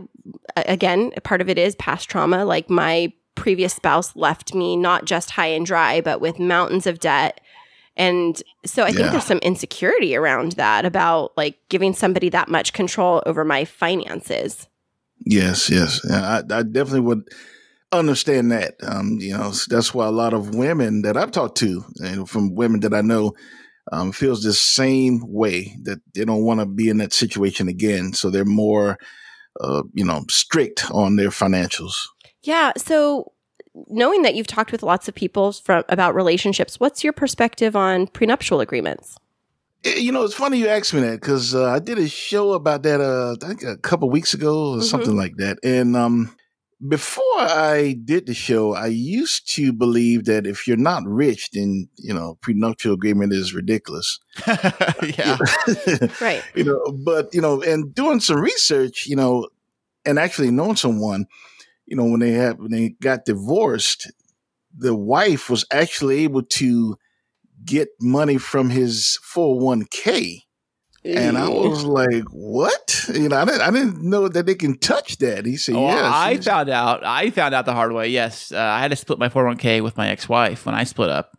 again 0.55 1.11
part 1.23 1.41
of 1.41 1.49
it 1.49 1.57
is 1.57 1.75
past 1.75 2.07
trauma 2.07 2.45
like 2.45 2.69
my 2.69 3.11
previous 3.33 3.73
spouse 3.73 4.15
left 4.15 4.53
me 4.53 4.77
not 4.77 5.05
just 5.05 5.31
high 5.31 5.47
and 5.47 5.65
dry 5.65 5.99
but 5.99 6.21
with 6.21 6.39
mountains 6.39 6.85
of 6.87 6.99
debt 6.99 7.41
and 7.97 8.41
so 8.63 8.83
i 8.83 8.87
think 8.87 8.99
Yeah. 8.99 9.09
there's 9.09 9.25
some 9.25 9.39
insecurity 9.39 10.15
around 10.15 10.53
that 10.53 10.85
about 10.85 11.35
like 11.35 11.57
giving 11.69 11.93
somebody 11.93 12.29
that 12.29 12.47
much 12.47 12.71
control 12.73 13.23
over 13.25 13.43
my 13.43 13.65
finances 13.65 14.67
Yes, 15.25 15.69
yes. 15.69 16.01
Yeah, 16.09 16.21
I, 16.49 16.59
I 16.59 16.63
definitely 16.63 16.99
would 17.01 17.27
understand 17.99 18.51
that. 18.51 18.75
Um, 18.83 19.17
you 19.19 19.35
know, 19.37 19.51
that's 19.69 19.93
why 19.93 20.05
a 20.07 20.11
lot 20.11 20.33
of 20.33 20.55
women 20.55 21.01
that 21.03 21.17
I've 21.17 21.31
talked 21.31 21.57
to, 21.59 21.83
and 22.03 22.29
from 22.29 22.55
women 22.55 22.79
that 22.81 22.93
I 22.93 23.01
know, 23.01 23.33
um, 23.91 24.11
feels 24.11 24.41
the 24.43 24.53
same 24.53 25.21
way 25.27 25.75
that 25.83 25.99
they 26.13 26.25
don't 26.25 26.43
want 26.43 26.59
to 26.59 26.65
be 26.65 26.89
in 26.89 26.97
that 26.97 27.13
situation 27.13 27.67
again. 27.67 28.13
So 28.13 28.29
they're 28.29 28.45
more, 28.45 28.97
uh, 29.61 29.83
you 29.93 30.03
know, 30.05 30.25
strict 30.29 30.89
on 30.91 31.15
their 31.17 31.29
financials. 31.29 31.93
yeah 32.43 32.71
so 32.77 33.31
knowing 33.89 34.21
that 34.21 34.35
you've 34.35 34.47
talked 34.47 34.71
with 34.71 34.83
lots 34.83 35.07
of 35.07 35.15
people 35.15 35.51
from 35.51 35.83
about 35.89 36.15
relationships 36.15 36.79
what's 36.79 37.03
your 37.03 37.11
perspective 37.13 37.75
on 37.75 38.07
prenuptial 38.07 38.61
agreements 38.61 39.17
Eh, 39.83 39.97
You 39.99 40.11
know, 40.11 40.23
it's 40.23 40.33
funny 40.33 40.57
you 40.59 40.67
asked 40.67 40.93
me 40.93 41.01
that 41.01 41.19
because 41.21 41.53
uh, 41.53 41.65
I 41.65 41.79
did 41.79 41.99
a 41.99 42.07
show 42.07 42.53
about 42.53 42.83
that 42.83 43.01
uh, 43.01 43.35
I 43.43 43.47
think 43.47 43.63
a 43.63 43.77
couple 43.77 44.09
weeks 44.09 44.33
ago 44.33 44.73
or 44.73 44.77
Mhm. 44.77 44.83
something 44.83 45.15
like 45.15 45.35
that. 45.37 45.57
And 45.63 45.95
um, 45.95 46.35
before 46.87 47.39
I 47.39 47.97
did 48.03 48.25
the 48.25 48.33
show, 48.33 48.73
I 48.73 48.87
used 48.87 49.53
to 49.55 49.71
believe 49.71 50.25
that 50.25 50.45
if 50.45 50.67
you're 50.67 50.77
not 50.77 51.03
rich, 51.05 51.49
then 51.51 51.89
you 51.97 52.13
know 52.13 52.37
prenuptial 52.41 52.93
agreement 52.93 53.33
is 53.33 53.53
ridiculous. 53.53 54.19
yeah. 54.47 55.37
right 56.21 56.43
you 56.53 56.63
know, 56.63 56.81
but 56.91 57.33
you 57.33 57.41
know, 57.41 57.61
and 57.61 57.93
doing 57.93 58.19
some 58.19 58.39
research, 58.39 59.05
you 59.07 59.15
know, 59.15 59.47
and 60.05 60.19
actually 60.19 60.51
knowing 60.51 60.75
someone, 60.75 61.25
you 61.85 61.95
know, 61.95 62.05
when 62.05 62.19
they 62.19 62.31
had 62.31 62.59
when 62.59 62.71
they 62.71 62.89
got 63.01 63.25
divorced, 63.25 64.11
the 64.77 64.95
wife 64.95 65.49
was 65.49 65.65
actually 65.71 66.23
able 66.23 66.43
to 66.43 66.97
get 67.63 67.89
money 67.99 68.37
from 68.37 68.69
his 68.69 69.19
401k 69.33 70.44
And 71.05 71.37
I 71.37 71.47
was 71.47 71.83
like, 71.85 72.23
"What?" 72.31 73.05
You 73.13 73.29
know, 73.29 73.37
I 73.37 73.45
didn't, 73.45 73.61
I 73.61 73.69
didn't 73.71 74.01
know 74.03 74.27
that 74.27 74.45
they 74.45 74.55
can 74.55 74.77
touch 74.77 75.17
that. 75.19 75.45
He 75.45 75.55
said, 75.57 75.75
Oh, 75.75 75.85
"Yeah." 75.87 76.09
I 76.11 76.33
she's- 76.33 76.45
found 76.45 76.69
out. 76.69 77.05
I 77.05 77.29
found 77.29 77.53
out 77.53 77.65
the 77.65 77.73
hard 77.73 77.91
way. 77.91 78.09
Yes, 78.09 78.51
uh, 78.51 78.57
I 78.59 78.79
had 78.79 78.89
to 78.91 78.97
split 78.97 79.19
my 79.19 79.29
401k 79.29 79.81
with 79.83 79.97
my 79.97 80.09
ex-wife 80.09 80.65
when 80.65 80.73
I 80.73 80.83
split 80.83 81.09
up. 81.09 81.37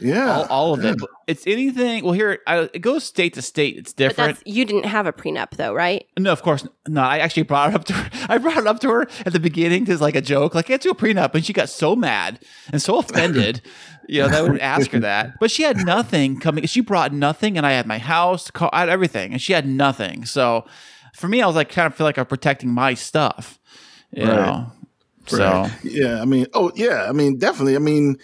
yeah, 0.00 0.38
all, 0.38 0.44
all 0.46 0.74
of 0.74 0.82
yeah. 0.82 0.90
it. 0.92 0.96
It's 1.28 1.46
anything. 1.46 2.02
Well, 2.04 2.12
here 2.12 2.40
I, 2.48 2.68
it 2.74 2.80
goes 2.80 3.04
state 3.04 3.34
to 3.34 3.42
state. 3.42 3.76
It's 3.78 3.92
different. 3.92 4.36
that's 4.38 4.42
you 4.44 4.64
didn't 4.64 4.86
have 4.86 5.06
a 5.06 5.12
prenup 5.12 5.50
though, 5.52 5.72
right? 5.72 6.04
No, 6.18 6.32
of 6.32 6.42
course 6.42 6.66
no. 6.88 7.00
I 7.00 7.18
actually 7.18 7.44
brought 7.44 7.68
it 7.70 7.74
up 7.76 7.84
to 7.84 7.92
her. 7.92 8.10
I 8.28 8.38
brought 8.38 8.56
it 8.56 8.66
up 8.66 8.80
to 8.80 8.88
her 8.90 9.02
at 9.24 9.32
the 9.32 9.38
beginning 9.40 9.88
as 9.88 10.00
like 10.00 10.16
a 10.16 10.20
joke, 10.20 10.54
like 10.56 10.68
let's 10.68 10.82
do 10.82 10.90
a 10.90 10.94
prenup, 10.96 11.34
and 11.34 11.44
she 11.46 11.52
got 11.52 11.68
so 11.68 11.94
mad 11.94 12.40
and 12.72 12.82
so 12.82 12.98
offended. 12.98 13.62
You 14.08 14.20
know, 14.20 14.28
that 14.28 14.38
I 14.38 14.42
would 14.42 14.60
ask 14.60 14.90
her 14.90 15.00
that, 15.00 15.34
but 15.40 15.50
she 15.50 15.62
had 15.62 15.76
nothing 15.78 16.38
coming. 16.40 16.66
She 16.66 16.80
brought 16.80 17.12
nothing, 17.12 17.56
and 17.56 17.66
I 17.66 17.72
had 17.72 17.86
my 17.86 17.98
house, 17.98 18.50
car, 18.50 18.70
I 18.72 18.80
had 18.80 18.88
everything, 18.88 19.32
and 19.32 19.40
she 19.40 19.52
had 19.52 19.66
nothing. 19.66 20.24
So 20.24 20.64
for 21.14 21.28
me, 21.28 21.42
I 21.42 21.46
was 21.46 21.56
like, 21.56 21.68
kind 21.70 21.86
of 21.86 21.94
feel 21.94 22.06
like 22.06 22.18
I'm 22.18 22.26
protecting 22.26 22.70
my 22.70 22.94
stuff. 22.94 23.58
You 24.12 24.26
Right. 24.26 24.34
know, 24.36 24.72
so 25.26 25.70
yeah, 25.82 26.20
I 26.20 26.24
mean, 26.24 26.46
oh 26.54 26.70
yeah, 26.74 27.06
I 27.08 27.12
mean, 27.12 27.38
definitely. 27.38 27.76
I 27.76 27.80
mean, 27.80 28.16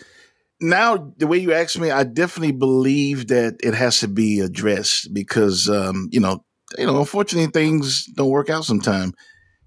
now 0.61 1.13
the 1.17 1.27
way 1.27 1.39
you 1.39 1.53
ask 1.53 1.79
me, 1.79 1.91
I 1.91 2.05
definitely 2.05 2.53
believe 2.53 3.29
that 3.29 3.57
it 3.63 3.75
has 3.75 4.01
to 4.01 4.09
be 4.09 4.41
addressed 4.41 5.13
because, 5.13 5.69
um, 5.69 6.09
you 6.13 6.21
know, 6.21 6.45
you 6.79 6.87
know, 6.87 6.99
unfortunately, 7.01 7.51
things 7.51 8.05
don't 8.15 8.29
work 8.31 8.51
out 8.51 8.65
sometime, 8.65 9.13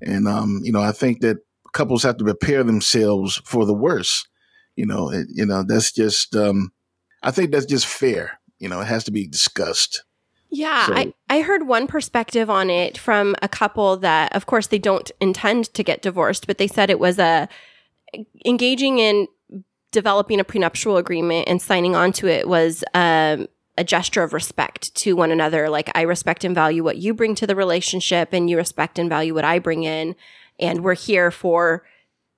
and 0.02 0.28
um, 0.28 0.60
you 0.64 0.72
know, 0.72 0.82
I 0.82 0.92
think 0.92 1.22
that 1.22 1.38
couples 1.74 2.04
have 2.04 2.18
to 2.18 2.24
prepare 2.24 2.64
themselves 2.64 3.42
for 3.46 3.66
the 3.66 3.74
worst. 3.74 4.28
You 4.76 4.86
know, 4.86 5.10
it, 5.12 5.28
you 5.32 5.46
know, 5.46 5.64
that's 5.64 5.92
just, 5.92 6.36
um, 6.36 6.72
I 7.22 7.32
think 7.32 7.52
that's 7.52 7.66
just 7.66 7.86
fair. 7.86 8.40
You 8.60 8.70
know, 8.70 8.82
it 8.82 8.88
has 8.88 9.04
to 9.06 9.12
be 9.12 9.28
discussed. 9.28 10.04
Yeah, 10.50 10.86
So- 10.86 10.94
I, 10.96 11.14
I 11.30 11.42
heard 11.42 11.68
one 11.68 11.88
perspective 11.88 12.50
on 12.50 12.70
it 12.70 12.98
from 12.98 13.36
a 13.42 13.48
couple 13.48 13.98
that, 13.98 14.36
of 14.36 14.46
course, 14.46 14.68
they 14.68 14.80
don't 14.80 15.12
intend 15.20 15.74
to 15.74 15.84
get 15.84 16.02
divorced, 16.02 16.46
but 16.48 16.58
they 16.60 16.68
said 16.68 16.90
it 16.90 17.00
was 17.00 17.18
a 17.20 17.50
engaging 18.46 19.00
in 19.00 19.28
developing 19.92 20.40
a 20.40 20.44
prenuptial 20.44 20.98
agreement 20.98 21.48
and 21.48 21.62
signing 21.62 21.96
on 21.96 22.12
to 22.14 22.28
it 22.28 22.48
was 22.48 22.84
um, 22.94 23.48
a 23.78 23.84
gesture 23.84 24.22
of 24.22 24.34
respect 24.34 24.94
to 24.96 25.16
one 25.16 25.32
another. 25.32 25.70
Like, 25.70 25.90
I 25.96 26.02
respect 26.02 26.44
and 26.44 26.54
value 26.54 26.84
what 26.84 26.98
you 26.98 27.14
bring 27.16 27.34
to 27.36 27.48
the 27.48 27.56
relationship, 27.56 28.30
and 28.34 28.50
you 28.50 28.58
respect 28.58 29.00
and 29.00 29.10
value 29.10 29.34
what 29.34 29.46
I 29.46 29.58
bring 29.60 29.84
in. 29.84 30.16
And 30.60 30.84
we're 30.84 30.94
here 30.94 31.32
for 31.32 31.84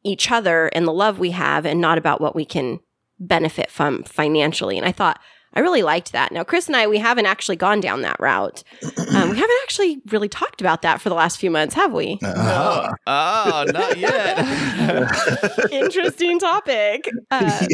each 0.06 0.32
other 0.32 0.68
and 0.68 0.88
the 0.88 0.93
love 0.93 1.20
we 1.20 1.32
have, 1.32 1.66
and 1.66 1.82
not 1.82 1.97
about 1.97 2.22
what 2.22 2.36
we 2.36 2.45
can 2.45 2.80
benefit 3.20 3.70
from 3.72 4.03
financially. 4.03 4.78
And 4.78 4.86
I 4.86 4.91
thought, 4.91 5.20
I 5.56 5.62
really 5.62 5.84
liked 5.84 6.12
that. 6.12 6.34
Now, 6.34 6.43
Kris 6.43 6.68
and 6.68 6.76
I, 6.76 6.86
we 6.86 6.97
haven't 6.97 7.28
actually 7.28 7.56
gone 7.56 7.80
down 7.80 8.01
that 8.01 8.20
route. 8.20 8.62
Um, 8.84 9.30
we 9.30 9.38
haven't 9.38 9.58
actually 9.64 10.01
really 10.08 10.28
talked 10.28 10.60
about 10.60 10.82
that 10.82 10.99
for 10.99 11.08
the 11.08 11.16
last 11.16 11.39
few 11.39 11.49
months, 11.49 11.74
have 11.76 11.93
we? 11.93 12.20
Uh, 12.22 12.91
oh, 13.08 13.66
not 13.72 13.97
yet. 13.97 14.45
Interesting 15.72 16.39
topic. 16.39 17.10
Uh, 17.32 17.68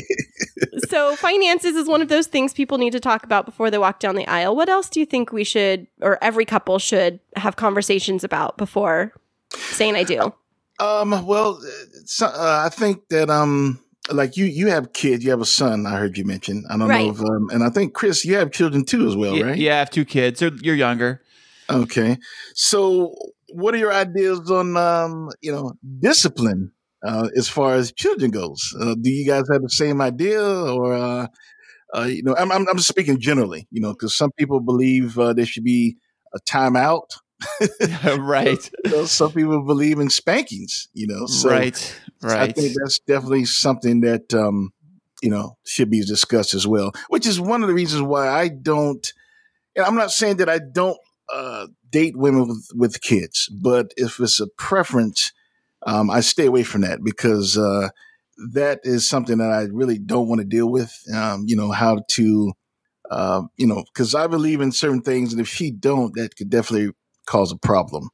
so, 0.90 1.16
finances 1.16 1.76
is 1.76 1.88
one 1.88 2.04
of 2.04 2.08
those 2.08 2.28
things 2.28 2.54
people 2.54 2.78
need 2.78 2.92
to 2.92 3.00
talk 3.00 3.24
about 3.24 3.46
before 3.46 3.72
they 3.72 3.80
walk 3.80 4.00
down 4.00 4.16
the 4.16 4.28
aisle. 4.28 4.56
What 4.56 4.70
else 4.70 4.88
do 4.88 5.00
you 5.00 5.06
think 5.08 5.32
we 5.32 5.44
should, 5.44 5.88
or 6.02 6.24
every 6.24 6.46
couple 6.46 6.78
should 6.78 7.20
have 7.36 7.56
conversations 7.56 8.24
about 8.24 8.58
before 8.58 9.12
saying 9.50 9.96
I 9.96 10.04
do? 10.04 10.34
Um, 10.80 11.26
well, 11.26 11.62
so, 12.12 12.26
uh, 12.28 12.64
I 12.66 12.70
think 12.70 13.08
that 13.10 13.30
um, 13.30 13.80
like 14.12 14.36
you, 14.36 14.44
you 14.46 14.68
have 14.68 14.92
kids. 14.92 15.24
You 15.24 15.32
have 15.32 15.40
a 15.42 15.46
son. 15.46 15.86
I 15.86 15.98
heard 15.98 16.18
you 16.18 16.26
mention. 16.26 16.66
I 16.70 16.78
don't 16.78 16.90
Right. 16.90 17.06
know 17.06 17.12
if, 17.12 17.20
um, 17.22 17.50
and 17.52 17.64
I 17.64 17.70
think 17.70 17.94
Kris, 17.94 18.26
you 18.26 18.36
have 18.36 18.52
children 18.52 18.84
too 18.84 19.08
as 19.08 19.16
well, 19.16 19.34
Y- 19.36 19.42
right? 19.42 19.58
Yeah, 19.58 19.76
I 19.76 19.80
have 19.80 19.90
two 19.92 20.04
kids. 20.04 20.42
They're, 20.42 20.52
you're 20.62 20.76
younger. 20.76 21.22
Okay. 21.70 22.18
So, 22.54 23.16
what 23.54 23.74
are 23.74 23.78
your 23.78 23.94
ideas 23.94 24.52
on 24.52 24.76
um, 24.76 25.30
you 25.42 25.54
know, 25.54 25.74
discipline 26.00 26.72
uh, 27.06 27.30
as 27.38 27.48
far 27.48 27.76
as 27.76 27.94
children 27.94 28.30
goes? 28.32 28.60
Uh, 28.80 28.96
do 29.00 29.10
you 29.10 29.26
guys 29.26 29.44
have 29.50 29.62
the 29.62 29.70
same 29.70 30.02
idea, 30.02 30.42
or 30.44 30.94
uh, 30.94 31.28
uh, 31.96 32.04
you 32.04 32.24
know, 32.24 32.36
I'm 32.36 32.52
I'm, 32.52 32.68
I'm 32.68 32.76
just 32.78 32.90
speaking 32.90 33.20
generally, 33.22 33.68
you 33.72 33.80
know, 33.82 33.94
because 33.94 34.14
some 34.16 34.32
people 34.38 34.60
believe 34.60 35.18
uh, 35.18 35.32
there 35.34 35.46
should 35.46 35.64
be 35.64 35.96
a 36.34 36.40
timeout. 36.42 37.08
right. 38.20 38.70
Some 39.06 39.32
people 39.32 39.64
believe 39.64 40.00
in 40.00 40.10
spankings. 40.10 40.90
You 40.94 41.08
know, 41.08 41.26
so 41.26 41.50
right. 41.50 41.94
I 42.50 42.52
think 42.52 42.76
that's 42.80 43.00
definitely 43.00 43.46
something 43.46 44.02
that 44.02 44.34
um, 44.34 44.72
you 45.22 45.30
know 45.30 45.58
should 45.66 45.90
be 45.90 46.02
discussed 46.02 46.54
as 46.54 46.68
well. 46.68 46.92
Which 47.10 47.28
is 47.28 47.40
one 47.40 47.62
of 47.62 47.68
the 47.68 47.74
reasons 47.74 48.04
why 48.04 48.30
I 48.30 48.48
don't. 48.48 49.12
And 49.76 49.86
I'm 49.86 49.96
not 49.96 50.12
saying 50.12 50.38
that 50.38 50.50
I 50.50 50.60
don't 50.60 50.98
uh, 51.32 51.68
date 51.90 52.18
women 52.18 52.48
with, 52.48 52.68
with 52.76 53.02
kids, 53.02 53.50
but 53.52 53.94
if 53.96 54.20
it's 54.20 54.40
a 54.40 54.48
preference, 54.58 55.32
um, 55.86 56.10
I 56.10 56.20
stay 56.20 56.46
away 56.46 56.64
from 56.64 56.82
that 56.82 57.04
because 57.04 57.58
uh, 57.58 57.90
that 58.54 58.82
is 58.84 59.08
something 59.08 59.38
that 59.38 59.52
I 59.52 59.64
really 59.64 59.98
don't 59.98 60.28
want 60.28 60.40
to 60.40 60.46
deal 60.46 60.70
with. 60.70 60.94
Um, 61.14 61.46
you 61.48 61.56
know 61.56 61.72
how 61.72 62.04
to, 62.12 62.54
uh, 63.10 63.44
you 63.58 63.68
know, 63.68 63.84
because 63.94 64.14
I 64.14 64.28
believe 64.28 64.62
in 64.62 64.72
certain 64.72 65.02
things, 65.02 65.32
and 65.32 65.42
if 65.42 65.48
she 65.48 65.72
don't, 65.72 66.14
that 66.16 66.36
could 66.36 66.50
definitely 66.50 66.92
cause 67.32 67.52
a 67.52 67.58
problem. 67.58 68.10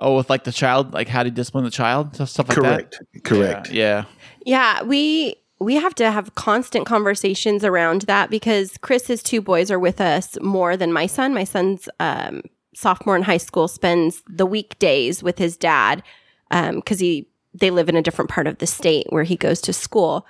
Oh, 0.00 0.16
with 0.16 0.28
like 0.30 0.44
the 0.44 0.52
child, 0.52 0.92
like 0.92 1.08
how 1.08 1.22
to 1.22 1.30
discipline 1.30 1.64
the 1.64 1.70
child, 1.70 2.14
stuff 2.14 2.28
stuff 2.28 2.48
like 2.48 2.58
Correct. 2.58 2.98
that. 3.12 3.24
Correct. 3.24 3.64
Correct. 3.64 3.72
Yeah. 3.72 4.04
Yeah, 4.44 4.82
we 4.82 5.36
we 5.60 5.74
have 5.74 5.94
to 5.96 6.10
have 6.10 6.34
constant 6.34 6.86
conversations 6.86 7.64
around 7.64 8.02
that 8.02 8.30
because 8.30 8.76
Kris's 8.78 9.22
two 9.22 9.40
boys 9.40 9.70
are 9.70 9.78
with 9.78 10.00
us 10.00 10.38
more 10.40 10.76
than 10.76 10.92
my 10.92 11.06
son. 11.06 11.34
My 11.34 11.44
son's 11.44 11.88
um, 11.98 12.42
sophomore 12.74 13.16
in 13.16 13.22
high 13.22 13.38
school 13.38 13.66
spends 13.66 14.22
the 14.28 14.46
weekdays 14.46 15.22
with 15.22 15.38
his 15.38 15.56
dad 15.56 16.02
because 16.50 17.00
he 17.00 17.28
they 17.54 17.70
live 17.70 17.88
in 17.88 17.96
a 17.96 18.02
different 18.02 18.30
part 18.30 18.46
of 18.46 18.58
the 18.58 18.66
state 18.66 19.06
where 19.10 19.24
he 19.24 19.36
goes 19.36 19.60
to 19.62 19.72
school. 19.72 20.26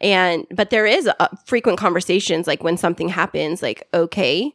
And 0.00 0.46
but 0.50 0.70
there 0.70 0.86
is 0.86 1.08
uh 1.08 1.28
frequent 1.46 1.78
conversations 1.78 2.46
like 2.46 2.64
when 2.64 2.76
something 2.76 3.08
happens, 3.08 3.62
like 3.62 3.88
okay, 3.94 4.52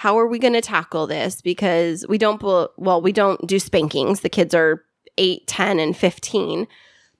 how 0.00 0.18
are 0.18 0.26
we 0.26 0.38
going 0.38 0.54
to 0.54 0.62
tackle 0.62 1.06
this? 1.06 1.42
Because 1.42 2.06
we 2.08 2.16
don't 2.16 2.42
well, 2.42 3.02
we 3.02 3.12
don't 3.12 3.46
do 3.46 3.58
spankings. 3.58 4.20
The 4.20 4.30
kids 4.30 4.54
are 4.54 4.82
8, 5.18 5.46
10, 5.46 5.78
and 5.78 5.94
15. 5.94 6.66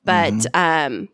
But 0.03 0.47
um 0.55 1.11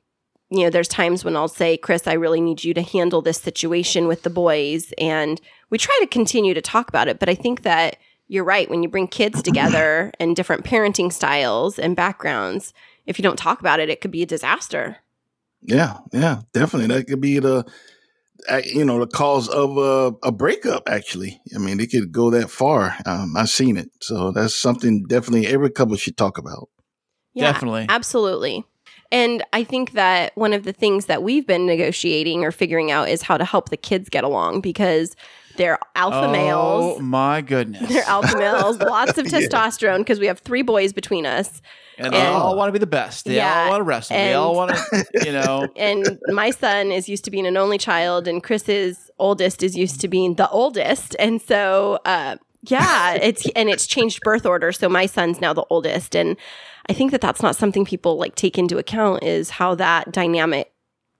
you 0.49 0.63
know, 0.63 0.71
there's 0.71 0.87
times 0.87 1.25
when 1.25 1.37
I'll 1.37 1.49
say, 1.49 1.77
Kris, 1.77 2.07
I 2.07 2.13
really 2.13 2.41
need 2.41 2.63
you 2.63 2.73
to 2.75 2.83
handle 2.83 3.21
this 3.21 3.39
situation 3.39 4.07
with 4.07 4.23
the 4.23 4.31
boys. 4.31 4.93
And 4.97 5.41
we 5.69 5.77
try 5.77 5.97
to 5.99 6.07
continue 6.07 6.55
to 6.55 6.63
talk 6.63 6.89
about 6.89 7.09
it. 7.09 7.19
But 7.19 7.29
I 7.29 7.35
think 7.35 7.63
that 7.63 7.97
you're 8.29 8.45
right. 8.45 8.71
When 8.71 8.85
you 8.85 8.89
bring 8.89 9.09
kids 9.09 9.43
together 9.43 10.13
and 10.21 10.37
different 10.37 10.65
parenting 10.65 11.13
styles 11.13 11.81
and 11.81 11.97
backgrounds, 11.97 12.73
if 13.07 13.19
you 13.19 13.25
don't 13.25 13.41
talk 13.41 13.59
about 13.59 13.81
it, 13.81 13.91
it 13.91 14.01
could 14.01 14.13
be 14.13 14.23
a 14.23 14.27
disaster. 14.27 14.99
Yeah, 15.63 15.99
yeah, 16.13 16.43
definitely. 16.53 16.95
That 16.95 17.09
could 17.09 17.21
be 17.21 17.41
the, 17.41 17.67
you 18.65 18.85
know, 18.85 19.01
the 19.01 19.07
cause 19.07 19.49
of 19.49 19.77
a, 19.77 20.13
a 20.27 20.33
breakup. 20.33 20.89
Actually, 20.89 21.41
I 21.55 21.59
mean, 21.59 21.81
it 21.81 21.91
could 21.91 22.13
go 22.13 22.31
that 22.31 22.51
far. 22.51 22.97
Um, 23.07 23.37
I've 23.37 23.49
seen 23.49 23.77
it, 23.77 23.91
so 24.01 24.33
that's 24.33 24.55
something 24.55 25.05
definitely 25.05 25.47
every 25.47 25.71
couple 25.71 25.97
should 25.97 26.17
talk 26.17 26.39
about. 26.39 26.69
Yeah, 27.35 27.53
Definitely. 27.53 27.87
Absolutely. 27.89 28.65
And 29.13 29.45
I 29.53 29.63
think 29.63 29.93
that 29.93 30.33
one 30.37 30.53
of 30.53 30.65
the 30.65 30.73
things 30.73 31.07
that 31.07 31.23
we've 31.23 31.47
been 31.47 31.67
negotiating 31.67 32.45
or 32.45 32.51
figuring 32.51 32.91
out 32.91 33.09
is 33.09 33.23
how 33.23 33.37
to 33.37 33.45
help 33.45 33.69
the 33.69 33.77
kids 33.77 34.09
get 34.09 34.25
along 34.25 34.63
because 34.63 35.15
they're 35.57 35.79
alpha 35.95 36.27
oh 36.29 36.33
males. 36.33 36.97
Oh 36.99 37.01
my 37.03 37.41
goodness. 37.41 37.89
They're 37.89 38.05
alpha 38.05 38.37
males, 38.37 38.79
lots 38.79 39.19
of 39.19 39.27
testosterone 39.35 39.99
because 39.99 40.19
we 40.21 40.27
have 40.27 40.41
three 40.41 40.63
boys 40.63 40.93
between 40.93 41.27
us. 41.27 41.61
and 41.99 42.13
they 42.13 42.27
all 42.27 42.57
want 42.57 42.69
to 42.69 42.73
be 42.73 42.79
the 42.79 42.87
best. 42.87 43.25
They 43.25 43.37
Yeah, 43.37 43.63
all 43.65 43.71
want 43.71 43.81
to 43.81 43.85
wrestle. 43.85 44.17
they 44.17 44.35
all 44.35 44.55
want 44.55 44.77
to, 44.77 45.07
you 45.25 45.33
know. 45.33 45.69
And 45.77 46.19
my 46.29 46.51
son 46.51 46.93
is 46.93 47.09
used 47.09 47.25
to 47.25 47.31
being 47.31 47.47
an 47.47 47.57
only 47.57 47.79
child, 47.79 48.29
and 48.29 48.43
Kris's 48.43 49.11
oldest 49.19 49.63
is 49.63 49.77
used 49.77 50.01
to 50.03 50.09
being 50.09 50.35
the 50.35 50.49
oldest. 50.51 51.17
And 51.19 51.41
so, 51.41 51.99
uh, 52.05 52.37
yeah, 52.63 53.15
it's 53.15 53.49
and 53.57 53.69
it's 53.69 53.87
changed 53.87 54.21
birth 54.23 54.45
order. 54.45 54.73
So 54.73 54.89
my 54.89 55.07
son's 55.07 55.41
now 55.41 55.53
the 55.53 55.65
oldest, 55.71 56.15
and 56.15 56.37
I 56.89 56.93
think 56.93 57.11
that 57.13 57.21
that's 57.21 57.43
not 57.43 57.57
something 57.57 57.85
people 57.85 58.19
like 58.19 58.35
take 58.35 58.59
into 58.59 58.79
account 58.79 59.23
is 59.23 59.51
how 59.51 59.75
that 59.77 60.13
dynamic 60.13 60.73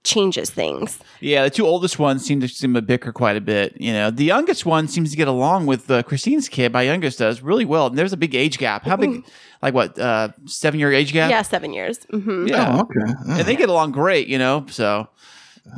changes 0.07 0.49
things. 0.49 0.99
Yeah, 1.21 1.45
the 1.45 1.51
two 1.51 1.67
oldest 1.67 1.99
ones 1.99 2.25
seem 2.25 2.41
to 2.41 2.49
seem 2.49 2.73
to 2.75 2.81
bicker 2.81 3.13
quite 3.13 3.37
a 3.37 3.41
bit. 3.41 3.79
You 3.79 3.93
know, 3.93 4.11
the 4.11 4.25
youngest 4.25 4.65
one 4.65 4.89
seems 4.89 5.11
to 5.11 5.17
get 5.17 5.29
along 5.29 5.67
with 5.67 5.91
uh, 5.91 6.03
Kristine's 6.05 6.49
kid. 6.49 6.73
My 6.73 6.83
youngest 6.83 7.19
does 7.19 7.43
really 7.43 7.65
well. 7.65 7.89
And 7.89 7.99
there's 7.99 8.13
a 8.15 8.17
big 8.17 8.35
age 8.35 8.57
gap. 8.59 8.85
How 8.85 8.97
big? 8.97 9.25
like 9.63 9.75
what? 9.75 9.99
Uh, 9.99 10.29
seven 10.47 10.81
year 10.81 10.93
age 10.93 11.13
gap. 11.13 11.31
Yeah, 11.31 11.43
seven 11.43 11.73
years. 11.75 11.99
hmm 12.11 12.47
Yeah. 12.47 12.77
Oh, 12.77 12.81
okay. 12.83 13.13
and 13.41 13.47
they 13.47 13.57
get 13.57 13.69
along 13.69 13.93
great. 13.93 14.29
You 14.29 14.39
know, 14.39 14.65
so 14.71 15.09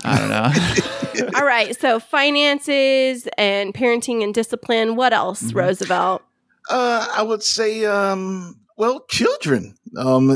I 0.04 0.18
don't 0.18 0.28
know. 0.28 1.30
All 1.40 1.46
right. 1.46 1.74
So 1.80 1.98
finances 1.98 3.26
and 3.38 3.74
parenting 3.74 4.22
and 4.22 4.32
discipline. 4.34 4.94
What 4.96 5.12
else, 5.12 5.42
Mm-hmm. 5.42 5.58
Rosevelt? 5.58 6.22
Uh, 6.70 7.06
I 7.16 7.22
would 7.22 7.42
say, 7.42 7.86
um, 7.86 8.56
well, 8.78 9.04
children. 9.10 9.74
Um, 9.96 10.30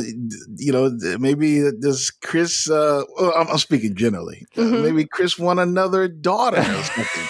you 0.56 0.72
know, 0.72 0.90
maybe 1.18 1.62
does 1.80 2.10
Kris? 2.10 2.68
Uh, 2.68 3.02
well, 3.18 3.32
I'm, 3.36 3.48
I'm 3.48 3.58
speaking 3.58 3.94
generally. 3.94 4.46
Uh, 4.56 4.60
Mhm. 4.62 4.82
maybe 4.82 5.04
Kris 5.06 5.38
want 5.38 5.60
another 5.60 6.08
daughter 6.08 6.58
or 6.58 6.82
something. 6.82 7.28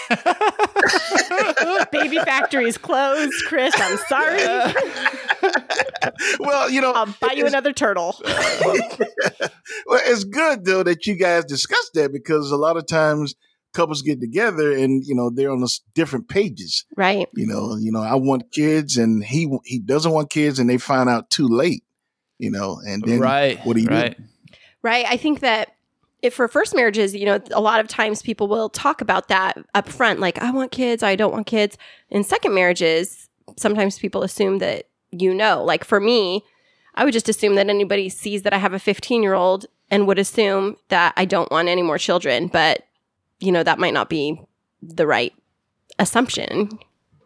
Baby 1.93 2.09
baby 2.09 2.19
factory's 2.25 2.79
closed, 2.79 3.35
Kris. 3.47 3.75
I'm 3.77 3.99
sorry. 4.09 4.43
well, 6.41 6.71
you 6.71 6.81
know, 6.81 6.93
I'll 6.93 7.15
buy 7.21 7.33
you 7.35 7.47
another 7.47 7.73
turtle. 7.73 8.17
well, 8.25 10.01
it's 10.07 10.25
good 10.25 10.65
though 10.65 10.83
that 10.83 11.07
you 11.07 11.15
guys 11.17 11.45
discuss 11.45 11.91
that 11.95 12.13
because 12.13 12.51
a 12.51 12.57
lot 12.57 12.77
of 12.77 12.87
times 12.87 13.35
couples 13.73 14.03
get 14.03 14.21
together 14.21 14.73
and 14.73 15.05
you 15.05 15.15
know 15.15 15.31
they're 15.31 15.51
on 15.51 15.61
the 15.61 15.79
different 15.95 16.29
pages. 16.29 16.85
Right. 16.97 17.29
You 17.35 17.47
know, 17.47 17.77
you 17.77 17.93
know, 17.93 18.03
I 18.03 18.15
want 18.15 18.53
kids 18.53 18.97
and 18.97 19.25
he 19.25 19.49
he 19.65 19.79
doesn't 19.79 20.13
want 20.13 20.31
kids, 20.31 20.59
and 20.59 20.69
they 20.69 20.79
find 20.79 21.09
out 21.09 21.31
too 21.31 21.49
late. 21.49 21.85
You 22.39 22.51
know, 22.51 22.81
and 22.85 23.05
then 23.05 23.21
right. 23.21 23.59
what 23.65 23.77
do 23.77 23.83
you 23.83 23.89
do? 23.89 23.95
right. 23.95 24.19
Right. 24.83 25.07
I 25.09 25.17
think 25.17 25.41
that 25.41 25.77
if 26.23 26.35
for 26.35 26.49
first 26.49 26.75
marriages, 26.75 27.15
you 27.15 27.27
know, 27.27 27.41
a 27.53 27.61
lot 27.61 27.81
of 27.81 27.89
times 27.89 28.23
people 28.23 28.49
will 28.49 28.69
talk 28.69 29.01
about 29.01 29.29
that 29.29 29.59
up 29.75 29.89
front, 29.89 30.21
like, 30.21 30.39
I 30.41 30.51
want 30.53 30.71
kids, 30.71 31.03
I 31.03 31.17
don't 31.17 31.33
want 31.33 31.47
kids. 31.47 31.77
In 32.11 32.23
second 32.23 32.55
marriages, 32.55 33.29
sometimes 33.57 33.99
people 33.99 34.23
assume 34.23 34.59
that 34.59 34.87
you 35.11 35.35
know. 35.35 35.63
Like 35.63 35.85
for 35.85 36.01
me, 36.01 36.45
I 36.95 37.05
would 37.05 37.13
just 37.13 37.29
assume 37.29 37.57
that 37.57 37.69
anybody 37.69 38.09
sees 38.09 38.43
that 38.43 38.53
I 38.53 38.59
have 38.59 38.73
a 38.73 38.79
15 38.79 39.23
year 39.23 39.35
old 39.35 39.67
and 39.91 40.07
would 40.07 40.19
assume 40.19 40.77
that 40.89 41.13
I 41.17 41.25
don't 41.25 41.51
want 41.51 41.69
any 41.69 41.83
more 41.83 41.99
children. 41.99 42.47
But, 42.47 42.87
you 43.43 43.53
know, 43.53 43.63
that 43.63 43.79
might 43.79 43.93
not 43.95 44.09
be 44.09 44.41
the 44.81 45.07
right 45.07 45.33
assumption. 45.99 46.71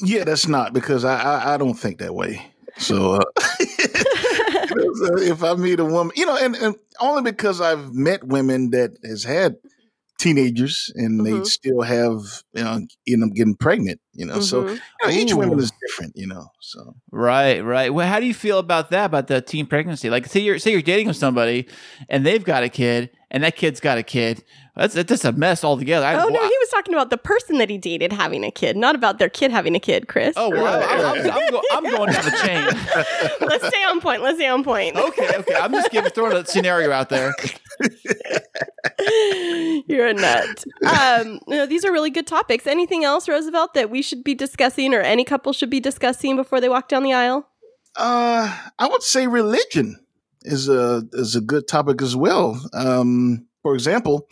Yeah, 0.01 0.25
that's 0.25 0.47
not 0.49 0.73
because 0.73 1.05
I 1.05 1.21
I, 1.21 1.55
I 1.55 1.57
don't 1.57 1.75
think 1.75 1.99
that 1.99 2.15
way. 2.15 2.45
So 2.79 3.15
uh, 3.15 3.25
if 5.21 5.43
I 5.43 5.55
meet 5.55 5.81
a 5.81 5.85
woman, 5.85 6.13
you 6.17 6.27
know, 6.27 6.37
and, 6.37 6.55
and 6.57 6.77
only 7.01 7.23
because 7.31 7.61
I've 7.61 7.95
met 7.95 8.25
women 8.25 8.71
that 8.71 8.97
has 9.05 9.25
had 9.25 9.57
teenagers 10.19 10.91
and 10.95 11.27
they 11.27 11.33
Mhm. 11.41 11.47
still 11.47 11.83
have 11.83 12.21
you 12.55 12.65
know 12.65 12.81
end 13.07 13.25
up 13.25 13.33
getting 13.35 13.55
pregnant. 13.55 14.01
You 14.13 14.27
know, 14.27 14.41
so 14.41 14.63
Mhm. 14.65 14.75
you 14.75 15.09
know, 15.09 15.11
each 15.15 15.35
woman 15.35 15.59
is 15.59 15.73
different. 15.87 16.13
You 16.17 16.27
know, 16.27 16.47
so 16.61 16.95
Right, 17.11 17.61
right. 17.61 17.93
Well, 17.93 18.07
how 18.09 18.21
do 18.21 18.27
you 18.27 18.35
feel 18.35 18.59
about 18.59 18.91
that? 18.91 19.07
About 19.07 19.27
the 19.29 19.41
teen 19.41 19.67
pregnancy? 19.67 20.11
Like, 20.11 20.27
say 20.27 20.41
you're 20.41 20.59
say 20.59 20.73
you're 20.73 20.83
dating 20.83 21.09
with 21.09 21.17
somebody, 21.17 21.69
and 22.09 22.25
they've 22.27 22.45
got 22.45 22.63
a 22.63 22.69
kid, 22.69 23.11
and 23.31 23.43
that 23.45 23.57
kid's 23.57 23.81
got 23.81 23.99
a 23.99 24.03
kid. 24.03 24.43
That's 24.77 24.93
that's 24.95 25.09
just 25.09 25.25
a 25.25 25.33
mess 25.33 25.65
altogether. 25.65 26.05
I, 26.05 26.15
Oh, 26.15 26.29
no, 26.29 26.33
well, 26.33 26.43
he 26.43 26.57
was 26.61 26.69
talking 26.69 26.93
about 26.93 27.09
the 27.09 27.17
person 27.17 27.57
that 27.59 27.71
he 27.71 27.79
dated 27.79 28.13
having 28.13 28.45
a 28.45 28.51
kid, 28.51 28.77
not 28.77 28.95
about 28.95 29.19
their 29.19 29.31
kid 29.31 29.51
having 29.51 29.75
a 29.75 29.81
kid, 29.81 30.07
Kris. 30.07 30.35
oh, 30.37 30.51
well, 30.51 30.67
I'm, 30.67 31.01
I'm, 31.01 31.31
I'm, 31.31 31.51
go, 31.51 31.63
I'm 31.73 31.85
going 31.91 32.13
down 32.13 32.25
the 32.25 32.31
chain. 32.45 32.65
Let's 33.49 33.67
stay 33.69 33.83
on 33.85 34.01
point. 34.03 34.23
Let's 34.23 34.37
stay 34.39 34.49
on 34.49 34.63
point. 34.65 34.97
Okay, 34.97 35.31
okay. 35.39 35.55
I'm 35.55 35.73
just 35.73 35.91
giving 35.91 36.11
throwing 36.11 36.37
a 36.37 36.45
scenario 36.45 36.93
out 36.93 37.09
there. 37.09 37.35
You're 39.89 40.09
a 40.09 40.15
nut. 40.15 40.65
Um, 40.87 41.41
no, 41.47 41.67
these 41.67 41.85
are 41.85 41.93
really 41.93 42.11
good 42.11 42.27
topics. 42.27 42.67
Anything 42.67 43.05
else, 43.05 43.29
Rosevelt, 43.29 43.75
that 43.75 43.91
we 43.91 44.03
should 44.03 44.25
be 44.25 44.35
discussing 44.35 44.95
or 44.95 45.01
any 45.01 45.25
couple 45.25 45.53
should 45.53 45.71
be 45.71 45.81
discussing 45.81 46.37
before 46.37 46.61
they 46.61 46.69
walk 46.69 46.89
down 46.89 47.03
the 47.03 47.13
aisle? 47.13 47.49
uh, 47.97 48.55
I 48.79 48.87
would 48.89 49.03
say 49.03 49.27
religion 49.27 49.99
is 50.43 50.69
a 50.69 51.03
is 51.15 51.35
a 51.35 51.41
good 51.41 51.67
topic 51.67 52.03
as 52.03 52.15
well. 52.15 52.61
Um, 52.75 53.47
for 53.63 53.75
example, 53.75 54.29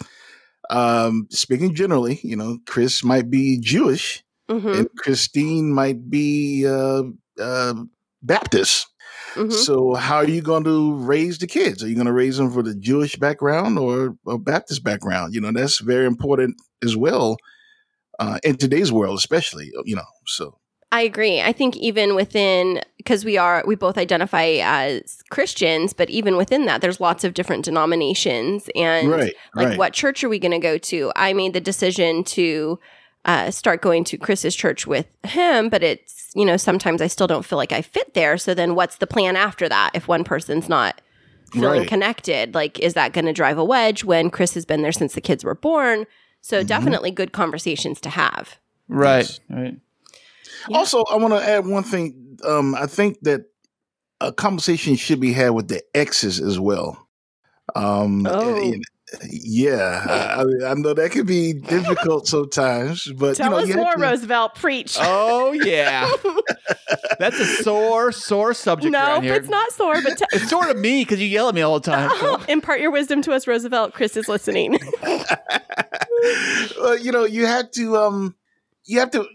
um, 0.71 1.27
speaking 1.31 1.75
generally, 1.75 2.21
you 2.23 2.37
know, 2.37 2.59
Kris 2.67 3.05
might 3.05 3.31
be 3.31 3.59
Jewish. 3.61 4.23
Mm-hmm. 4.51 4.69
and 4.69 4.89
Kristine 4.99 5.71
might 5.73 6.11
be 6.11 6.67
uh, 6.67 7.05
uh, 7.41 7.75
Baptist. 8.23 8.87
hmm 9.35 9.49
So, 9.51 9.95
how 9.95 10.17
are 10.17 10.29
you 10.29 10.43
going 10.43 10.65
to 10.65 10.97
raise 10.97 11.39
the 11.39 11.47
kids? 11.47 11.83
Are 11.83 11.89
you 11.89 11.95
going 11.95 12.07
to 12.07 12.13
raise 12.13 12.37
them 12.37 12.51
for 12.51 12.63
the 12.63 12.75
Jewish 12.75 13.17
background 13.17 13.79
or 13.79 14.17
a 14.29 14.37
Baptist 14.39 14.85
background? 14.85 15.35
You 15.35 15.41
know, 15.41 15.51
that's 15.51 15.79
very 15.81 16.05
important 16.05 16.57
as 16.83 16.95
well 16.95 17.39
uh, 18.19 18.39
in 18.45 18.57
today's 18.59 18.93
world, 18.93 19.17
especially. 19.17 19.71
You 19.87 19.97
know, 19.97 20.05
so 20.27 20.59
I 20.95 21.01
agree. 21.01 21.41
I 21.41 21.53
think 21.53 21.77
even 21.77 22.15
within, 22.15 22.81
because 22.99 23.25
we 23.25 23.37
are, 23.37 23.65
we 23.67 23.75
both 23.75 23.99
identify 23.99 24.59
as 24.63 25.23
Christians, 25.29 25.93
but 25.93 26.09
even 26.09 26.37
within 26.37 26.67
that, 26.67 26.81
there's 26.83 27.01
lots 27.01 27.25
of 27.25 27.35
different 27.35 27.65
denominations. 27.65 28.71
And 28.77 29.11
right, 29.11 29.35
like 29.57 29.69
right, 29.71 29.79
what 29.79 29.93
church 29.93 30.23
are 30.23 30.29
we 30.29 30.39
going 30.39 30.53
to 30.53 30.59
go 30.61 30.79
to 30.79 31.11
i 31.17 31.33
made 31.33 31.53
the 31.53 31.61
decision 31.61 32.23
to 32.25 32.79
uh, 33.25 33.51
start 33.51 33.83
going 33.83 34.05
to 34.05 34.17
kris's 34.19 34.55
church 34.55 34.87
with 34.87 35.07
him 35.25 35.69
but 35.69 35.83
it's 35.83 36.31
you 36.35 36.45
know 36.45 36.57
sometimes 36.57 37.01
i 37.03 37.07
still 37.09 37.27
don't 37.27 37.45
feel 37.45 37.57
like 37.59 37.73
i 37.73 37.81
fit 37.83 38.15
there 38.15 38.37
so 38.39 38.55
then 38.55 38.75
what's 38.75 38.97
the 38.99 39.07
plan 39.07 39.35
after 39.37 39.69
that 39.69 39.91
if 39.95 40.07
one 40.07 40.23
person's 40.25 40.69
not 40.69 41.01
feeling 41.53 41.81
Right. 41.81 41.89
connected 41.89 42.55
like 42.55 42.79
is 42.81 42.95
that 42.95 43.13
going 43.13 43.25
to 43.27 43.33
drive 43.33 43.59
a 43.59 43.65
wedge 43.65 44.05
when 44.05 44.31
kris 44.31 44.55
has 44.55 44.65
been 44.65 44.83
there 44.83 44.93
since 44.93 45.15
the 45.15 45.21
kids 45.21 45.43
were 45.45 45.55
born 45.55 46.07
so 46.41 46.63
Mhm. 46.63 46.67
definitely 46.69 47.11
good 47.11 47.33
conversations 47.33 48.01
to 48.03 48.11
have 48.11 48.59
Right, 48.89 49.21
Yes. 49.21 49.41
right. 49.49 49.77
Yeah. 50.69 50.79
Also, 50.79 51.05
I 51.11 51.17
want 51.17 51.35
to 51.35 51.43
add 51.49 51.67
one 51.67 51.83
thing. 51.85 52.39
Um, 52.45 52.75
I 52.75 52.87
think 52.87 53.19
that 53.23 53.43
a 54.21 54.33
conversation 54.33 54.97
should 54.97 55.21
be 55.21 55.33
had 55.33 55.51
with 55.51 55.69
the 55.69 55.83
exes 55.95 56.41
as 56.41 56.59
well. 56.59 57.09
Um, 57.75 58.27
Oh. 58.27 58.57
and- 58.73 58.85
yeah, 59.31 60.05
I, 60.09 60.43
I- 60.67 60.71
I 60.71 60.75
know 60.75 60.93
that 60.93 61.11
can 61.13 61.25
be 61.27 61.53
difficult 61.53 62.27
sometimes, 62.27 63.07
but 63.17 63.37
tell 63.37 63.47
you 63.47 63.51
know, 63.51 63.63
us 63.63 63.69
you 63.69 63.77
more 63.77 63.93
to- 63.95 64.01
rosevelt 64.01 64.57
preach 64.57 64.97
Oh 64.99 65.53
yeah, 65.53 66.11
that's 67.21 67.39
a 67.39 67.45
sore, 67.63 68.11
sore 68.11 68.55
subject 68.55 68.91
no 68.93 68.99
around 68.99 69.25
it's 69.27 69.49
not 69.49 69.71
sore 69.73 70.03
but 70.03 70.19
t- 70.19 70.25
It's 70.33 70.49
sore 70.51 70.65
to 70.67 70.75
me 70.75 71.03
because 71.03 71.21
you 71.21 71.29
yell 71.29 71.49
at 71.49 71.55
me 71.55 71.61
all 71.61 71.79
the 71.79 71.91
time. 71.93 72.11
so- 72.19 72.41
impart 72.49 72.81
your 72.81 72.91
wisdom 72.91 73.23
to 73.23 73.33
us 73.33 73.47
rosevelt 73.47 73.95
kris 73.95 74.17
is 74.17 74.27
listening 74.29 74.79
well, 76.79 76.99
you 76.99 77.13
know, 77.13 77.25
you 77.25 77.47
have 77.47 77.71
to 77.73 77.97
um, 77.97 78.35
you 78.87 78.99
have 79.01 79.11
to 79.13 79.27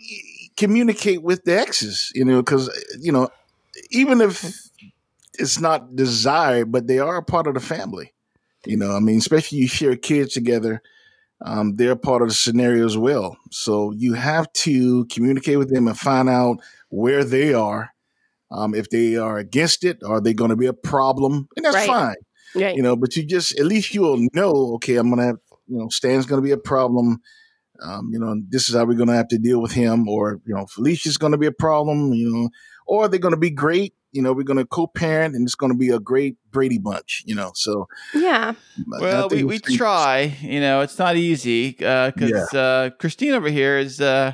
communicate 0.59 1.23
with 1.23 1.43
the 1.45 1.57
exes, 1.57 2.11
you 2.13 2.25
know, 2.25 2.41
because 2.43 2.69
you 2.99 3.11
know, 3.11 3.29
even 3.91 4.21
if 4.21 4.45
it's 5.39 5.59
not 5.59 5.95
desired, 5.95 6.71
but 6.71 6.87
they 6.87 6.99
are 6.99 7.17
a 7.17 7.23
part 7.23 7.47
of 7.47 7.53
the 7.53 7.61
family. 7.61 8.13
You 8.65 8.75
know, 8.77 8.91
I 8.91 8.99
mean, 8.99 9.17
especially 9.17 9.59
you 9.59 9.67
share 9.69 9.95
kids 9.95 10.33
together, 10.33 10.81
um, 11.45 11.75
they're 11.77 11.95
part 11.95 12.21
of 12.21 12.27
the 12.27 12.33
scenario 12.33 12.85
as 12.85 12.97
well. 12.97 13.37
So 13.51 13.91
you 13.93 14.13
have 14.13 14.51
to 14.65 15.05
communicate 15.05 15.57
with 15.57 15.73
them 15.73 15.87
and 15.87 15.97
find 15.97 16.27
out 16.29 16.57
where 16.89 17.23
they 17.23 17.53
are. 17.53 17.91
Um, 18.51 18.75
if 18.75 18.89
they 18.89 19.15
are 19.15 19.37
against 19.37 19.85
it, 19.85 20.03
are 20.03 20.19
they 20.19 20.33
going 20.33 20.49
to 20.49 20.57
be 20.57 20.65
a 20.65 20.73
problem? 20.73 21.47
And 21.55 21.65
that's 21.65 21.75
Right. 21.75 21.87
fine 21.87 22.15
right 22.55 22.75
you 22.75 22.81
know 22.81 22.95
but 22.95 23.15
you 23.15 23.23
just 23.23 23.59
at 23.59 23.65
least 23.67 23.93
you'll 23.93 24.27
know 24.33 24.73
okay 24.73 24.95
i'm 24.95 25.09
gonna 25.11 25.23
have 25.23 25.37
you 25.67 25.77
know 25.77 25.87
stan's 25.89 26.25
gonna 26.25 26.41
be 26.41 26.49
a 26.49 26.57
problem 26.57 27.21
um, 27.83 28.09
you 28.11 28.19
know 28.19 28.35
this 28.49 28.69
is 28.69 28.75
how 28.75 28.85
we're 28.85 28.97
gonna 28.97 29.15
have 29.15 29.27
to 29.27 29.37
deal 29.37 29.61
with 29.61 29.71
him 29.71 30.07
or 30.07 30.39
you 30.45 30.53
know 30.55 30.65
felicia's 30.65 31.17
gonna 31.17 31.37
be 31.37 31.45
a 31.47 31.51
problem 31.51 32.13
you 32.13 32.31
know 32.31 32.49
or 32.87 33.07
they're 33.07 33.19
gonna 33.19 33.37
be 33.37 33.49
great 33.51 33.93
you 34.11 34.21
know 34.21 34.33
we're 34.33 34.43
gonna 34.43 34.65
co-parent 34.65 35.35
and 35.35 35.45
it's 35.45 35.55
gonna 35.55 35.75
be 35.75 35.89
a 35.89 35.99
great 35.99 36.35
brady 36.51 36.77
bunch 36.79 37.23
you 37.25 37.35
know 37.35 37.51
so 37.53 37.87
yeah 38.13 38.53
Well, 39.01 39.29
we, 39.29 39.43
we 39.43 39.59
try. 39.77 40.35
You 40.41 40.59
know, 40.59 40.81
it's 40.81 40.97
not 40.97 41.15
easy 41.15 41.71
because 41.71 42.53
uh, 42.53 42.89
Kristine 42.99 43.33
over 43.33 43.49
here 43.49 43.77
is. 43.77 44.01
Uh, 44.01 44.33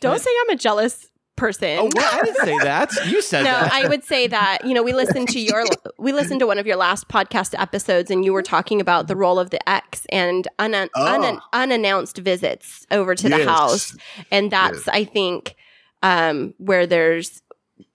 don't 0.00 0.20
say 0.20 0.30
i'm 0.42 0.50
a 0.50 0.56
jealous 0.56 1.06
person 1.36 1.78
oh, 1.80 1.90
well, 1.94 2.10
I 2.12 2.24
didn't 2.24 2.44
say 2.44 2.58
that. 2.58 2.90
You 3.06 3.20
said 3.20 3.42
no, 3.42 3.50
that. 3.50 3.72
I 3.72 3.88
would 3.88 4.04
say 4.04 4.26
that 4.28 4.64
you 4.64 4.72
know 4.72 4.82
we 4.82 4.92
listened 4.92 5.28
to 5.30 5.40
your 5.40 5.64
we 5.98 6.12
listened 6.12 6.40
to 6.40 6.46
one 6.46 6.58
of 6.58 6.66
your 6.66 6.76
last 6.76 7.08
podcast 7.08 7.58
episodes, 7.58 8.10
and 8.10 8.24
you 8.24 8.32
were 8.32 8.42
talking 8.42 8.80
about 8.80 9.08
the 9.08 9.16
role 9.16 9.38
of 9.38 9.50
the 9.50 9.68
ex 9.68 10.06
and 10.10 10.46
un- 10.58 10.74
Oh. 10.74 10.88
un- 10.94 11.40
unannounced 11.52 12.18
visits 12.18 12.86
over 12.90 13.14
to 13.14 13.28
the 13.28 13.44
house, 13.44 13.96
and 14.30 14.50
that's 14.50 14.86
I 14.88 15.04
think 15.04 15.56
um, 16.02 16.54
where 16.58 16.86
there's 16.86 17.42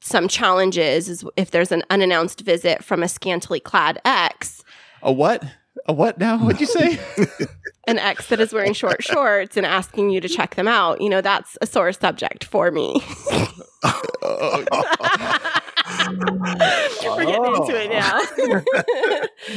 some 0.02 0.28
challenges 0.28 1.08
is 1.08 1.24
if 1.38 1.52
there's 1.52 1.72
an 1.72 1.84
unannounced 1.90 2.42
visit 2.42 2.84
from 2.84 3.04
a 3.04 3.08
scantily 3.08 3.60
clad 3.60 4.02
ex, 4.04 4.64
A 5.02 5.12
what? 5.12 5.44
A 5.90 5.92
what 5.92 6.20
now? 6.20 6.38
What'd 6.38 6.62
you 6.62 6.68
say? 6.68 7.00
an 7.88 7.98
ex 7.98 8.28
that 8.28 8.40
is 8.40 8.54
wearing 8.54 8.74
short 8.74 9.04
shorts 9.04 9.58
and 9.58 9.66
asking 9.66 10.12
you 10.12 10.22
to 10.22 10.30
check 10.30 10.54
them 10.54 10.68
out. 10.68 11.02
You 11.02 11.10
know 11.10 11.20
that's 11.20 11.58
a 11.62 11.66
sore 11.66 11.92
subject 11.94 12.44
for 12.44 12.70
me. 12.70 13.02
Oh, 14.22 14.64
We're 17.18 17.26
getting 17.26 17.56
into 17.56 17.74
it 17.76 17.90
now. 17.90 18.20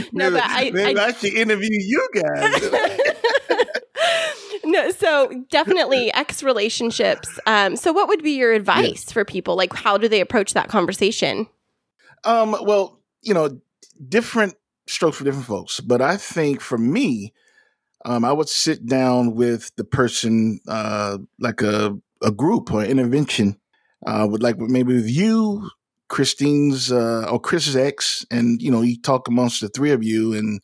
no, 0.14 0.30
but 0.30 0.42
I, 0.42 0.70
Maybe 0.72 0.98
I 0.98 1.08
I 1.08 1.12
should 1.12 1.34
interview 1.34 1.68
you 1.70 2.08
guys 2.14 3.12
no, 4.64 4.90
so 4.90 5.44
definitely 5.50 6.10
ex 6.14 6.42
relationships. 6.42 7.28
Um, 7.46 7.76
so 7.76 7.92
what 7.92 8.08
would 8.08 8.22
be 8.22 8.38
your 8.38 8.52
advice 8.52 9.12
for 9.12 9.22
people? 9.22 9.54
Like, 9.54 9.74
how 9.74 9.98
do 9.98 10.08
they 10.08 10.22
approach 10.22 10.54
that 10.54 10.68
conversation? 10.68 11.46
Um, 12.24 12.56
well, 12.62 13.00
you 13.20 13.34
know, 13.34 13.60
different 14.08 14.54
strokes 14.86 15.16
for 15.18 15.24
different 15.24 15.46
folks, 15.46 15.80
but 15.80 16.00
I 16.00 16.16
think 16.16 16.60
for 16.60 16.78
me, 16.78 17.32
um, 18.04 18.24
I 18.24 18.32
would 18.32 18.48
sit 18.48 18.86
down 18.86 19.34
with 19.34 19.70
the 19.76 19.84
person, 19.84 20.60
uh, 20.68 21.18
like 21.38 21.62
a 21.62 21.96
a 22.22 22.30
group 22.30 22.72
or 22.72 22.84
intervention, 22.84 23.56
uh, 24.06 24.26
with 24.30 24.42
like 24.42 24.58
maybe 24.58 24.94
with 24.94 25.08
you, 25.08 25.70
Kristine's 26.08 26.90
uh, 26.92 27.26
or 27.30 27.40
Kris's 27.40 27.76
ex, 27.76 28.24
and 28.30 28.60
you 28.60 28.70
know, 28.70 28.82
you 28.82 29.00
talk 29.00 29.28
amongst 29.28 29.60
the 29.60 29.68
three 29.68 29.92
of 29.92 30.02
you, 30.02 30.34
and 30.34 30.60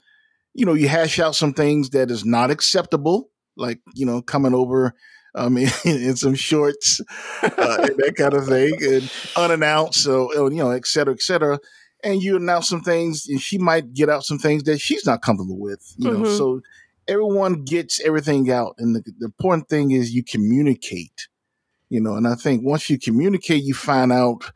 you 0.54 0.66
know, 0.66 0.74
you 0.74 0.88
hash 0.88 1.18
out 1.18 1.36
some 1.36 1.52
things 1.52 1.90
that 1.90 2.10
is 2.10 2.24
not 2.24 2.50
acceptable, 2.50 3.30
like 3.56 3.80
you 3.94 4.06
know, 4.06 4.20
coming 4.22 4.54
over 4.54 4.94
I 5.34 5.48
mean, 5.48 5.68
in 5.84 6.16
some 6.16 6.34
shorts 6.34 7.00
uh, 7.42 7.50
and 7.82 7.96
that 7.98 8.14
kind 8.16 8.34
of 8.34 8.46
thing, 8.46 8.72
and 8.80 9.12
unannounced, 9.36 10.02
so 10.02 10.32
you 10.48 10.56
know, 10.56 10.70
et 10.70 10.86
cetera, 10.86 11.14
et 11.14 11.22
cetera. 11.22 11.60
And 12.04 12.22
you 12.22 12.36
announce 12.36 12.68
some 12.68 12.80
things, 12.82 13.26
and 13.28 13.40
she 13.40 13.58
might 13.58 13.92
get 13.92 14.08
out 14.08 14.24
some 14.24 14.38
things 14.38 14.62
that 14.64 14.80
she's 14.80 15.04
not 15.04 15.22
comfortable 15.22 15.58
with. 15.58 15.94
You 15.96 16.12
know, 16.12 16.20
Mhm. 16.20 16.36
so 16.38 16.60
everyone 17.08 17.64
gets 17.64 18.00
everything 18.00 18.50
out, 18.50 18.74
and 18.78 18.94
the, 18.94 19.02
the 19.18 19.26
important 19.26 19.68
thing 19.68 19.90
is 19.90 20.12
you 20.14 20.22
communicate. 20.22 21.26
You 21.90 22.00
know, 22.00 22.14
and 22.14 22.28
I 22.28 22.34
think 22.34 22.62
once 22.62 22.88
you 22.90 22.98
communicate, 22.98 23.64
you 23.64 23.74
find 23.74 24.12
out 24.12 24.52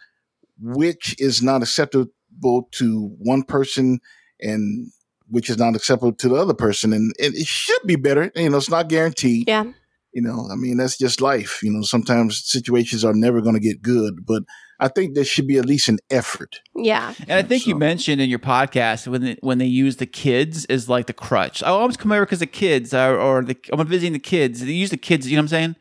which 0.61 1.17
is 1.19 1.43
not 1.43 1.63
acceptable 1.63 2.69
to 2.73 3.17
one 3.19 3.43
person 3.43 4.01
and 4.41 4.91
which 5.29 5.49
is 5.49 5.57
not 5.59 5.75
acceptable 5.75 6.13
to 6.13 6.29
the 6.29 6.35
other 6.35 6.55
person. 6.55 6.93
And 6.93 7.13
it, 7.19 7.35
it 7.35 7.47
should 7.47 7.81
be 7.87 7.97
better. 7.97 8.31
You 8.37 8.51
know, 8.51 8.59
it's 8.59 8.69
not 8.71 8.89
guaranteed. 8.89 9.49
Yeah. 9.49 9.65
You 10.13 10.21
know, 10.21 10.47
I 10.53 10.57
mean, 10.57 10.77
that's 10.77 10.99
just 10.99 11.23
life. 11.23 11.61
You 11.63 11.73
know, 11.73 11.81
sometimes 11.83 12.45
situations 12.45 13.03
are 13.03 13.15
never 13.15 13.41
going 13.41 13.55
to 13.55 13.61
get 13.61 13.81
good, 13.81 14.27
but 14.27 14.43
I 14.83 14.89
think 14.89 15.15
there 15.15 15.25
should 15.25 15.47
be 15.47 15.59
at 15.59 15.65
least 15.65 15.89
an 15.89 16.01
effort. 16.11 16.61
Yeah. 16.75 17.15
And 17.29 17.33
I 17.33 17.43
think 17.43 17.69
you 17.69 17.77
mentioned 17.77 18.21
in 18.21 18.29
your 18.29 18.41
podcast 18.41 19.07
when 19.07 19.23
they, 19.23 19.37
when 19.41 19.59
they 19.59 19.67
use 19.67 19.99
the 19.99 20.07
kids 20.07 20.65
as 20.65 20.89
like 20.89 21.07
the 21.07 21.13
crutch. 21.13 21.63
I 21.63 21.69
always 21.69 21.97
come 21.97 22.11
over 22.11 22.27
because 22.27 22.41
the 22.41 22.47
kids, 22.47 22.93
or, 22.93 23.17
or 23.17 23.45
the, 23.45 23.57
I'm 23.73 23.87
visiting 23.87 24.13
the 24.13 24.19
kids. 24.19 24.61
They 24.61 24.73
use 24.73 24.91
the 24.91 24.97
kids. 24.97 25.31
You 25.31 25.37
know 25.37 25.43
what 25.43 25.45
I'm 25.45 25.49
saying? 25.49 25.77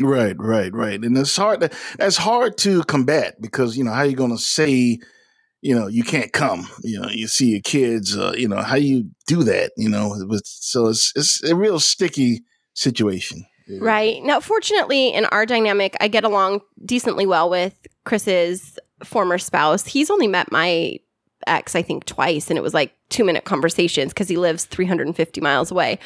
Right, 0.00 0.36
right, 0.38 0.72
right. 0.72 0.98
And 0.98 1.18
it's 1.18 1.36
hard 1.36 1.60
to, 1.60 1.70
that's 1.98 2.16
hard 2.16 2.56
to 2.58 2.82
combat 2.84 3.42
because, 3.42 3.76
you 3.76 3.84
know, 3.84 3.92
how 3.92 4.04
you 4.04 4.16
going 4.16 4.34
to 4.34 4.42
say, 4.42 5.00
you 5.60 5.74
know, 5.74 5.86
you 5.86 6.02
can't 6.02 6.32
come, 6.32 6.66
you 6.82 6.98
know, 6.98 7.08
you 7.10 7.28
see 7.28 7.50
your 7.50 7.60
kids, 7.60 8.16
uh, 8.16 8.32
you 8.36 8.48
know, 8.48 8.62
how 8.62 8.76
you 8.76 9.10
do 9.26 9.42
that, 9.42 9.72
you 9.76 9.88
know, 9.88 10.14
it 10.14 10.46
so 10.46 10.86
it's, 10.86 11.12
it's 11.14 11.42
a 11.44 11.54
real 11.54 11.78
sticky 11.78 12.42
situation. 12.72 13.44
Right. 13.68 14.22
Now, 14.22 14.40
fortunately, 14.40 15.08
in 15.08 15.24
our 15.26 15.44
dynamic, 15.44 15.96
I 16.00 16.08
get 16.08 16.24
along 16.24 16.60
decently 16.84 17.26
well 17.26 17.50
with 17.50 17.74
Kris's 18.04 18.78
former 19.04 19.38
spouse. 19.38 19.84
He's 19.84 20.10
only 20.10 20.28
met 20.28 20.52
my 20.52 21.00
ex, 21.46 21.74
I 21.74 21.82
think, 21.82 22.06
twice, 22.06 22.48
and 22.50 22.58
it 22.58 22.62
was 22.62 22.74
like 22.74 22.94
two 23.08 23.24
minute 23.24 23.44
conversations 23.44 24.12
because 24.12 24.28
he 24.28 24.36
lives 24.36 24.64
350 24.64 25.40
miles 25.40 25.70
away. 25.70 25.98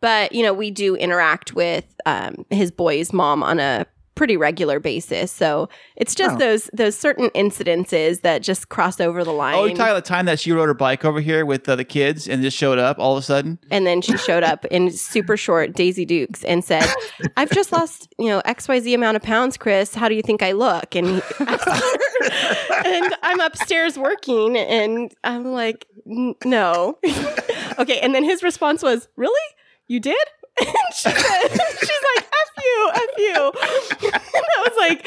But, 0.00 0.32
you 0.32 0.44
know, 0.44 0.52
we 0.52 0.70
do 0.70 0.94
interact 0.94 1.54
with 1.54 1.84
um, 2.06 2.46
his 2.50 2.70
boy's 2.70 3.12
mom 3.12 3.42
on 3.42 3.58
a 3.58 3.84
pretty 4.18 4.36
regular 4.36 4.80
basis. 4.80 5.30
So 5.32 5.68
it's 5.96 6.14
just 6.14 6.34
Oh. 6.34 6.38
those 6.38 6.68
those 6.74 6.98
certain 6.98 7.30
incidences 7.30 8.20
that 8.22 8.42
just 8.42 8.68
cross 8.68 9.00
over 9.00 9.22
the 9.24 9.32
line. 9.32 9.54
Oh, 9.54 9.64
you're 9.64 9.76
talking 9.76 9.92
about 9.92 10.04
the 10.04 10.08
time 10.08 10.26
that 10.26 10.38
she 10.40 10.52
rode 10.52 10.66
her 10.66 10.74
bike 10.74 11.04
over 11.04 11.20
here 11.20 11.46
with 11.46 11.68
uh, 11.68 11.76
the 11.76 11.84
kids 11.84 12.28
and 12.28 12.42
just 12.42 12.56
showed 12.56 12.78
up 12.78 12.98
all 12.98 13.16
of 13.16 13.22
a 13.22 13.22
sudden? 13.22 13.58
And 13.70 13.86
then 13.86 14.02
she 14.02 14.16
showed 14.18 14.42
up 14.42 14.64
in 14.66 14.90
super 14.90 15.36
short 15.36 15.72
Daisy 15.74 16.04
Dukes 16.04 16.42
and 16.44 16.64
said, 16.64 16.84
I've 17.36 17.50
just 17.50 17.72
lost, 17.72 18.08
you 18.18 18.26
know, 18.26 18.42
XYZ 18.44 18.94
amount 18.94 19.16
of 19.16 19.22
pounds, 19.22 19.56
Kris. 19.56 19.94
How 19.94 20.08
do 20.08 20.14
you 20.16 20.22
think 20.22 20.42
I 20.42 20.52
look? 20.52 20.94
And, 20.96 21.22
he 21.38 21.44
and 22.84 23.14
I'm 23.22 23.40
upstairs 23.40 23.98
working 23.98 24.56
and 24.56 25.12
I'm 25.24 25.52
like, 25.52 25.86
"N- 26.10 26.34
no. 26.44 26.98
okay. 27.78 28.00
And 28.00 28.14
then 28.14 28.24
his 28.24 28.42
response 28.42 28.82
was, 28.82 29.08
Really? 29.16 29.54
You 29.86 30.00
did? 30.00 30.16
And 30.60 30.74
she 30.92 31.08
said, 31.08 31.48
she's 31.52 32.04
like, 32.16 32.26
you, 32.64 32.90
F 32.94 33.02
you. 33.18 33.52
And 34.04 34.44
I 34.56 34.68
was 34.68 34.76
like, 34.76 35.06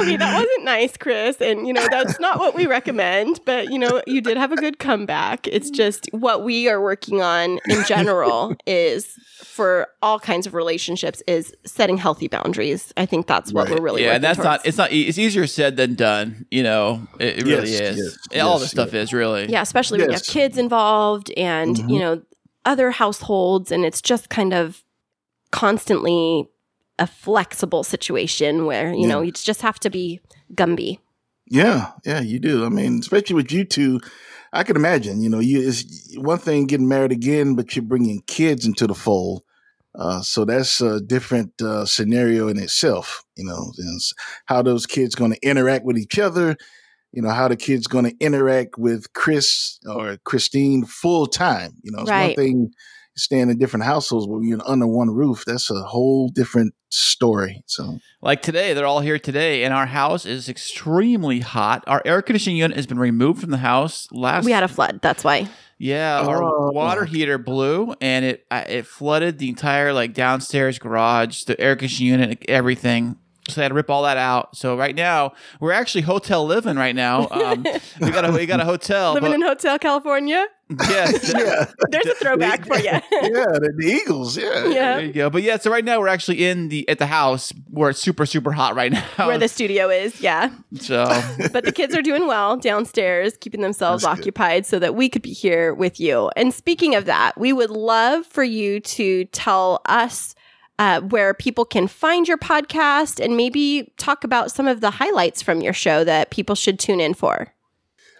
okay, 0.00 0.16
that 0.16 0.34
wasn't 0.34 0.64
nice, 0.64 0.96
Kris. 0.96 1.40
And, 1.40 1.66
you 1.66 1.72
know, 1.72 1.86
that's 1.90 2.18
not 2.20 2.38
what 2.38 2.54
we 2.54 2.66
recommend. 2.66 3.40
But, 3.44 3.70
you 3.70 3.78
know, 3.78 4.02
you 4.06 4.20
did 4.20 4.36
have 4.36 4.52
a 4.52 4.56
good 4.56 4.78
comeback. 4.78 5.46
It's 5.48 5.70
just 5.70 6.08
what 6.12 6.44
we 6.44 6.68
are 6.68 6.80
working 6.80 7.20
on 7.22 7.58
in 7.68 7.84
general 7.86 8.54
is 8.66 9.06
for 9.42 9.88
all 10.00 10.18
kinds 10.18 10.46
of 10.46 10.54
relationships 10.54 11.22
is 11.26 11.54
setting 11.64 11.96
healthy 11.98 12.28
boundaries. 12.28 12.92
I 12.96 13.06
think 13.06 13.26
that's 13.26 13.52
what 13.52 13.68
Right. 13.68 13.78
we're 13.78 13.84
really 13.84 14.04
yeah, 14.04 14.14
and 14.14 14.24
that's 14.24 14.38
not. 14.38 14.64
It's 14.64 14.78
not. 14.78 14.90
It's 14.92 15.18
easier 15.18 15.46
said 15.46 15.76
than 15.76 15.94
done. 15.94 16.46
You 16.50 16.62
know, 16.62 17.06
it, 17.20 17.38
it 17.40 17.44
really 17.44 17.70
Yes, 17.70 17.96
is. 17.98 18.18
yes, 18.32 18.42
all 18.42 18.52
yes, 18.52 18.60
this 18.62 18.70
stuff 18.70 18.94
is 18.94 19.12
really. 19.12 19.48
Yeah, 19.50 19.62
especially 19.62 19.98
when 20.00 20.08
you 20.08 20.14
have 20.14 20.24
kids 20.24 20.56
involved 20.58 21.30
and, 21.36 21.76
Mhm. 21.76 21.90
you 21.90 21.98
know, 21.98 22.22
other 22.64 22.90
households. 22.92 23.70
And 23.72 23.84
it's 23.84 24.00
just 24.00 24.30
kind 24.30 24.54
of 24.54 24.82
constantly 25.50 26.48
a 27.02 27.06
flexible 27.06 27.84
situation 27.84 28.64
where, 28.66 28.92
you 28.94 29.02
Yeah. 29.02 29.08
know, 29.08 29.20
you 29.22 29.32
just 29.32 29.62
have 29.62 29.78
to 29.80 29.90
be 29.90 30.20
Gumby. 30.54 30.98
Yeah, 31.50 31.90
yeah, 32.04 32.20
you 32.20 32.38
do. 32.38 32.64
I 32.64 32.68
mean, 32.68 33.00
especially 33.00 33.34
with 33.36 33.52
you 33.52 33.64
two, 33.64 34.00
I 34.52 34.62
can 34.62 34.76
imagine. 34.76 35.20
You 35.20 35.28
know, 35.30 35.40
you 35.40 35.66
it's 35.68 35.84
one 36.16 36.38
thing 36.38 36.66
getting 36.66 36.88
married 36.88 37.12
again, 37.12 37.54
but 37.54 37.74
you're 37.74 37.84
bringing 37.84 38.22
kids 38.26 38.64
into 38.64 38.86
the 38.86 38.94
fold. 38.94 39.42
Uh, 39.94 40.22
so 40.22 40.44
that's 40.46 40.80
a 40.80 41.00
different 41.00 41.52
uh, 41.60 41.84
scenario 41.84 42.48
in 42.48 42.58
itself. 42.58 43.22
You 43.36 43.44
know, 43.44 43.72
how 44.46 44.62
those 44.62 44.86
kids 44.86 45.14
going 45.14 45.32
to 45.32 45.46
interact 45.46 45.84
with 45.84 45.98
each 45.98 46.18
other. 46.18 46.56
You 47.12 47.20
know, 47.22 47.30
how 47.30 47.48
the 47.48 47.56
kids 47.56 47.86
going 47.86 48.06
to 48.06 48.16
interact 48.20 48.78
with 48.78 49.12
Kris 49.12 49.78
or 49.86 50.16
Kristine 50.24 50.86
full 50.88 51.26
time. 51.26 51.72
You 51.82 51.92
know, 51.92 52.00
it's 52.02 52.10
Right. 52.10 52.28
one 52.28 52.46
thing 52.46 52.70
staying 53.16 53.50
in 53.50 53.58
different 53.58 53.84
households, 53.84 54.26
but 54.26 54.34
when 54.34 54.48
you're 54.48 54.60
under 54.66 54.86
one 54.86 55.10
roof, 55.10 55.44
that's 55.46 55.70
a 55.70 55.82
whole 55.82 56.28
different 56.28 56.74
story. 56.90 57.62
So 57.66 57.98
Like 58.20 58.42
today, 58.42 58.74
they're 58.74 58.86
all 58.86 59.00
here 59.00 59.18
today, 59.18 59.64
and 59.64 59.72
our 59.74 59.86
house 59.86 60.26
is 60.26 60.48
extremely 60.48 61.40
hot. 61.40 61.84
Our 61.86 62.02
air 62.04 62.22
conditioning 62.22 62.56
unit 62.56 62.76
has 62.76 62.86
been 62.86 62.98
removed 62.98 63.40
from 63.40 63.50
the 63.50 63.56
house 63.58 64.08
last. 64.12 64.44
We 64.44 64.52
had 64.52 64.62
a 64.62 64.68
flood. 64.68 65.00
That's 65.02 65.24
why. 65.24 65.48
yeah, 65.78 66.20
our 66.20 66.42
Oh. 66.42 66.70
water 66.72 67.04
heater 67.04 67.38
blew, 67.38 67.94
and 68.00 68.24
it 68.24 68.46
it 68.50 68.86
flooded 68.86 69.38
the 69.38 69.48
entire 69.48 69.92
like 69.92 70.14
downstairs 70.14 70.78
garage, 70.78 71.44
the 71.44 71.58
air 71.60 71.76
conditioning 71.76 72.10
unit, 72.12 72.44
everything. 72.48 73.16
So 73.48 73.56
they 73.56 73.62
had 73.64 73.70
to 73.70 73.74
rip 73.74 73.90
all 73.90 74.04
that 74.04 74.16
out. 74.16 74.56
So 74.56 74.76
right 74.76 74.94
now 74.94 75.32
we're 75.58 75.72
actually 75.72 76.02
hotel 76.02 76.46
living 76.46 76.76
right 76.76 76.94
now. 76.94 77.26
Um, 77.28 77.66
we 78.00 78.10
got 78.12 78.24
a 78.24 78.30
we 78.32 78.46
got 78.46 78.60
a 78.60 78.64
hotel. 78.64 79.14
Living 79.14 79.30
but- 79.30 79.34
in 79.34 79.42
Hotel 79.42 79.78
California. 79.80 80.46
yes, 80.88 81.34
yeah, 81.36 81.64
There's 81.90 82.06
a 82.06 82.14
throwback 82.22 82.64
for 82.66 82.76
you. 82.78 82.84
yeah, 82.84 83.00
the, 83.10 83.74
the 83.76 83.84
Eagles, 83.86 84.38
yeah, 84.38 84.64
Yeah. 84.68 84.96
There 84.96 85.04
you 85.04 85.12
go. 85.12 85.28
But 85.28 85.42
yeah, 85.42 85.58
so 85.58 85.70
right 85.72 85.84
now 85.84 85.98
we're 86.00 86.06
actually 86.08 86.46
in 86.46 86.68
the 86.68 86.88
at 86.88 86.98
the 86.98 87.06
house 87.06 87.52
where 87.68 87.90
it's 87.90 88.00
super 88.00 88.24
super 88.26 88.52
hot 88.52 88.76
right 88.76 88.92
now. 88.92 89.04
Where 89.26 89.38
the 89.38 89.48
studio 89.48 89.88
is, 89.90 90.20
yeah. 90.20 90.50
so 90.78 91.04
But 91.52 91.64
the 91.64 91.72
kids 91.72 91.94
are 91.96 92.00
doing 92.02 92.26
well 92.28 92.56
downstairs, 92.56 93.36
keeping 93.38 93.60
themselves 93.60 94.04
That's 94.04 94.14
good. 94.14 94.20
occupied 94.22 94.66
so 94.66 94.78
that 94.78 94.94
we 94.94 95.08
could 95.08 95.22
be 95.22 95.32
here 95.32 95.74
with 95.74 95.98
you. 95.98 96.30
And 96.36 96.54
speaking 96.54 96.94
of 96.94 97.06
that, 97.06 97.38
we 97.38 97.52
would 97.52 97.70
love 97.70 98.24
for 98.26 98.44
you 98.44 98.78
to 98.80 99.24
tell 99.26 99.82
us 99.86 100.34
uh, 100.78 101.00
where 101.00 101.34
people 101.34 101.64
can 101.64 101.86
find 101.86 102.26
your 102.26 102.38
podcast 102.38 103.22
and 103.22 103.36
maybe 103.36 103.92
talk 103.98 104.24
about 104.24 104.50
some 104.50 104.66
of 104.66 104.80
the 104.80 104.90
highlights 104.90 105.42
from 105.42 105.60
your 105.60 105.72
show 105.72 106.04
that 106.04 106.30
people 106.30 106.54
should 106.54 106.78
tune 106.78 107.00
in 107.00 107.14
for. 107.14 107.52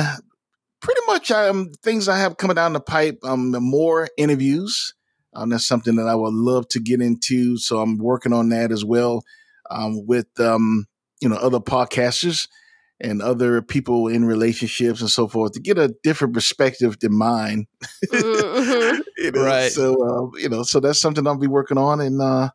pretty 0.80 1.02
much 1.08 1.32
um, 1.32 1.72
things 1.82 2.08
I 2.08 2.20
have 2.20 2.38
coming 2.38 2.56
down 2.56 2.74
the 2.74 2.80
pipe, 2.80 3.18
um, 3.24 3.50
more 3.52 4.08
interviews. 4.18 4.94
Um, 5.36 5.50
that's 5.50 5.68
something 5.68 5.96
that 5.98 6.08
I 6.08 6.16
would 6.16 6.34
love 6.34 6.68
to 6.70 6.80
get 6.80 7.02
into. 7.02 7.58
So 7.58 7.80
I'm 7.80 7.98
working 7.98 8.34
on 8.34 8.50
that 8.50 8.72
as 8.72 8.86
well 8.86 9.24
um, 9.70 10.06
with, 10.06 10.28
um, 10.40 10.86
you 11.22 11.30
know, 11.30 11.36
other 11.36 11.60
podcasters 11.60 12.48
and 13.00 13.22
other 13.22 13.62
people 13.62 14.08
in 14.08 14.26
relationships 14.26 15.02
and 15.02 15.10
so 15.10 15.28
forth 15.28 15.52
to 15.54 15.60
get 15.60 15.78
a 15.78 15.94
different 16.04 16.34
perspective 16.34 16.98
than 17.00 17.14
mine. 17.18 17.66
Mhm. 18.12 19.02
You 19.18 19.32
know, 19.32 19.44
Right. 19.44 19.72
So 19.72 19.94
uh, 20.34 20.38
you 20.38 20.50
know, 20.50 20.64
so 20.64 20.80
that's 20.80 21.00
something 21.00 21.26
I'll 21.26 21.38
be 21.38 21.48
working 21.48 21.78
on, 21.78 22.02
and 22.02 22.22
uh, 22.22 22.50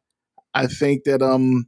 I 0.54 0.66
think 0.66 1.04
that 1.04 1.22
um, 1.22 1.66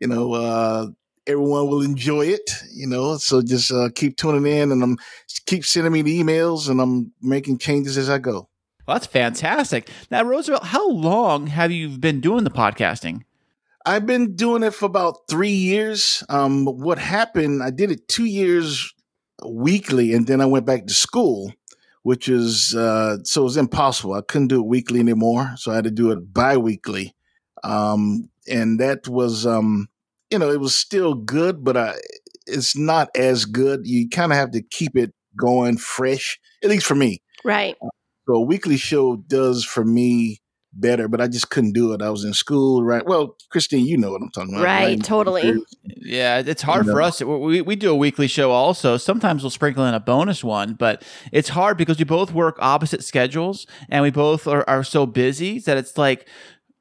you 0.00 0.08
know, 0.08 0.34
uh, 0.34 0.86
everyone 1.26 1.68
will 1.68 1.82
enjoy 1.82 2.26
it. 2.26 2.50
You 2.74 2.86
know, 2.88 3.16
so 3.18 3.42
just 3.42 3.72
uh, 3.72 3.90
keep 3.94 4.16
tuning 4.16 4.46
in, 4.52 4.72
and 4.72 4.82
um, 4.82 4.98
keep 5.46 5.64
sending 5.64 5.92
me 5.92 6.02
the 6.02 6.20
emails, 6.22 6.68
and 6.70 6.80
I'm 6.80 7.12
making 7.22 7.58
changes 7.58 7.98
as 7.98 8.10
I 8.10 8.18
go. 8.18 8.48
Well, 8.86 8.96
that's 8.96 9.06
fantastic. 9.06 9.88
Now, 10.10 10.24
Rosevelt, 10.24 10.64
how 10.64 10.88
long 10.90 11.46
have 11.46 11.70
you 11.70 11.88
been 11.88 12.20
doing 12.20 12.44
the 12.44 12.50
podcasting? 12.50 13.22
I've 13.86 14.06
been 14.06 14.34
doing 14.34 14.62
it 14.62 14.74
for 14.74 14.86
about 14.86 15.28
three 15.28 15.50
years. 15.52 16.24
Um, 16.28 16.66
what 16.66 16.98
happened? 16.98 17.62
I 17.62 17.70
did 17.70 17.90
it 17.90 18.08
two 18.08 18.24
years 18.24 18.92
weekly, 19.44 20.12
and 20.12 20.26
then 20.26 20.40
I 20.40 20.46
went 20.46 20.66
back 20.66 20.86
to 20.86 20.94
school, 20.94 21.52
which 22.02 22.28
is 22.28 22.74
uh, 22.74 23.18
so 23.24 23.42
it 23.42 23.44
was 23.44 23.56
impossible. 23.56 24.14
I 24.14 24.22
couldn't 24.22 24.48
do 24.48 24.60
it 24.60 24.66
weekly 24.66 25.00
anymore, 25.00 25.52
so 25.56 25.72
I 25.72 25.76
had 25.76 25.84
to 25.84 25.90
do 25.90 26.10
it 26.10 26.32
bi-weekly. 26.32 27.14
Um, 27.64 28.28
and 28.48 28.80
that 28.80 29.06
was, 29.06 29.46
um, 29.46 29.88
you 30.30 30.38
know, 30.38 30.50
it 30.50 30.60
was 30.60 30.74
still 30.74 31.14
good, 31.14 31.62
but 31.64 31.76
I, 31.76 31.94
it's 32.46 32.76
not 32.76 33.10
as 33.16 33.44
good. 33.44 33.86
You 33.86 34.08
kind 34.08 34.32
of 34.32 34.38
have 34.38 34.50
to 34.52 34.62
keep 34.62 34.96
it 34.96 35.12
going 35.36 35.76
fresh, 35.76 36.38
at 36.62 36.70
least 36.70 36.86
for 36.86 36.96
me. 36.96 37.22
Right. 37.44 37.76
So 38.26 38.34
a 38.34 38.40
weekly 38.40 38.76
show 38.76 39.16
does 39.16 39.64
for 39.64 39.84
me 39.84 40.40
better, 40.74 41.06
but 41.08 41.20
I 41.20 41.28
just 41.28 41.50
couldn't 41.50 41.72
do 41.72 41.92
it. 41.92 42.00
I 42.00 42.08
was 42.10 42.24
in 42.24 42.32
school, 42.32 42.82
right? 42.82 43.04
Well, 43.04 43.36
Kristine, 43.52 43.84
you 43.84 43.96
know 43.98 44.10
what 44.12 44.22
I'm 44.22 44.30
talking 44.30 44.54
about, 44.54 44.64
Right, 44.64 44.82
writing 44.84 45.00
totally. 45.00 45.54
Yeah, 45.84 46.38
it's 46.44 46.62
hard 46.62 46.86
You 46.86 46.92
for 46.92 47.00
know. 47.00 47.06
us. 47.06 47.20
We, 47.20 47.60
we 47.60 47.76
do 47.76 47.90
a 47.90 47.94
weekly 47.94 48.26
show 48.26 48.50
also. 48.52 48.96
Sometimes 48.96 49.42
we'll 49.42 49.50
sprinkle 49.50 49.84
in 49.84 49.92
a 49.94 50.00
bonus 50.00 50.42
one, 50.42 50.74
but 50.74 51.04
it's 51.30 51.50
hard 51.50 51.76
because 51.76 51.98
we 51.98 52.04
both 52.04 52.32
work 52.32 52.56
opposite 52.60 53.04
schedules 53.04 53.66
and 53.90 54.02
we 54.02 54.10
both 54.10 54.46
are, 54.46 54.64
are 54.68 54.82
so 54.84 55.04
busy 55.04 55.58
that 55.60 55.76
it's 55.76 55.98
like 55.98 56.26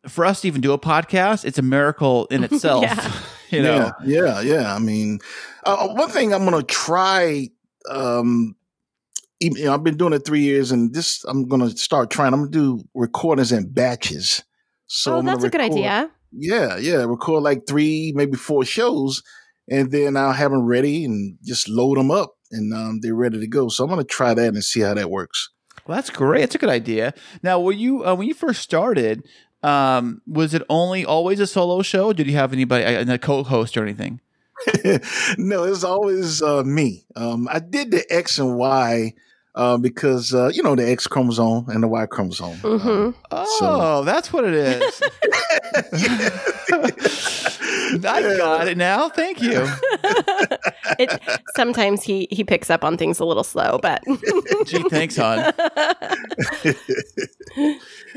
for 0.08 0.26
us 0.26 0.42
to 0.42 0.48
even 0.48 0.62
do 0.62 0.72
a 0.72 0.80
podcast, 0.80 1.44
it's 1.44 1.60
a 1.60 1.64
miracle 1.64 2.28
in 2.28 2.44
itself. 2.50 2.84
Yeah. 2.84 3.12
you 3.50 3.62
know, 3.62 3.92
Yeah, 4.06 4.24
yeah, 4.24 4.42
yeah. 4.42 4.76
I 4.76 4.80
mean, 4.80 5.20
uh, 5.66 5.90
one 5.90 6.10
thing 6.10 6.34
I'm 6.34 6.46
gonna 6.46 6.64
try. 6.64 7.50
Um, 7.90 8.00
even, 8.00 8.56
you 9.42 9.66
know, 9.66 9.74
I've 9.74 9.84
been 9.84 9.98
doing 9.98 10.14
it 10.14 10.24
three 10.24 10.42
years, 10.42 10.72
and 10.72 10.94
this 10.94 11.24
I'm 11.26 11.48
gonna 11.48 11.72
start 11.72 12.12
trying. 12.12 12.34
I'm 12.34 12.42
gonna 12.42 12.52
do 12.52 12.84
recordings 12.94 13.52
in 13.52 13.72
batches. 13.72 14.44
So 14.86 15.16
oh, 15.16 15.18
I'm 15.18 15.26
gonna 15.26 15.38
that's 15.38 15.46
a 15.46 15.50
good 15.50 15.62
idea. 15.62 16.12
Yeah, 16.32 16.78
yeah. 16.78 17.04
Record 17.04 17.44
like 17.44 17.66
three, 17.68 18.14
maybe 18.16 18.38
four 18.38 18.64
shows, 18.64 19.24
and 19.70 19.92
then 19.92 20.16
I'll 20.16 20.32
have 20.32 20.52
them 20.52 20.66
ready 20.66 21.04
and 21.04 21.38
just 21.44 21.68
load 21.68 21.98
them 21.98 22.12
up, 22.12 22.36
and 22.52 22.74
um, 22.74 23.00
they're 23.02 23.16
ready 23.16 23.40
to 23.40 23.48
go. 23.48 23.68
So 23.68 23.84
I'm 23.84 23.90
gonna 23.90 24.04
try 24.04 24.34
that 24.34 24.54
and 24.54 24.64
see 24.64 24.82
how 24.82 24.94
that 24.94 25.10
works. 25.10 25.50
well, 25.88 25.96
that's 25.96 26.12
great. 26.12 26.42
That's 26.42 26.56
a 26.56 26.60
good 26.60 26.70
idea. 26.70 27.14
Now, 27.42 27.60
when 27.60 27.80
you 27.80 28.06
uh, 28.06 28.14
when 28.14 28.28
you 28.28 28.36
first 28.36 28.62
started, 28.62 29.26
um, 29.64 30.22
was 30.28 30.54
it 30.54 30.62
only 30.70 31.04
always 31.04 31.40
a 31.40 31.48
solo 31.48 31.82
show? 31.82 32.14
Did 32.14 32.28
you 32.28 32.34
have 32.34 32.54
anybody, 32.54 32.84
a, 32.84 33.02
a 33.02 33.18
co-host 33.18 33.76
or 33.76 33.84
anything? 33.84 34.22
no, 35.38 35.64
it's 35.64 35.84
always 35.84 36.44
uh, 36.44 36.64
me. 36.64 37.06
Um, 37.16 37.48
I 37.52 37.58
did 37.58 37.90
the 37.90 38.06
X 38.12 38.38
and 38.38 38.56
Y 38.56 39.14
uh, 39.56 39.78
because 39.78 40.34
uh, 40.34 40.50
you 40.54 40.64
know 40.64 40.76
the 40.76 40.90
X 40.90 41.08
chromosome 41.08 41.68
and 41.70 41.84
the 41.84 41.88
Y 41.88 42.06
chromosome. 42.06 42.60
Um, 42.64 42.80
hmm 42.80 43.10
Oh, 43.32 44.04
that's 44.06 44.32
what 44.34 44.44
it 44.46 44.54
is. 44.54 45.02
I 48.04 48.22
got 48.38 48.68
it 48.68 48.78
now. 48.78 49.10
Thank 49.10 49.42
you. 49.42 49.68
it, 51.00 51.22
sometimes 51.56 52.04
he 52.04 52.28
he 52.32 52.44
picks 52.44 52.70
up 52.70 52.84
on 52.84 52.98
things 52.98 53.20
a 53.20 53.26
little 53.26 53.44
slow, 53.44 53.80
but 53.82 54.04
Gee, 54.66 54.84
thanks, 54.90 55.16
hon. 55.18 55.52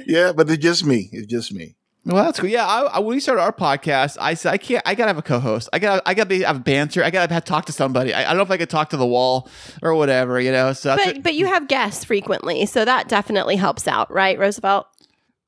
yeah, 0.07 0.33
but 0.33 0.49
it's 0.51 0.63
just 0.63 0.85
me. 0.85 1.09
It's 1.13 1.27
just 1.27 1.53
me. 1.53 1.77
Well, 2.07 2.23
that's 2.23 2.39
cool. 2.39 2.51
Yeah, 2.51 2.67
I, 2.67 2.83
I, 2.83 2.99
when 2.99 3.17
we 3.17 3.21
started 3.21 3.41
our 3.41 3.53
podcast, 3.53 4.19
I 4.21 4.35
said 4.35 4.53
I 4.53 4.59
can't. 4.59 4.83
I 4.85 4.95
gotta 4.95 5.09
have 5.09 5.19
a 5.19 5.23
co-host. 5.23 5.71
I 5.73 5.79
gotta. 5.79 6.03
I 6.07 6.13
gotta 6.13 6.29
be 6.29 6.43
have 6.43 6.63
banter. 6.63 7.03
I 7.03 7.11
gotta 7.11 7.33
have, 7.33 7.45
talk 7.47 7.65
to 7.67 7.73
somebody. 7.73 8.13
I, 8.13 8.25
I 8.25 8.29
don't 8.29 8.37
know 8.37 8.43
if 8.43 8.51
I 8.51 8.59
could 8.59 8.69
talk 8.69 8.91
to 8.91 8.99
the 8.99 9.07
wall 9.07 9.49
or 9.81 9.95
whatever. 9.95 10.39
You 10.39 10.53
know. 10.53 10.75
So 10.75 10.91
that's 10.91 11.13
but 11.15 11.23
but 11.23 11.35
you 11.35 11.47
have 11.47 11.67
guests 11.67 12.05
frequently, 12.05 12.67
so 12.67 12.85
that 12.85 13.09
definitely 13.09 13.57
helps 13.57 13.89
out, 13.89 14.13
right, 14.13 14.39
Rosevelt? 14.39 14.87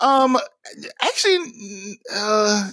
Um, 0.00 0.38
actually, 1.02 1.38
uh, 2.14 2.70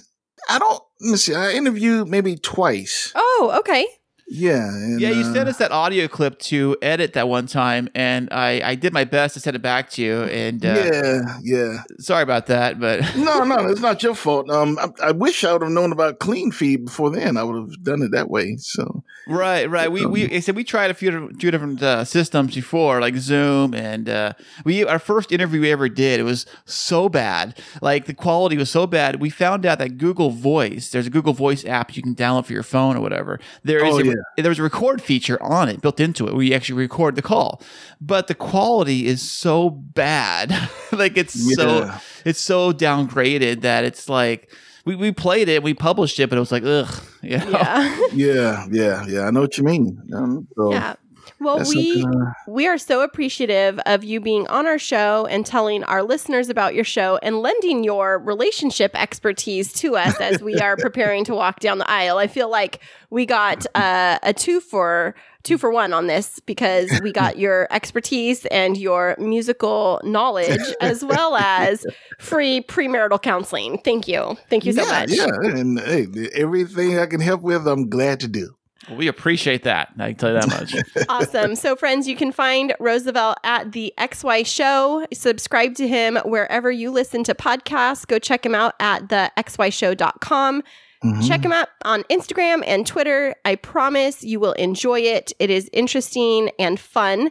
I 0.48 0.58
don't. 0.58 0.82
Let 1.00 1.10
me 1.10 1.16
see. 1.18 1.34
I 1.34 1.52
interviewed 1.52 2.08
maybe 2.08 2.36
twice. 2.36 3.12
Oh, 3.14 3.54
okay. 3.58 3.86
Yeah. 4.26 4.66
and, 4.68 5.00
yeah, 5.00 5.10
you 5.10 5.20
uh, 5.22 5.32
sent 5.32 5.48
us 5.48 5.58
that 5.58 5.70
audio 5.70 6.08
clip 6.08 6.38
to 6.40 6.76
edit 6.80 7.12
that 7.12 7.28
one 7.28 7.46
time, 7.46 7.88
and 7.94 8.28
I, 8.32 8.60
I 8.64 8.74
did 8.74 8.92
my 8.92 9.04
best 9.04 9.34
to 9.34 9.40
send 9.40 9.54
it 9.56 9.62
back 9.62 9.90
to 9.90 10.02
you. 10.02 10.22
And 10.24 10.64
uh, 10.64 10.74
Yeah, 10.92 11.20
yeah. 11.42 11.82
sorry 11.98 12.22
about 12.22 12.46
that, 12.46 12.80
but 12.80 13.00
No, 13.16 13.44
no, 13.44 13.66
it's 13.68 13.80
not 13.80 14.02
your 14.02 14.14
fault. 14.14 14.48
Um, 14.50 14.78
I, 14.78 15.08
I 15.08 15.12
wish 15.12 15.44
I 15.44 15.52
would 15.52 15.62
have 15.62 15.70
known 15.70 15.92
about 15.92 16.20
Cleanfeed 16.20 16.86
before 16.86 17.10
then. 17.10 17.36
I 17.36 17.42
would 17.42 17.56
have 17.56 17.82
done 17.82 18.02
it 18.02 18.12
that 18.12 18.30
way. 18.30 18.56
So 18.58 19.04
Right, 19.26 19.70
right. 19.70 19.90
We 19.90 20.04
we 20.04 20.30
I 20.36 20.40
said 20.40 20.54
we 20.54 20.64
tried 20.64 20.90
a 20.90 20.94
few 20.94 21.10
different- 21.10 21.40
few 21.40 21.50
different 21.50 21.82
uh, 21.82 22.04
systems 22.04 22.54
before, 22.54 23.00
like 23.00 23.16
Zoom, 23.16 23.72
and 23.74 24.06
uh, 24.06 24.32
we 24.66 24.84
our 24.84 24.98
first 24.98 25.32
interview 25.32 25.62
we 25.62 25.72
ever 25.72 25.88
did. 25.88 26.20
It 26.20 26.24
was 26.24 26.44
so 26.66 27.08
bad, 27.08 27.58
like 27.80 28.04
the 28.04 28.12
quality 28.12 28.58
was 28.58 28.68
so 28.70 28.86
bad. 28.86 29.22
We 29.22 29.30
found 29.30 29.64
out 29.64 29.78
that 29.78 29.96
Google 29.96 30.28
Voice, 30.28 30.90
there's 30.90 31.06
a 31.06 31.10
Google 31.10 31.32
Voice 31.32 31.64
app 31.64 31.96
you 31.96 32.02
can 32.02 32.14
download 32.14 32.44
for 32.44 32.52
your 32.52 32.62
phone 32.62 32.96
or 32.98 33.00
whatever. 33.00 33.40
There 33.62 33.82
is 33.82 33.94
Oh, 33.94 33.98
a, 34.00 34.04
yeah. 34.04 34.13
There's 34.36 34.58
a 34.58 34.62
record 34.62 35.02
feature 35.02 35.42
on 35.42 35.68
it 35.68 35.80
built 35.80 36.00
into 36.00 36.26
it 36.26 36.34
where 36.34 36.42
you 36.42 36.54
actually 36.54 36.80
record 36.80 37.16
the 37.16 37.22
call, 37.22 37.62
but 38.00 38.26
the 38.26 38.34
quality 38.34 39.06
is 39.06 39.28
so 39.28 39.70
bad, 39.70 40.50
like 40.92 41.16
it's 41.16 41.54
so 41.54 41.90
it's 42.24 42.40
so 42.40 42.72
downgraded 42.72 43.62
that 43.62 43.84
it's 43.84 44.08
like. 44.08 44.50
We, 44.86 44.96
we 44.96 45.12
played 45.12 45.48
it, 45.48 45.62
we 45.62 45.72
published 45.72 46.20
it, 46.20 46.28
but 46.28 46.36
it 46.36 46.40
was 46.40 46.52
like, 46.52 46.62
ugh, 46.62 47.02
you 47.22 47.38
know? 47.38 47.48
Yeah. 47.48 48.06
yeah, 48.12 48.66
yeah, 48.70 49.06
yeah. 49.06 49.20
I 49.22 49.30
know 49.30 49.40
what 49.40 49.56
you 49.56 49.64
mean. 49.64 49.98
Um, 50.14 50.46
so 50.54 50.72
yeah. 50.72 50.96
Well, 51.40 51.58
that's 51.58 51.74
we 51.74 52.02
something, 52.02 52.32
we 52.48 52.66
are 52.66 52.78
so 52.78 53.02
appreciative 53.02 53.78
of 53.86 54.04
you 54.04 54.20
being 54.20 54.46
on 54.48 54.66
our 54.66 54.78
show 54.78 55.26
and 55.26 55.44
telling 55.44 55.84
our 55.84 56.02
listeners 56.02 56.48
about 56.48 56.74
your 56.74 56.84
show 56.84 57.18
and 57.22 57.40
lending 57.40 57.84
your 57.84 58.18
relationship 58.18 58.92
expertise 58.94 59.72
to 59.74 59.96
us 59.96 60.20
as 60.20 60.42
we 60.42 60.58
are 60.58 60.76
preparing 60.78 61.24
to 61.24 61.34
walk 61.34 61.60
down 61.60 61.78
the 61.78 61.90
aisle. 61.90 62.18
I 62.18 62.26
feel 62.26 62.50
like 62.50 62.80
we 63.10 63.26
got 63.26 63.66
uh, 63.74 64.18
a 64.22 64.32
two 64.32 64.60
for 64.60 65.14
two 65.44 65.58
for 65.58 65.70
one 65.70 65.92
on 65.92 66.06
this 66.06 66.40
because 66.40 66.90
we 67.02 67.12
got 67.12 67.38
your 67.38 67.68
expertise 67.70 68.46
and 68.46 68.76
your 68.76 69.14
musical 69.18 70.00
knowledge 70.02 70.60
as 70.80 71.04
well 71.04 71.36
as 71.36 71.86
free 72.18 72.62
premarital 72.62 73.22
counseling. 73.22 73.78
Thank 73.78 74.08
you. 74.08 74.36
Thank 74.50 74.64
you 74.64 74.72
so 74.72 74.82
yeah, 74.82 74.90
much. 74.90 75.10
Yeah, 75.10 75.26
and 75.42 75.78
hey, 75.78 76.06
everything 76.34 76.98
I 76.98 77.06
can 77.06 77.20
help 77.20 77.42
with, 77.42 77.68
I'm 77.68 77.88
glad 77.88 78.20
to 78.20 78.28
do. 78.28 78.56
Well, 78.88 78.96
we 78.98 79.08
appreciate 79.08 79.64
that. 79.64 79.92
I 79.98 80.08
can 80.08 80.16
tell 80.16 80.32
you 80.34 80.40
that 80.40 80.48
much. 80.48 81.06
awesome. 81.08 81.54
So, 81.56 81.76
friends, 81.76 82.06
you 82.06 82.16
can 82.16 82.32
find 82.32 82.74
Rosevelt 82.80 83.38
at 83.44 83.72
the 83.72 83.92
XY 83.98 84.46
Show. 84.46 85.06
Subscribe 85.12 85.74
to 85.76 85.88
him 85.88 86.16
wherever 86.24 86.70
you 86.70 86.90
listen 86.90 87.24
to 87.24 87.34
podcasts. 87.34 88.06
Go 88.06 88.18
check 88.18 88.44
him 88.44 88.54
out 88.54 88.74
at 88.80 89.08
the 89.08 89.30
xyshow.com. 89.36 90.62
Mhm. 91.04 91.28
Check 91.28 91.44
him 91.44 91.52
out 91.52 91.68
on 91.84 92.02
Instagram 92.04 92.62
and 92.66 92.86
Twitter. 92.86 93.34
I 93.44 93.56
promise 93.56 94.22
you 94.22 94.40
will 94.40 94.52
enjoy 94.52 95.00
it. 95.00 95.32
It 95.38 95.50
is 95.50 95.68
interesting 95.72 96.50
and 96.58 96.80
fun. 96.80 97.30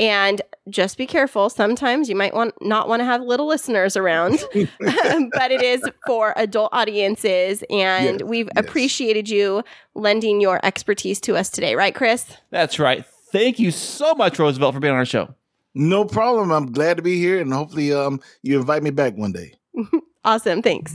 And 0.00 0.40
just 0.70 0.96
be 0.96 1.06
careful. 1.06 1.50
Sometimes 1.50 2.08
you 2.08 2.16
might 2.16 2.32
want 2.34 2.54
not 2.62 2.88
want 2.88 3.00
to 3.00 3.04
have 3.04 3.20
little 3.20 3.46
listeners 3.46 3.96
around, 3.98 4.38
but 4.80 5.50
it 5.50 5.62
is 5.62 5.82
for 6.06 6.32
adult 6.36 6.70
audiences. 6.72 7.62
And 7.68 8.20
Yes, 8.20 8.22
we've 8.22 8.48
yes. 8.56 8.64
appreciated 8.64 9.28
you 9.28 9.62
lending 9.94 10.40
your 10.40 10.58
expertise 10.64 11.20
to 11.22 11.36
us 11.36 11.50
today, 11.50 11.74
right, 11.74 11.94
Kris? 11.94 12.24
That's 12.50 12.78
right. 12.78 13.04
Thank 13.30 13.58
you 13.58 13.70
so 13.70 14.14
much, 14.14 14.38
Rosevelt, 14.38 14.72
for 14.74 14.80
being 14.80 14.92
on 14.92 14.98
our 14.98 15.04
show. 15.04 15.34
No 15.74 16.04
problem. 16.06 16.50
I'm 16.50 16.72
glad 16.72 16.96
to 16.96 17.02
be 17.02 17.18
here, 17.18 17.38
and 17.40 17.52
hopefully, 17.52 17.92
um, 17.92 18.20
you 18.42 18.58
invite 18.58 18.82
me 18.82 18.90
back 18.90 19.16
one 19.16 19.32
day. 19.32 19.54
Awesome. 20.22 20.60
Thanks. 20.60 20.94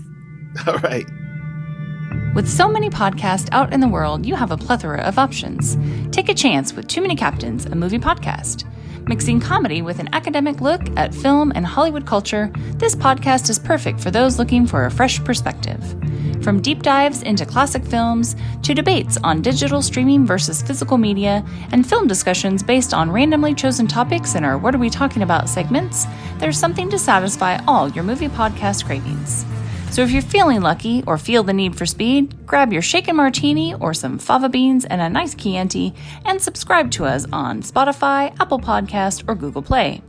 All 0.68 0.78
right. 0.78 1.06
With 2.36 2.48
so 2.48 2.68
many 2.68 2.90
podcasts 2.92 3.50
out 3.52 3.74
in 3.74 3.80
the 3.80 3.88
world, 3.88 4.24
you 4.26 4.36
have 4.36 4.52
a 4.52 4.58
plethora 4.58 5.00
of 5.02 5.18
options. 5.18 5.78
Take 6.12 6.30
a 6.30 6.34
chance 6.36 6.74
with 6.76 6.88
Too 6.88 7.02
Many 7.02 7.16
Captains, 7.16 7.66
a 7.66 7.76
movie 7.76 7.98
podcast. 7.98 8.70
Mixing 9.08 9.40
comedy 9.40 9.84
with 9.84 10.00
an 10.00 10.10
academic 10.14 10.62
look 10.62 10.82
at 10.98 11.14
film 11.14 11.52
and 11.54 11.64
Hollywood 11.64 12.08
culture, 12.08 12.52
this 12.78 12.96
podcast 12.96 13.52
is 13.52 13.60
perfect 13.60 14.00
for 14.00 14.10
those 14.10 14.40
looking 14.40 14.66
for 14.66 14.86
a 14.86 14.92
fresh 14.92 15.24
perspective. 15.24 15.80
From 16.44 16.60
deep 16.60 16.82
dives 16.82 17.22
into 17.22 17.46
classic 17.46 17.86
films 17.86 18.36
to 18.64 18.74
debates 18.74 19.20
on 19.24 19.44
digital 19.44 19.84
streaming 19.84 20.26
versus 20.26 20.64
physical 20.64 20.98
media 20.98 21.46
and 21.72 21.88
film 21.88 22.08
discussions 22.08 22.64
based 22.64 22.96
on 22.96 23.12
randomly 23.12 23.54
chosen 23.54 23.86
topics 23.86 24.34
in 24.34 24.44
our 24.44 24.58
What 24.58 24.74
Are 24.74 24.80
We 24.80 24.90
Talking 24.90 25.22
About 25.22 25.50
segments, 25.50 26.08
there's 26.40 26.58
something 26.58 26.90
to 26.90 26.98
satisfy 26.98 27.60
all 27.68 27.90
your 27.90 28.04
movie 28.04 28.28
podcast 28.28 28.86
cravings. 28.86 29.46
So 29.92 30.02
if 30.04 30.12
you're 30.12 30.22
feeling 30.22 30.62
lucky 30.62 31.04
or 31.08 31.18
feel 31.18 31.44
the 31.44 31.54
need 31.54 31.78
for 31.78 31.86
speed, 31.86 32.46
grab 32.46 32.74
your 32.74 32.82
shaken 32.82 33.16
martini 33.16 33.74
or 33.76 33.94
some 33.94 34.18
fava 34.20 34.50
beans 34.50 34.84
and 34.84 35.00
a 35.02 35.10
nice 35.10 35.34
Chianti 35.36 35.94
and 36.26 36.42
subscribe 36.42 36.92
to 36.92 37.06
us 37.06 37.26
on 37.32 37.62
Spotify, 37.62 38.36
Apple 38.42 38.60
Podcast, 38.60 39.24
or 39.28 39.36
Google 39.36 39.62
Play. 39.62 40.02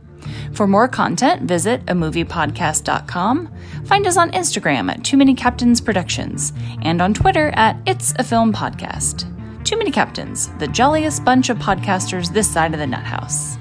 For 0.51 0.67
more 0.67 0.89
content, 0.89 1.43
visit 1.43 1.85
amoviepodcast.com. 1.85 3.53
Find 3.85 4.07
us 4.07 4.17
on 4.17 4.31
Instagram 4.31 4.91
at 4.91 5.05
Too 5.05 5.15
Many 5.15 5.33
Captains 5.33 5.79
Productions 5.79 6.51
and 6.81 7.01
on 7.01 7.13
Twitter 7.13 7.49
at 7.55 7.77
It's 7.85 8.13
a 8.19 8.23
Film 8.23 8.51
Podcast. 8.51 9.33
Too 9.63 9.77
Many 9.77 9.91
Captains, 9.91 10.49
the 10.59 10.67
jolliest 10.67 11.23
bunch 11.23 11.49
of 11.49 11.57
podcasters 11.59 12.33
this 12.33 12.51
side 12.51 12.73
of 12.73 12.79
the 12.79 12.87
nut 12.87 13.03
house. 13.03 13.57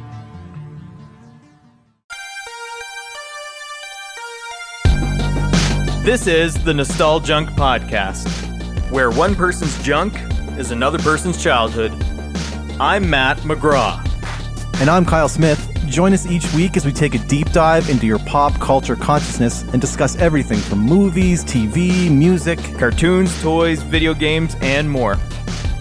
This 6.07 6.29
is 6.29 6.55
the 6.63 6.73
Nostaljunk 6.73 7.49
Podcast, 7.57 8.29
where 8.93 9.11
one 9.11 9.35
person's 9.35 9.77
junk 9.83 10.15
is 10.57 10.71
another 10.71 11.01
person's 11.01 11.43
childhood. 11.43 11.91
I'm 12.79 13.11
Matt 13.11 13.39
McGraw. 13.39 13.99
And 14.81 14.89
I'm 14.89 15.05
Kyle 15.05 15.29
Smith. 15.29 15.69
Join 15.89 16.13
us 16.13 16.25
each 16.25 16.45
week 16.55 16.77
as 16.77 16.87
we 16.87 16.93
take 16.93 17.17
a 17.17 17.19
deep 17.19 17.51
dive 17.51 17.91
into 17.91 18.07
your 18.07 18.21
pop 18.21 18.53
culture 18.61 18.95
consciousness 18.95 19.63
and 19.73 19.81
discuss 19.81 20.15
everything 20.15 20.59
from 20.59 20.79
movies, 20.79 21.45
TV, 21.45 22.09
music, 22.09 22.61
Cartoons, 22.79 23.43
toys, 23.43 23.83
video 23.83 24.15
games, 24.15 24.55
and 24.61 24.89
more. 24.89 25.17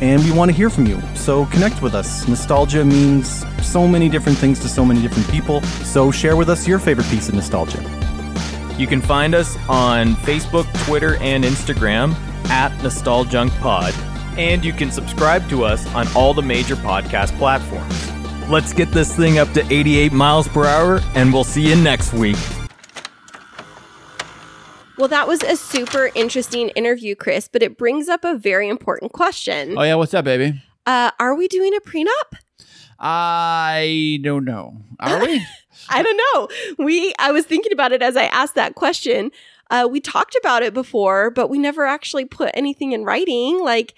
and 0.02 0.24
we 0.24 0.32
want 0.32 0.50
to 0.50 0.58
hear 0.58 0.72
from 0.72 0.88
you. 0.88 1.00
So 1.14 1.46
connect 1.46 1.84
with 1.84 1.94
us. 1.94 2.28
Nostalgia 2.28 2.84
means 2.84 3.46
so 3.64 3.88
many 3.88 4.10
different 4.10 4.40
things 4.40 4.58
to 4.62 4.70
so 4.70 4.84
many 4.84 5.04
different 5.04 5.30
people. 5.30 5.62
So 5.62 6.10
share 6.10 6.36
with 6.36 6.50
us 6.50 6.68
your 6.68 6.80
favorite 6.80 7.08
piece 7.10 7.30
of 7.30 7.36
nostalgia. 7.36 8.05
You 8.78 8.88
can 8.88 9.02
find 9.02 9.34
us 9.34 9.58
on 9.70 10.16
Facebook, 10.16 10.66
Twitter, 10.86 11.16
and 11.22 11.44
Instagram 11.44 12.14
at 12.50 12.72
NostalJunkPod. 12.80 13.94
And 14.38 14.66
you 14.66 14.74
can 14.74 14.92
subscribe 14.92 15.48
to 15.50 15.64
us 15.64 15.88
on 15.96 16.08
all 16.14 16.34
the 16.34 16.42
major 16.42 16.76
podcast 16.76 17.38
platforms. 17.38 18.12
Let's 18.50 18.74
get 18.74 18.92
this 18.92 19.16
thing 19.16 19.40
up 19.40 19.52
to 19.54 19.66
88 19.74 20.12
miles 20.12 20.48
per 20.50 20.66
hour, 20.66 21.00
and 21.16 21.32
we'll 21.32 21.46
see 21.46 21.68
you 21.70 21.76
next 21.78 22.14
week. 22.14 22.38
Well, 24.98 25.08
that 25.08 25.28
was 25.28 25.42
a 25.44 25.56
super 25.56 26.12
interesting 26.14 26.70
interview, 26.70 27.16
Kris, 27.16 27.48
but 27.48 27.64
it 27.64 27.78
brings 27.78 28.08
up 28.10 28.24
a 28.24 28.36
very 28.36 28.68
important 28.70 29.14
question. 29.14 29.78
Oh 29.78 29.84
yeah, 29.84 29.96
what's 29.96 30.14
up, 30.14 30.26
baby? 30.26 30.62
Uh, 30.86 31.12
are 31.20 31.34
we 31.34 31.48
doing 31.48 31.74
a 31.76 31.80
prenup? 31.80 32.40
I 33.00 34.20
don't 34.22 34.46
know. 34.46 34.78
Are 35.00 35.20
we? 35.20 35.46
I 35.90 36.02
don't 36.02 36.18
know. 36.34 36.86
We 36.86 37.14
I 37.20 37.32
was 37.32 37.46
thinking 37.46 37.74
about 37.74 37.92
it 37.92 38.02
as 38.02 38.16
I 38.16 38.26
asked 38.26 38.56
that 38.56 38.76
question. 38.76 39.32
Uh, 39.70 39.88
we 39.90 40.00
talked 40.00 40.36
about 40.36 40.64
it 40.64 40.74
before, 40.74 41.32
but 41.32 41.50
we 41.50 41.58
never 41.58 41.86
actually 41.86 42.26
put 42.26 42.52
anything 42.54 42.92
in 42.92 43.04
writing. 43.04 43.60
Like, 43.60 43.96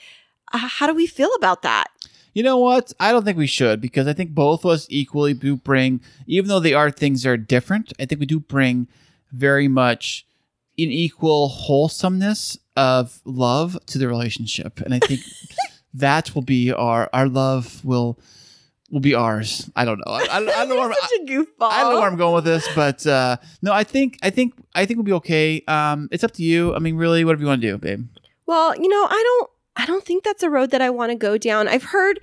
uh, 0.53 0.57
how 0.57 0.87
do 0.87 0.93
we 0.93 1.07
feel 1.07 1.33
about 1.35 1.61
that? 1.61 1.87
You 2.33 2.43
know 2.43 2.57
what? 2.57 2.93
I 2.99 3.11
don't 3.11 3.25
think 3.25 3.37
we 3.37 3.47
should 3.47 3.81
because 3.81 4.07
I 4.07 4.13
think 4.13 4.31
both 4.31 4.63
of 4.63 4.71
us 4.71 4.85
equally 4.89 5.33
do 5.33 5.57
bring, 5.57 6.01
even 6.27 6.49
though 6.49 6.59
they 6.59 6.73
are 6.73 6.91
things 6.91 7.23
that 7.23 7.29
are 7.29 7.37
different, 7.37 7.93
I 7.99 8.05
think 8.05 8.19
we 8.19 8.27
do 8.27 8.39
bring 8.39 8.87
very 9.31 9.67
much 9.67 10.25
an 10.77 10.91
equal 10.91 11.47
wholesomeness 11.49 12.59
of 12.75 13.21
love 13.25 13.77
to 13.87 13.97
the 13.97 14.07
relationship. 14.07 14.79
And 14.81 14.93
I 14.93 14.99
think 14.99 15.21
that 15.95 16.35
will 16.35 16.43
be 16.43 16.71
our, 16.71 17.09
our 17.11 17.27
love 17.27 17.83
will, 17.83 18.19
will 18.89 18.99
be 18.99 19.15
ours. 19.15 19.69
I 19.75 19.85
don't 19.85 19.99
know. 19.99 20.13
I, 20.13 20.23
I, 20.23 20.37
I 20.37 20.43
don't 20.43 20.69
know 20.69 20.75
where, 20.79 20.93
Such 20.93 21.19
a 21.21 21.25
goofball. 21.25 21.69
I 21.71 21.81
don't 21.83 21.93
know 21.93 21.99
where 21.99 22.09
I'm 22.09 22.17
going 22.17 22.35
with 22.35 22.45
this, 22.45 22.67
but 22.75 23.05
uh, 23.05 23.37
no, 23.61 23.73
I 23.73 23.83
think, 23.83 24.17
I 24.23 24.29
think, 24.29 24.53
I 24.73 24.85
think 24.85 24.97
we'll 24.97 25.03
be 25.05 25.13
okay. 25.13 25.63
Um, 25.67 26.07
it's 26.11 26.23
up 26.23 26.31
to 26.33 26.43
you. 26.43 26.73
I 26.73 26.79
mean, 26.79 26.95
really, 26.95 27.23
whatever 27.25 27.41
you 27.41 27.47
want 27.47 27.61
to 27.61 27.67
do, 27.67 27.77
babe. 27.77 28.07
Well, 28.45 28.75
you 28.75 28.87
know, 28.87 29.05
I 29.09 29.23
don't 29.23 29.49
I 29.75 29.85
don't 29.85 30.03
think 30.03 30.23
that's 30.23 30.41
a 30.41 30.49
road 30.49 30.71
that 30.71 30.81
I 30.81 30.89
want 30.89 31.11
to 31.11 31.15
go 31.15 31.37
down. 31.37 31.67
I've 31.67 31.83
heard 31.83 32.19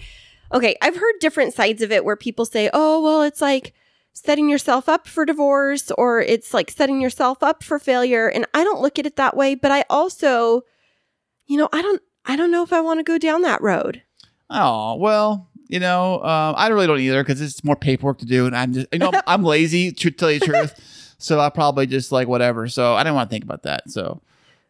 okay, 0.52 0.76
I've 0.82 0.96
heard 0.96 1.14
different 1.20 1.54
sides 1.54 1.82
of 1.82 1.92
it 1.92 2.04
where 2.04 2.16
people 2.16 2.44
say, 2.44 2.70
"Oh, 2.72 3.02
well, 3.02 3.22
it's 3.22 3.40
like 3.40 3.74
setting 4.12 4.48
yourself 4.48 4.88
up 4.88 5.06
for 5.06 5.24
divorce 5.24 5.90
or 5.98 6.20
it's 6.20 6.54
like 6.54 6.70
setting 6.70 7.00
yourself 7.00 7.42
up 7.42 7.62
for 7.62 7.78
failure." 7.78 8.28
And 8.28 8.46
I 8.54 8.64
don't 8.64 8.80
look 8.80 8.98
at 8.98 9.06
it 9.06 9.16
that 9.16 9.36
way, 9.36 9.54
but 9.54 9.70
I 9.70 9.84
also 9.90 10.62
you 11.46 11.58
know, 11.58 11.68
I 11.72 11.82
don't 11.82 12.02
I 12.24 12.36
don't 12.36 12.50
know 12.50 12.62
if 12.62 12.72
I 12.72 12.80
want 12.80 13.00
to 13.00 13.04
go 13.04 13.18
down 13.18 13.42
that 13.42 13.60
road. 13.62 14.02
Oh 14.50 14.96
well, 14.96 15.50
you 15.74 15.80
know, 15.80 16.22
um, 16.22 16.54
I 16.56 16.68
really 16.68 16.86
don't 16.86 17.00
either 17.00 17.24
because 17.24 17.40
it's 17.40 17.64
more 17.64 17.74
paperwork 17.74 18.18
to 18.18 18.26
do, 18.26 18.46
and 18.46 18.56
I'm 18.56 18.72
just, 18.72 18.86
you 18.92 19.00
know, 19.00 19.10
I'm, 19.12 19.22
I'm 19.26 19.42
lazy 19.42 19.90
to 19.90 20.10
tell 20.12 20.30
you 20.30 20.38
the 20.38 20.46
truth. 20.46 21.16
So 21.18 21.40
I 21.40 21.50
probably 21.50 21.88
just 21.88 22.12
like 22.12 22.28
whatever. 22.28 22.68
So 22.68 22.94
I 22.94 23.02
didn't 23.02 23.16
want 23.16 23.28
to 23.28 23.34
think 23.34 23.42
about 23.42 23.64
that. 23.64 23.90
So, 23.90 24.22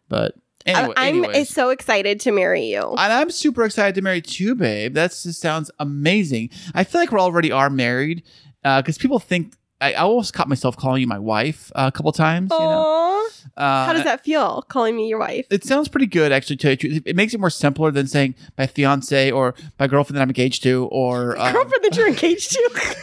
but 0.08 0.34
anyway, 0.64 0.94
I, 0.96 1.08
am 1.08 1.16
anyways. 1.16 1.50
so 1.50 1.68
excited 1.68 2.20
to 2.20 2.32
marry 2.32 2.64
you. 2.64 2.80
and 2.80 3.12
I'm 3.12 3.30
super 3.30 3.64
excited 3.64 3.94
to 3.96 4.00
marry 4.00 4.22
too, 4.22 4.54
babe. 4.54 4.94
That 4.94 5.10
just 5.10 5.42
sounds 5.42 5.70
amazing. 5.78 6.48
I 6.74 6.84
feel 6.84 7.02
like 7.02 7.12
we 7.12 7.18
already 7.18 7.52
are 7.52 7.68
married 7.68 8.22
because 8.62 8.96
people 8.96 9.18
think 9.18 9.52
I, 9.84 9.92
I 9.92 9.94
almost 9.96 10.32
caught 10.32 10.48
myself 10.48 10.76
calling 10.76 11.00
you 11.02 11.06
my 11.06 11.18
wife 11.18 11.70
uh, 11.74 11.90
a 11.92 11.96
couple 11.96 12.10
times. 12.12 12.50
You 12.50 12.58
know, 12.58 13.26
uh, 13.56 13.86
How 13.86 13.92
does 13.92 14.04
that 14.04 14.24
feel 14.24 14.62
calling 14.62 14.96
me 14.96 15.08
your 15.08 15.18
wife? 15.18 15.46
it 15.50 15.64
sounds 15.64 15.88
pretty 15.88 16.06
good 16.06 16.32
actually. 16.32 16.56
To 16.56 16.62
tell 16.62 16.70
you 16.72 16.76
the 16.76 16.88
truth, 16.88 17.02
it 17.06 17.16
makes 17.16 17.34
it 17.34 17.40
more 17.40 17.50
simpler 17.50 17.90
than 17.90 18.06
saying 18.06 18.34
my 18.56 18.66
fiance 18.66 19.30
or 19.30 19.54
my 19.78 19.86
girlfriend 19.86 20.16
that 20.16 20.22
I'm 20.22 20.30
engaged 20.30 20.62
to 20.62 20.86
or 20.86 21.36
um, 21.40 21.52
Girlfriend 21.52 21.84
that 21.84 21.96
you're 21.96 22.08
engaged 22.08 22.52
to. 22.52 22.94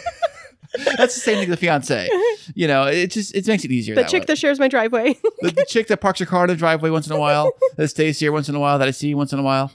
That's 0.97 1.15
the 1.15 1.21
same 1.21 1.37
thing 1.37 1.49
with 1.49 1.59
fiance. 1.59 2.09
You 2.55 2.67
know, 2.67 2.83
it 2.87 3.11
just 3.11 3.33
it 3.35 3.47
makes 3.47 3.63
it 3.63 3.71
easier. 3.71 3.93
the 3.95 4.01
that 4.01 4.09
chick 4.09 4.21
way. 4.21 4.25
that 4.25 4.37
shares 4.37 4.59
my 4.59 4.67
driveway. 4.67 5.13
the, 5.41 5.51
the 5.51 5.65
chick 5.65 5.87
that 5.87 6.01
parks 6.01 6.19
her 6.19 6.25
car 6.25 6.43
in 6.45 6.49
the 6.49 6.55
driveway 6.55 6.89
once 6.89 7.05
in 7.07 7.13
a 7.13 7.19
while, 7.19 7.51
that 7.77 7.87
stays 7.89 8.19
here 8.19 8.31
once 8.31 8.49
in 8.49 8.55
a 8.55 8.59
while, 8.59 8.79
that 8.79 8.87
I 8.87 8.91
see 8.91 9.13
once 9.13 9.31
in 9.31 9.39
a 9.39 9.43
while. 9.43 9.71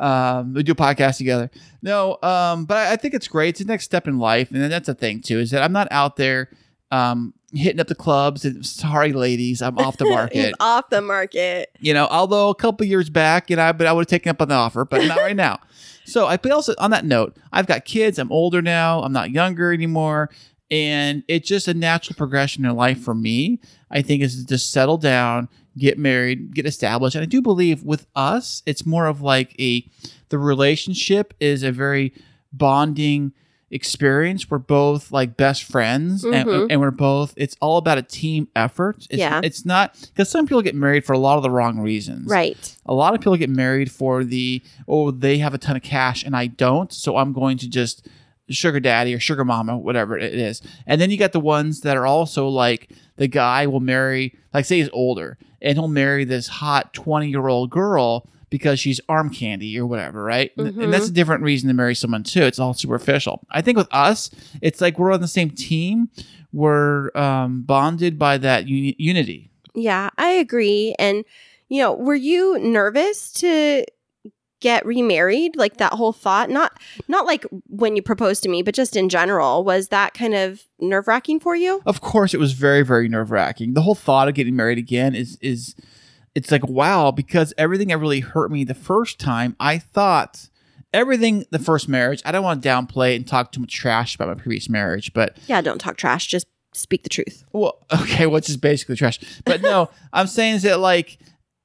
Um, 0.00 0.54
we 0.54 0.62
do 0.62 0.72
a 0.72 0.74
podcast 0.74 1.18
together. 1.18 1.50
No, 1.82 2.18
um, 2.22 2.64
but 2.64 2.78
I, 2.78 2.92
I 2.92 2.96
think 2.96 3.14
it's 3.14 3.28
great. 3.28 3.50
It's 3.50 3.58
the 3.60 3.66
next 3.66 3.84
step 3.84 4.08
in 4.08 4.18
life, 4.18 4.50
and 4.50 4.60
then 4.60 4.70
that's 4.70 4.86
the 4.86 4.94
thing 4.94 5.20
too 5.20 5.38
is 5.38 5.50
that 5.50 5.62
I'm 5.62 5.72
not 5.72 5.88
out 5.90 6.16
there 6.16 6.48
um, 6.90 7.34
hitting 7.52 7.80
up 7.80 7.86
the 7.86 7.94
clubs. 7.94 8.44
And, 8.44 8.64
Sorry, 8.64 9.12
ladies, 9.12 9.62
I'm 9.62 9.78
off 9.78 9.98
the 9.98 10.04
market. 10.10 10.54
Off 10.58 10.88
the 10.88 11.02
market. 11.02 11.70
you 11.78 11.94
know, 11.94 12.08
although 12.10 12.48
a 12.48 12.54
couple 12.54 12.86
years 12.86 13.10
back, 13.10 13.50
you 13.50 13.56
know, 13.56 13.72
but 13.72 13.86
I 13.86 13.92
would 13.92 14.02
have 14.02 14.08
taken 14.08 14.30
up 14.30 14.40
on 14.40 14.48
the 14.48 14.54
offer, 14.54 14.84
but 14.84 15.04
not 15.06 15.18
right 15.18 15.36
now. 15.36 15.58
So 16.06 16.26
I 16.26 16.38
but 16.38 16.50
also 16.50 16.74
on 16.78 16.90
that 16.90 17.04
note, 17.04 17.36
I've 17.52 17.68
got 17.68 17.84
kids. 17.84 18.18
I'm 18.18 18.32
older 18.32 18.60
now. 18.60 19.00
I'm 19.02 19.12
not 19.12 19.30
younger 19.30 19.72
anymore, 19.72 20.30
and 20.68 21.22
it's 21.28 21.46
just 21.46 21.68
a 21.68 21.74
natural 21.74 22.16
progression 22.16 22.64
in 22.64 22.74
life 22.74 23.00
for 23.00 23.14
me. 23.14 23.60
I 23.92 24.02
think 24.02 24.22
is 24.22 24.34
to 24.40 24.46
just 24.46 24.72
settle 24.72 24.96
down, 24.96 25.48
get 25.80 25.98
married, 25.98 26.54
get 26.54 26.66
established, 26.66 27.16
and 27.16 27.22
I 27.22 27.26
do 27.26 27.42
believe 27.42 27.82
with 27.82 28.06
us, 28.14 28.62
it's 28.66 28.86
more 28.86 29.06
of 29.06 29.20
like 29.22 29.54
a 29.60 29.84
the 30.28 30.38
relationship 30.38 31.34
is 31.40 31.62
a 31.64 31.72
very 31.72 32.12
bonding 32.52 33.32
experience 33.72 34.50
we're 34.50 34.58
both 34.58 35.12
like 35.12 35.36
best 35.36 35.62
friends 35.62 36.24
Mhm. 36.24 36.34
and, 36.34 36.72
and 36.72 36.80
we're 36.80 36.90
both 36.90 37.32
it's 37.36 37.56
all 37.60 37.78
about 37.78 37.98
a 37.98 38.02
team 38.02 38.48
effort 38.56 39.06
it's, 39.08 39.18
Yeah. 39.20 39.40
it's 39.44 39.64
not 39.64 39.94
because 40.12 40.28
some 40.28 40.44
people 40.44 40.60
get 40.60 40.74
married 40.74 41.04
for 41.04 41.12
a 41.12 41.18
lot 41.18 41.36
of 41.36 41.44
the 41.44 41.50
wrong 41.50 41.78
reasons 41.78 42.26
Right. 42.28 42.76
a 42.86 42.92
lot 42.92 43.14
of 43.14 43.20
people 43.20 43.36
get 43.36 43.48
married 43.48 43.88
for 43.92 44.24
the 44.24 44.60
oh 44.88 45.12
they 45.12 45.38
have 45.38 45.54
a 45.54 45.58
ton 45.58 45.76
of 45.76 45.82
cash 45.82 46.24
and 46.24 46.34
I 46.34 46.48
don't, 46.48 46.92
so 46.92 47.16
I'm 47.16 47.32
going 47.32 47.58
to 47.58 47.68
just 47.70 48.08
sugar 48.50 48.80
daddy 48.80 49.14
or 49.14 49.20
sugar 49.20 49.44
mama, 49.44 49.76
whatever 49.78 50.18
it 50.18 50.34
is. 50.34 50.62
And 50.86 51.00
then 51.00 51.10
you 51.10 51.16
got 51.16 51.32
the 51.32 51.40
ones 51.40 51.80
that 51.82 51.96
are 51.96 52.06
also 52.06 52.48
like 52.48 52.90
the 53.16 53.28
guy 53.28 53.66
will 53.66 53.80
marry, 53.80 54.36
like 54.52 54.64
say 54.64 54.78
he's 54.78 54.90
older, 54.92 55.38
and 55.62 55.76
he'll 55.76 55.88
marry 55.88 56.24
this 56.24 56.48
hot 56.48 56.92
20 56.94 57.28
year 57.28 57.48
old 57.48 57.70
girl 57.70 58.28
because 58.50 58.80
she's 58.80 59.00
arm 59.08 59.30
candy 59.30 59.78
or 59.78 59.86
whatever, 59.86 60.22
right? 60.24 60.50
And 60.56 60.92
that's 60.92 61.08
a 61.08 61.12
different 61.12 61.44
reason 61.44 61.68
to 61.68 61.74
marry 61.74 61.94
someone 61.94 62.24
too. 62.24 62.42
It's 62.42 62.58
all 62.58 62.74
superficial. 62.74 63.44
I 63.50 63.62
think 63.62 63.78
with 63.78 63.88
us, 63.92 64.30
it's 64.60 64.80
like 64.80 64.98
we're 64.98 65.12
on 65.12 65.20
the 65.20 65.28
same 65.28 65.50
team. 65.50 66.08
We're 66.52 67.16
um, 67.16 67.62
bonded 67.62 68.18
by 68.18 68.38
that 68.38 68.66
uni- 68.66 68.96
unity. 68.98 69.50
Yeah, 69.74 70.10
I 70.18 70.30
agree. 70.30 70.96
And, 70.98 71.24
you 71.68 71.80
know, 71.80 71.94
were 71.94 72.16
you 72.16 72.58
nervous 72.58 73.32
to 73.34 73.84
get 74.60 74.84
remarried? 74.86 75.56
Like 75.56 75.78
that 75.78 75.92
whole 75.94 76.12
thought? 76.12 76.50
Not 76.50 76.78
not 77.08 77.26
like 77.26 77.44
when 77.66 77.96
you 77.96 78.02
proposed 78.02 78.42
to 78.44 78.48
me, 78.48 78.62
but 78.62 78.74
just 78.74 78.96
in 78.96 79.08
general. 79.08 79.64
Was 79.64 79.88
that 79.88 80.14
kind 80.14 80.34
of 80.34 80.62
nerve 80.80 81.08
wracking 81.08 81.40
for 81.40 81.54
you? 81.56 81.82
of 81.86 82.00
course 82.00 82.32
it 82.34 82.40
was 82.40 82.52
very 82.52 82.82
very 82.82 83.08
nerve 83.08 83.30
wracking 83.30 83.74
the 83.74 83.82
whole 83.82 83.94
thought 83.94 84.28
of 84.28 84.34
getting 84.34 84.56
married 84.56 84.78
again 84.78 85.14
is 85.14 85.36
is 85.42 85.74
it's 86.34 86.50
like 86.50 86.66
wow 86.68 87.10
because 87.10 87.52
everything 87.58 87.88
that 87.88 87.98
really 87.98 88.20
hurt 88.20 88.50
me 88.50 88.64
the 88.64 88.74
first 88.74 89.18
time 89.20 89.54
i 89.60 89.76
thought 89.78 90.48
everything 90.94 91.44
the 91.50 91.58
first 91.58 91.88
marriage 91.88 92.22
i 92.24 92.32
don't 92.32 92.42
want 92.42 92.62
to 92.62 92.68
downplay 92.68 93.14
and 93.14 93.26
talk 93.26 93.52
too 93.52 93.60
much 93.60 93.74
trash 93.74 94.14
about 94.14 94.28
my 94.28 94.34
previous 94.34 94.68
marriage 94.70 95.12
but 95.12 95.36
Yeah, 95.46 95.60
don't 95.60 95.78
talk 95.78 95.96
trash. 95.96 96.26
Just 96.28 96.46
speak 96.72 97.02
the 97.02 97.08
truth. 97.10 97.44
well 97.52 97.84
okay 98.02 98.26
which 98.26 98.48
is 98.48 98.56
basically 98.56 98.96
trash 98.96 99.18
but 99.44 99.60
no 99.60 99.90
i'm 100.12 100.26
saying 100.26 100.54
is 100.56 100.62
that 100.62 100.80
like 100.80 101.18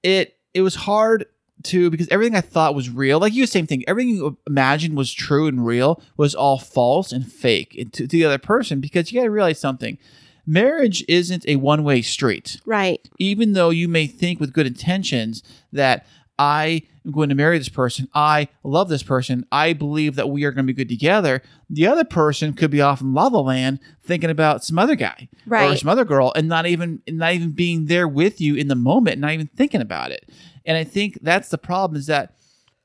it 0.03 0.37
it 0.53 0.61
was 0.61 0.75
hard 0.75 1.25
to 1.65 1.89
because 1.89 2.07
everything 2.09 2.35
i 2.35 2.41
thought 2.41 2.75
was 2.75 2.89
real 2.89 3.19
like 3.19 3.33
you 3.33 3.45
same 3.45 3.67
thing 3.67 3.83
everything 3.87 4.15
you 4.15 4.37
imagined 4.47 4.95
was 4.95 5.13
true 5.13 5.47
and 5.47 5.65
real 5.65 6.01
was 6.17 6.33
all 6.33 6.57
false 6.57 7.11
and 7.11 7.31
fake 7.31 7.71
to, 7.91 8.07
to 8.07 8.07
the 8.07 8.25
other 8.25 8.37
person 8.37 8.79
because 8.79 9.11
you 9.11 9.19
got 9.19 9.25
to 9.25 9.31
realize 9.31 9.59
something 9.59 9.97
marriage 10.45 11.03
isn't 11.07 11.47
a 11.47 11.55
one-way 11.55 12.01
street 12.01 12.59
Right. 12.65 12.99
even 13.19 13.53
though 13.53 13.69
you 13.71 13.87
may 13.87 14.07
think 14.07 14.39
with 14.39 14.53
good 14.53 14.67
intentions 14.67 15.43
that 15.71 16.05
I 16.37 16.83
am 17.05 17.13
going 17.13 17.29
to 17.29 17.35
marry 17.35 17.57
this 17.57 17.69
person, 17.69 18.09
I 18.13 18.49
love 18.63 18.89
this 18.89 19.03
person, 19.03 19.45
I 19.53 19.71
believe 19.71 20.15
that 20.15 20.29
we 20.29 20.43
are 20.43 20.51
going 20.51 20.67
to 20.67 20.73
be 20.73 20.75
good 20.75 20.89
together, 20.89 21.41
the 21.69 21.87
other 21.87 22.03
person 22.03 22.53
could 22.53 22.71
be 22.71 22.81
off 22.81 22.99
in 22.99 23.13
lava 23.13 23.37
land 23.37 23.79
thinking 24.03 24.29
about 24.29 24.63
some 24.63 24.77
other 24.77 24.95
guy 24.95 25.29
right. 25.45 25.71
or 25.71 25.77
some 25.77 25.87
other 25.87 26.03
girl 26.03 26.33
and 26.35 26.49
not 26.49 26.65
even 26.65 27.01
not 27.07 27.33
even 27.33 27.51
being 27.51 27.85
there 27.85 28.07
with 28.07 28.41
you 28.41 28.55
in 28.55 28.67
the 28.67 28.75
moment, 28.75 29.19
not 29.19 29.31
even 29.31 29.47
thinking 29.55 29.79
about 29.79 30.11
it. 30.11 30.29
And 30.65 30.77
I 30.77 30.83
think 30.83 31.19
that's 31.21 31.49
the 31.49 31.57
problem 31.57 31.97
is 31.99 32.07
that 32.07 32.33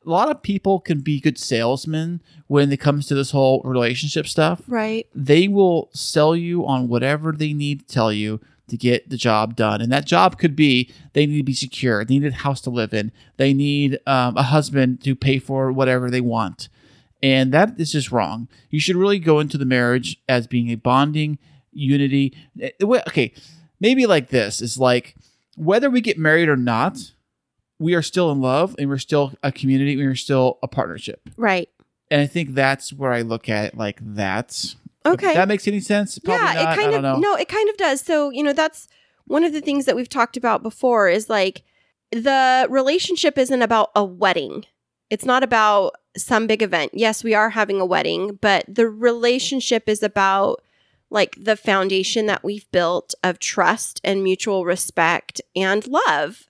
a 0.07 0.11
lot 0.11 0.31
of 0.31 0.43
people 0.43 0.81
can 0.81 1.01
be 1.01 1.20
good 1.20 1.39
salesmen 1.39 2.22
when 2.47 2.72
it 2.72 2.78
comes 2.81 3.07
to 3.07 3.14
this 3.14 3.33
whole 3.33 3.61
relationship 3.64 4.26
stuff 4.26 4.62
Right. 4.66 5.07
they 5.14 5.47
will 5.49 5.91
sell 5.93 6.35
you 6.35 6.66
on 6.66 6.89
whatever 6.89 7.33
they 7.33 7.53
need 7.53 7.81
to 7.81 7.95
tell 7.95 8.12
you 8.12 8.41
to 8.68 8.76
get 8.76 9.11
the 9.11 9.16
job 9.16 9.57
done. 9.57 9.81
And 9.81 9.91
that 9.93 10.07
job 10.07 10.39
could 10.39 10.55
be 10.57 10.91
they 11.12 11.26
need 11.26 11.39
to 11.39 11.43
be 11.45 11.53
secure, 11.53 12.05
they 12.05 12.18
need 12.18 12.33
a 12.33 12.37
house 12.37 12.61
to 12.62 12.70
live 12.70 12.95
in, 12.95 13.11
they 13.37 13.53
need 13.53 13.99
um, 14.07 14.37
a 14.37 14.45
husband 14.45 15.03
to 15.05 15.14
pay 15.16 15.39
for 15.39 15.70
whatever 15.72 16.09
they 16.11 16.20
want. 16.20 16.68
And 17.22 17.53
that 17.53 17.78
is 17.78 17.93
just 17.93 18.11
wrong. 18.12 18.49
You 18.70 18.81
should 18.81 18.97
really 18.97 19.18
go 19.18 19.41
into 19.41 19.59
the 19.59 19.64
marriage 19.66 20.16
as 20.28 20.47
being 20.47 20.70
a 20.70 20.76
bonding 20.76 21.39
unity. 21.72 22.33
Eh, 22.61 22.70
Okay, 22.81 23.33
maybe 23.81 24.07
like 24.07 24.28
this 24.28 24.62
is 24.62 24.78
like 24.78 25.14
whether 25.57 25.91
we 25.91 26.01
get 26.01 26.16
married 26.16 26.49
or 26.49 26.57
not, 26.57 27.12
we 27.81 27.95
are 27.95 28.03
still 28.03 28.31
in 28.31 28.41
love 28.41 28.76
and 28.78 28.89
we're 28.89 28.99
still 28.99 29.33
a 29.43 29.51
community, 29.51 29.97
we 29.97 30.05
are 30.05 30.14
still 30.14 30.59
a 30.62 30.68
partnership. 30.68 31.28
Right. 31.37 31.68
And 32.11 32.20
I 32.20 32.26
think 32.26 32.55
that's 32.55 32.93
where 32.93 33.12
I 33.12 33.22
look 33.22 33.49
at 33.49 33.64
it 33.64 33.76
like 33.76 33.99
that. 34.14 34.74
Okay. 35.07 35.28
If 35.28 35.35
that 35.35 35.49
makes 35.49 35.66
any 35.66 35.81
sense? 35.81 36.18
Probably 36.18 36.45
yeah, 36.45 36.62
not. 36.62 36.78
it 36.78 36.81
kind 36.81 36.95
of 36.95 37.03
know. 37.03 37.16
no, 37.18 37.35
it 37.35 37.49
kind 37.49 37.68
of 37.70 37.76
does. 37.78 38.03
So, 38.03 38.31
you 38.31 38.43
know, 38.43 38.53
that's 38.53 38.87
one 39.26 39.45
of 39.45 39.55
the 39.55 39.62
things 39.62 39.87
that 39.87 39.97
we've 39.97 40.09
talked 40.09 40.37
about 40.37 40.62
before 40.62 41.09
is 41.09 41.31
like 41.31 41.62
the 42.12 42.66
relationship 42.68 43.39
isn't 43.39 43.62
about 43.62 43.91
a 43.97 44.05
wedding. 44.05 44.66
It's 45.09 45.24
not 45.24 45.43
about 45.43 45.95
some 46.16 46.47
big 46.47 46.62
event. 46.62 46.93
Yes, 46.93 47.24
we 47.24 47.35
are 47.35 47.51
having 47.51 47.81
a 47.81 47.87
wedding, 47.87 48.39
but 48.43 48.64
the 48.68 48.89
relationship 48.89 49.89
is 49.89 50.03
about 50.03 50.62
like 51.09 51.35
the 51.43 51.57
foundation 51.57 52.26
that 52.26 52.45
we've 52.45 52.70
built 52.72 53.14
of 53.24 53.39
trust 53.39 54.01
and 54.05 54.22
mutual 54.22 54.66
respect 54.66 55.41
and 55.57 55.87
love 55.87 56.47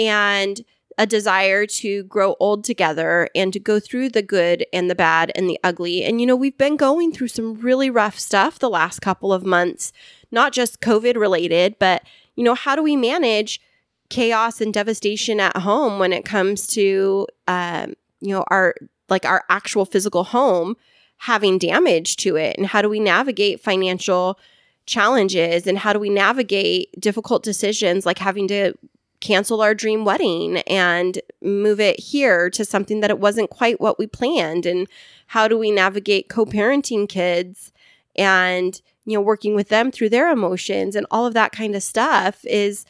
and 0.00 0.62
a 0.98 1.06
desire 1.06 1.66
to 1.66 2.02
grow 2.04 2.36
old 2.40 2.64
together 2.64 3.28
and 3.34 3.52
to 3.52 3.60
go 3.60 3.78
through 3.78 4.08
the 4.08 4.22
good 4.22 4.66
and 4.72 4.90
the 4.90 4.94
bad 4.94 5.30
and 5.34 5.48
the 5.48 5.58
ugly. 5.62 6.04
And, 6.04 6.20
you 6.20 6.26
know, 6.26 6.36
we've 6.36 6.58
been 6.58 6.76
going 6.76 7.12
through 7.12 7.28
some 7.28 7.54
really 7.54 7.88
rough 7.88 8.18
stuff 8.18 8.58
the 8.58 8.68
last 8.68 9.00
couple 9.00 9.32
of 9.32 9.44
months, 9.44 9.92
not 10.30 10.52
just 10.52 10.80
COVID 10.80 11.16
related, 11.16 11.76
but, 11.78 12.02
you 12.34 12.44
know, 12.44 12.54
how 12.54 12.76
do 12.76 12.82
we 12.82 12.96
manage 12.96 13.60
chaos 14.08 14.60
and 14.60 14.74
devastation 14.74 15.38
at 15.38 15.56
home 15.58 15.98
when 15.98 16.12
it 16.12 16.24
comes 16.24 16.66
to, 16.68 17.26
um, 17.46 17.94
you 18.20 18.34
know, 18.34 18.44
our 18.48 18.74
like 19.08 19.24
our 19.24 19.44
actual 19.48 19.84
physical 19.84 20.24
home 20.24 20.76
having 21.18 21.58
damage 21.58 22.16
to 22.16 22.36
it? 22.36 22.56
And 22.58 22.66
how 22.66 22.82
do 22.82 22.88
we 22.88 23.00
navigate 23.00 23.60
financial 23.60 24.38
challenges? 24.84 25.66
And 25.66 25.78
how 25.78 25.92
do 25.92 25.98
we 25.98 26.10
navigate 26.10 26.88
difficult 27.00 27.42
decisions 27.42 28.04
like 28.04 28.18
having 28.18 28.48
to 28.48 28.74
cancel 29.20 29.60
our 29.60 29.74
dream 29.74 30.04
wedding 30.04 30.58
and 30.58 31.20
move 31.42 31.80
it 31.80 32.00
here 32.00 32.50
to 32.50 32.64
something 32.64 33.00
that 33.00 33.10
it 33.10 33.18
wasn't 33.18 33.50
quite 33.50 33.80
what 33.80 33.98
we 33.98 34.06
planned. 34.06 34.66
And 34.66 34.88
how 35.28 35.46
do 35.46 35.58
we 35.58 35.70
navigate 35.70 36.28
co-parenting 36.28 37.08
kids 37.08 37.72
and 38.16 38.80
you 39.04 39.16
know 39.16 39.20
working 39.20 39.54
with 39.54 39.68
them 39.68 39.90
through 39.90 40.08
their 40.08 40.30
emotions 40.30 40.96
and 40.96 41.06
all 41.10 41.26
of 41.26 41.34
that 41.34 41.52
kind 41.52 41.74
of 41.74 41.82
stuff 41.82 42.44
is 42.44 42.84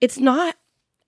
it's 0.00 0.18
not 0.18 0.54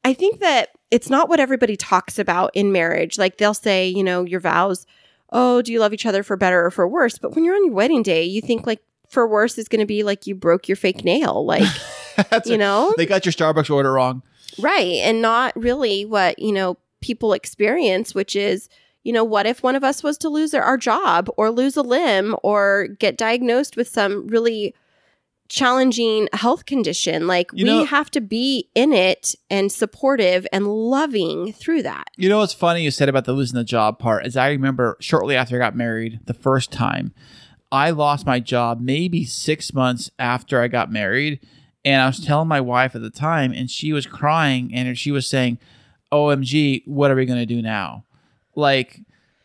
i 0.04 0.12
think 0.12 0.40
that 0.40 0.70
it's 0.90 1.08
not 1.08 1.28
what 1.28 1.38
everybody 1.38 1.76
talks 1.76 2.18
about 2.18 2.50
in 2.54 2.72
marriage. 2.72 3.18
Like 3.18 3.36
they'll 3.36 3.54
say 3.54 3.88
you 3.88 4.02
know 4.02 4.24
your 4.24 4.40
vows 4.40 4.86
oh 5.30 5.62
do 5.62 5.72
you 5.72 5.80
love 5.80 5.92
each 5.92 6.06
other 6.06 6.22
for 6.22 6.36
better 6.36 6.64
or 6.64 6.70
for 6.70 6.88
worse? 6.88 7.18
But 7.18 7.34
when 7.34 7.44
you're 7.44 7.54
on 7.54 7.64
your 7.64 7.74
wedding 7.74 8.02
day 8.02 8.24
you 8.24 8.40
think 8.40 8.66
like 8.66 8.82
for 9.08 9.26
worse 9.26 9.56
is 9.56 9.68
going 9.68 9.80
to 9.80 9.86
be 9.86 10.02
like 10.02 10.26
you 10.26 10.34
broke 10.34 10.68
your 10.68 10.76
fake 10.76 11.04
nail. 11.04 11.44
Like 11.44 11.68
That's 12.30 12.48
you 12.48 12.58
know? 12.58 12.94
They 12.96 13.06
got 13.06 13.24
your 13.24 13.32
Starbucks 13.32 13.70
order 13.70 13.92
wrong. 13.92 14.22
Right. 14.60 14.96
And 15.02 15.22
not 15.22 15.54
really 15.56 16.04
what, 16.04 16.38
you 16.38 16.52
know, 16.52 16.76
people 17.00 17.32
experience, 17.32 18.14
which 18.14 18.34
is, 18.36 18.68
you 19.04 19.12
know, 19.12 19.24
what 19.24 19.46
if 19.46 19.62
one 19.62 19.76
of 19.76 19.84
us 19.84 20.02
was 20.02 20.18
to 20.18 20.28
lose 20.28 20.52
our 20.54 20.76
job 20.76 21.28
or 21.36 21.50
lose 21.50 21.76
a 21.76 21.82
limb 21.82 22.34
or 22.42 22.88
get 22.98 23.16
diagnosed 23.16 23.76
with 23.76 23.88
some 23.88 24.26
really 24.26 24.74
challenging 25.48 26.28
health 26.32 26.66
condition? 26.66 27.26
Like, 27.26 27.50
You 27.52 27.64
we 27.64 27.70
know- 27.70 27.84
have 27.84 28.10
to 28.12 28.20
be 28.20 28.68
in 28.74 28.92
it 28.92 29.34
and 29.50 29.70
supportive 29.72 30.46
and 30.52 30.66
loving 30.66 31.52
through 31.52 31.82
that. 31.84 32.08
You 32.16 32.28
know 32.28 32.38
what's 32.38 32.52
funny 32.52 32.82
you 32.82 32.90
said 32.90 33.08
about 33.08 33.24
the 33.24 33.32
losing 33.32 33.56
the 33.56 33.64
job 33.64 33.98
part 33.98 34.26
is 34.26 34.36
I 34.36 34.48
remember 34.50 34.96
shortly 35.00 35.36
after 35.36 35.56
I 35.56 35.58
got 35.58 35.76
married 35.76 36.20
the 36.26 36.34
first 36.34 36.70
time, 36.70 37.14
I 37.70 37.90
lost 37.90 38.26
my 38.26 38.40
job 38.40 38.80
maybe 38.80 39.24
six 39.24 39.72
months 39.72 40.10
after 40.18 40.60
I 40.60 40.68
got 40.68 40.90
married. 40.90 41.40
And 41.84 42.02
I 42.02 42.06
was 42.06 42.20
telling 42.24 42.48
my 42.48 42.60
wife 42.60 42.94
at 42.94 43.02
the 43.02 43.10
time, 43.10 43.52
and 43.52 43.70
she 43.70 43.92
was 43.92 44.06
crying 44.06 44.72
and 44.74 44.98
she 44.98 45.10
was 45.10 45.26
saying, 45.26 45.58
OMG, 46.12 46.82
what 46.86 47.10
are 47.10 47.14
we 47.14 47.26
going 47.26 47.38
to 47.38 47.46
do 47.46 47.62
now? 47.62 48.04
Like, 48.54 49.00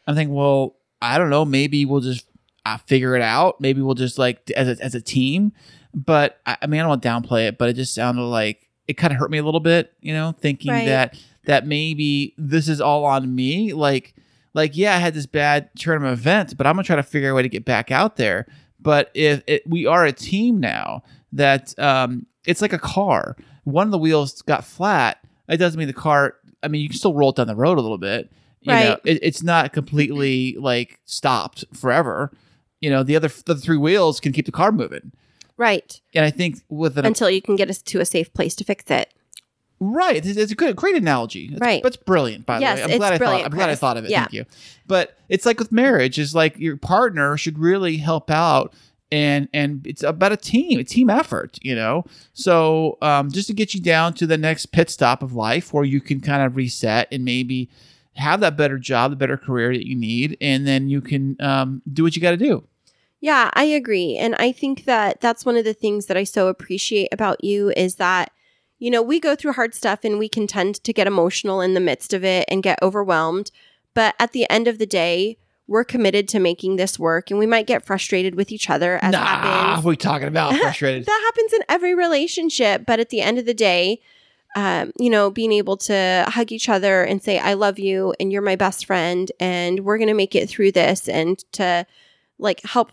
I'm 0.07 0.15
thinking, 0.15 0.33
well, 0.35 0.75
I 1.01 1.17
don't 1.17 1.29
know. 1.29 1.45
Maybe 1.45 1.85
we'll 1.85 2.01
just 2.01 2.25
uh, 2.65 2.77
figure 2.77 3.15
it 3.15 3.21
out. 3.21 3.61
Maybe 3.61 3.81
we'll 3.81 3.95
just 3.95 4.17
like, 4.17 4.49
as 4.51 4.67
a, 4.79 4.83
as 4.83 4.95
a 4.95 5.01
team. 5.01 5.51
But 5.93 6.39
I, 6.45 6.57
I 6.63 6.67
mean, 6.67 6.79
I 6.79 6.83
don't 6.83 6.89
want 6.89 7.03
to 7.03 7.07
downplay 7.09 7.47
it, 7.47 7.57
but 7.57 7.69
it 7.69 7.73
just 7.73 7.93
sounded 7.93 8.23
like 8.23 8.69
it 8.87 8.93
kind 8.95 9.13
of 9.13 9.19
hurt 9.19 9.29
me 9.31 9.37
a 9.37 9.43
little 9.43 9.59
bit, 9.59 9.93
you 10.01 10.13
know, 10.13 10.33
thinking 10.39 10.71
Right. 10.71 10.85
that 10.85 11.17
that 11.45 11.67
maybe 11.67 12.33
this 12.37 12.67
is 12.69 12.79
all 12.81 13.03
on 13.05 13.35
me. 13.35 13.73
Like, 13.73 14.15
like 14.53 14.75
yeah, 14.75 14.95
I 14.95 14.99
had 14.99 15.13
this 15.13 15.25
bad 15.25 15.69
turn 15.77 16.03
of 16.03 16.11
events, 16.11 16.53
but 16.53 16.65
I'm 16.65 16.75
gonna 16.75 16.83
try 16.85 16.95
to 16.95 17.03
figure 17.03 17.29
a 17.29 17.33
way 17.35 17.43
to 17.43 17.49
get 17.49 17.65
back 17.65 17.91
out 17.91 18.15
there. 18.15 18.47
But 18.79 19.11
if 19.13 19.43
it, 19.45 19.63
we 19.69 19.85
are 19.85 20.05
a 20.05 20.11
team 20.11 20.59
now, 20.59 21.03
that 21.33 21.77
um, 21.79 22.25
it's 22.45 22.61
like 22.61 22.73
a 22.73 22.79
car. 22.79 23.35
One 23.63 23.87
of 23.87 23.91
the 23.91 23.97
wheels 23.97 24.41
got 24.41 24.63
flat. 24.65 25.17
It 25.49 25.57
doesn't 25.57 25.77
mean 25.77 25.87
the 25.87 25.93
car. 25.93 26.35
I 26.61 26.67
mean, 26.67 26.81
you 26.81 26.89
can 26.89 26.97
still 26.97 27.13
roll 27.13 27.29
it 27.31 27.35
down 27.35 27.47
the 27.47 27.55
road 27.55 27.77
a 27.77 27.81
little 27.81 27.97
bit. 27.97 28.31
You 28.61 28.71
know, 28.71 28.89
Right. 28.91 28.99
it, 29.03 29.19
it's 29.21 29.43
not 29.43 29.73
completely 29.73 30.55
like 30.57 30.99
stopped 31.05 31.65
forever. 31.73 32.31
You 32.79 32.89
know, 32.89 33.03
the 33.03 33.15
other 33.15 33.29
the 33.45 33.55
three 33.55 33.77
wheels 33.77 34.19
can 34.19 34.31
keep 34.31 34.45
the 34.45 34.51
car 34.51 34.71
moving. 34.71 35.11
Right. 35.57 35.99
And 36.15 36.25
I 36.25 36.31
think 36.31 36.59
with 36.69 36.97
an 36.97 37.05
Until 37.05 37.29
you 37.29 37.41
can 37.41 37.55
get 37.55 37.69
us 37.69 37.81
to 37.81 37.99
a 37.99 38.05
safe 38.05 38.33
place 38.33 38.55
to 38.55 38.63
fix 38.63 38.85
it. 38.89 39.13
Right. 39.79 40.25
It's, 40.25 40.51
a 40.51 40.55
good, 40.55 40.75
great 40.77 40.95
analogy. 40.95 41.49
It's, 41.51 41.59
Right. 41.59 41.83
That's 41.83 41.97
brilliant, 41.97 42.45
by 42.45 42.59
Yes, 42.59 42.79
the 42.79 42.79
way. 42.79 42.83
I'm 42.83 42.89
it's 42.91 42.97
glad 42.99 43.13
I 43.13 43.17
thought. 43.17 43.45
I'm 43.45 43.51
glad 43.51 43.69
I 43.69 43.75
thought 43.75 43.97
of 43.97 44.05
it. 44.05 44.11
Yeah. 44.11 44.21
Thank 44.21 44.33
you. 44.33 44.45
But 44.87 45.17
it's 45.29 45.45
like 45.45 45.59
with 45.59 45.71
marriage. 45.71 46.17
Is 46.17 46.33
like 46.33 46.57
your 46.57 46.77
partner 46.77 47.35
should 47.37 47.59
really 47.59 47.97
help 47.97 48.31
out, 48.31 48.73
and 49.13 49.47
and 49.53 49.85
it's 49.85 50.03
about 50.03 50.31
a 50.31 50.37
team, 50.37 50.79
a 50.79 50.83
team 50.83 51.09
effort. 51.09 51.59
You 51.61 51.75
know. 51.75 52.03
So 52.33 52.97
um, 53.01 53.31
just 53.31 53.47
to 53.47 53.53
get 53.53 53.73
you 53.73 53.81
down 53.81 54.13
to 54.15 54.25
the 54.25 54.37
next 54.37 54.67
pit 54.67 54.89
stop 54.89 55.21
of 55.21 55.33
life, 55.33 55.71
where 55.71 55.85
you 55.85 56.01
can 56.01 56.19
kind 56.19 56.41
of 56.43 56.55
reset 56.57 57.07
and 57.11 57.23
maybe 57.23 57.69
have 58.15 58.39
that 58.41 58.57
better 58.57 58.77
job, 58.77 59.11
the 59.11 59.17
better 59.17 59.37
career 59.37 59.73
that 59.73 59.87
you 59.87 59.95
need, 59.95 60.37
and 60.41 60.67
then 60.67 60.89
you 60.89 61.01
can 61.01 61.35
um, 61.39 61.81
do 61.91 62.03
what 62.03 62.15
you 62.15 62.21
got 62.21 62.31
to 62.31 62.37
do. 62.37 62.63
Yeah, 63.21 63.49
I 63.53 63.63
agree. 63.63 64.17
And 64.17 64.35
I 64.35 64.51
think 64.51 64.83
that 64.83 65.21
that's 65.21 65.45
one 65.45 65.55
of 65.55 65.63
the 65.63 65.73
things 65.73 66.07
that 66.07 66.17
I 66.17 66.25
so 66.25 66.49
appreciate 66.49 67.07
about 67.13 67.41
you 67.41 67.71
is 67.77 67.95
that, 67.95 68.31
you 68.79 68.91
know, 68.91 69.01
we 69.01 69.17
go 69.17 69.33
through 69.33 69.53
hard 69.53 69.73
stuff 69.73 70.03
and 70.03 70.19
we 70.19 70.27
can 70.27 70.45
tend 70.45 70.83
to 70.83 70.91
get 70.91 71.07
emotional 71.07 71.61
in 71.61 71.73
the 71.73 71.79
midst 71.79 72.13
of 72.13 72.25
it 72.25 72.45
and 72.49 72.61
get 72.61 72.79
overwhelmed. 72.81 73.49
But 73.93 74.15
at 74.19 74.33
the 74.33 74.45
end 74.49 74.67
of 74.67 74.77
the 74.77 74.85
day, 74.85 75.37
we're 75.67 75.83
committed 75.83 76.27
to 76.29 76.39
making 76.39 76.75
this 76.75 76.99
work 76.99 77.29
and 77.29 77.39
we 77.39 77.45
might 77.45 77.67
get 77.67 77.85
frustrated 77.85 78.35
with 78.35 78.51
each 78.51 78.69
other 78.69 78.99
as 79.01 79.13
nah, 79.13 79.25
happens. 79.25 79.85
we 79.85 79.95
talking 79.95 80.27
about? 80.27 80.53
Frustrated. 80.61 81.05
that 81.05 81.31
happens 81.33 81.53
in 81.53 81.61
every 81.69 81.95
relationship. 81.95 82.85
But 82.85 82.99
at 82.99 83.09
the 83.09 83.21
end 83.21 83.37
of 83.37 83.45
the 83.45 83.53
day, 83.53 84.01
um, 84.55 84.91
you 84.99 85.09
know, 85.09 85.31
being 85.31 85.51
able 85.51 85.77
to 85.77 86.25
hug 86.27 86.51
each 86.51 86.69
other 86.69 87.03
and 87.03 87.23
say, 87.23 87.39
I 87.39 87.53
love 87.53 87.79
you 87.79 88.13
and 88.19 88.31
you're 88.31 88.41
my 88.41 88.55
best 88.55 88.85
friend 88.85 89.31
and 89.39 89.79
we're 89.81 89.97
going 89.97 90.09
to 90.09 90.13
make 90.13 90.35
it 90.35 90.49
through 90.49 90.73
this 90.73 91.07
and 91.07 91.39
to 91.53 91.85
like 92.37 92.61
help 92.63 92.91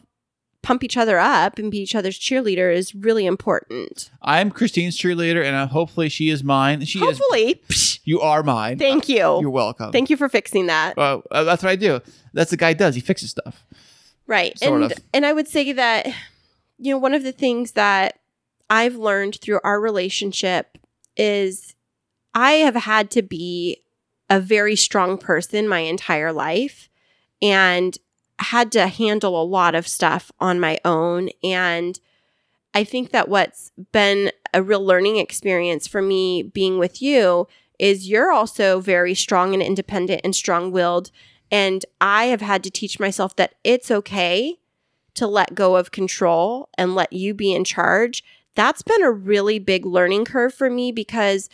pump 0.63 0.85
each 0.85 0.97
other 0.97 1.19
up 1.19 1.59
and 1.59 1.71
be 1.71 1.79
each 1.79 1.95
other's 1.95 2.19
cheerleader 2.19 2.75
is 2.75 2.95
really 2.95 3.27
important. 3.27 4.11
I'm 4.23 4.51
Kristine's 4.51 4.97
cheerleader, 4.97 5.45
and 5.45 5.57
uh, 5.57 5.67
hopefully 5.67 6.09
she 6.09 6.29
is 6.29 6.45
mine. 6.45 6.85
She 6.85 6.99
is. 6.99 7.19
Hopefully. 7.19 7.63
Psh, 7.69 8.01
You 8.05 8.21
are 8.21 8.43
mine. 8.43 8.79
thank 8.79 9.09
you. 9.09 9.17
You're 9.17 9.51
welcome. 9.51 9.93
Thank 9.93 10.11
you 10.11 10.17
for 10.17 10.29
fixing 10.29 10.67
that. 10.67 10.97
Well, 10.97 11.23
uh, 11.31 11.45
that's 11.45 11.63
what 11.63 11.71
I 11.71 11.77
do. 11.77 12.01
That's 12.33 12.51
the 12.51 12.57
guy 12.57 12.73
does. 12.73 12.95
He 12.95 13.01
fixes 13.01 13.31
stuff. 13.31 13.65
Right. 14.27 14.59
Sort 14.59 14.83
and 14.83 14.93
of. 14.93 14.99
and 15.13 15.27
I 15.27 15.33
would 15.33 15.49
say 15.49 15.73
that 15.73 16.07
you 16.79 16.93
know 16.93 16.99
one 16.99 17.15
of 17.15 17.23
the 17.23 17.33
things 17.33 17.73
that 17.73 18.21
I've 18.69 18.97
learned 18.97 19.37
through 19.41 19.61
our 19.65 19.81
relationship 19.81 20.79
is 21.17 21.75
I 22.35 22.53
have 22.53 22.77
had 22.77 23.11
to 23.13 23.23
be 23.23 23.83
a 24.29 24.41
very 24.41 24.77
strong 24.77 25.19
person 25.19 25.67
my 25.69 25.81
entire 25.81 26.33
life 26.33 26.89
and 27.43 27.99
had 28.39 28.71
to 28.73 28.87
handle 28.87 29.41
a 29.41 29.45
lot 29.45 29.75
of 29.75 29.89
stuff 29.89 30.31
on 30.39 30.61
my 30.61 30.79
own 30.85 31.29
and 31.43 31.99
I 32.73 32.85
think 32.85 33.11
that 33.11 33.29
what's 33.29 33.73
been 33.93 34.31
a 34.55 34.63
real 34.63 34.85
learning 34.85 35.17
experience 35.17 35.87
for 35.87 36.01
me 36.01 36.43
being 36.43 36.79
with 36.79 37.03
you 37.03 37.49
is 37.79 38.09
you're 38.09 38.31
also 38.31 38.81
very 38.81 39.15
strong 39.15 39.55
and 39.55 39.63
independent 39.63 40.21
and 40.23 40.35
strong-willed 40.35 41.11
and 41.51 41.85
I 42.01 42.27
have 42.27 42.41
had 42.41 42.63
to 42.65 42.71
teach 42.71 43.01
myself 43.01 43.37
that 43.37 43.55
it's 43.65 43.91
okay 43.91 44.59
to 45.15 45.27
let 45.27 45.55
go 45.55 45.77
of 45.77 45.91
control 45.91 46.69
and 46.79 46.95
let 46.95 47.13
you 47.13 47.35
be 47.35 47.53
in 47.53 47.65
charge. 47.65 48.25
That's 48.55 48.83
been 48.83 49.03
a 49.03 49.11
really 49.11 49.59
big 49.59 49.85
learning 49.85 50.25
curve 50.25 50.55
for 50.55 50.71
me 50.71 50.93
because 50.93 51.49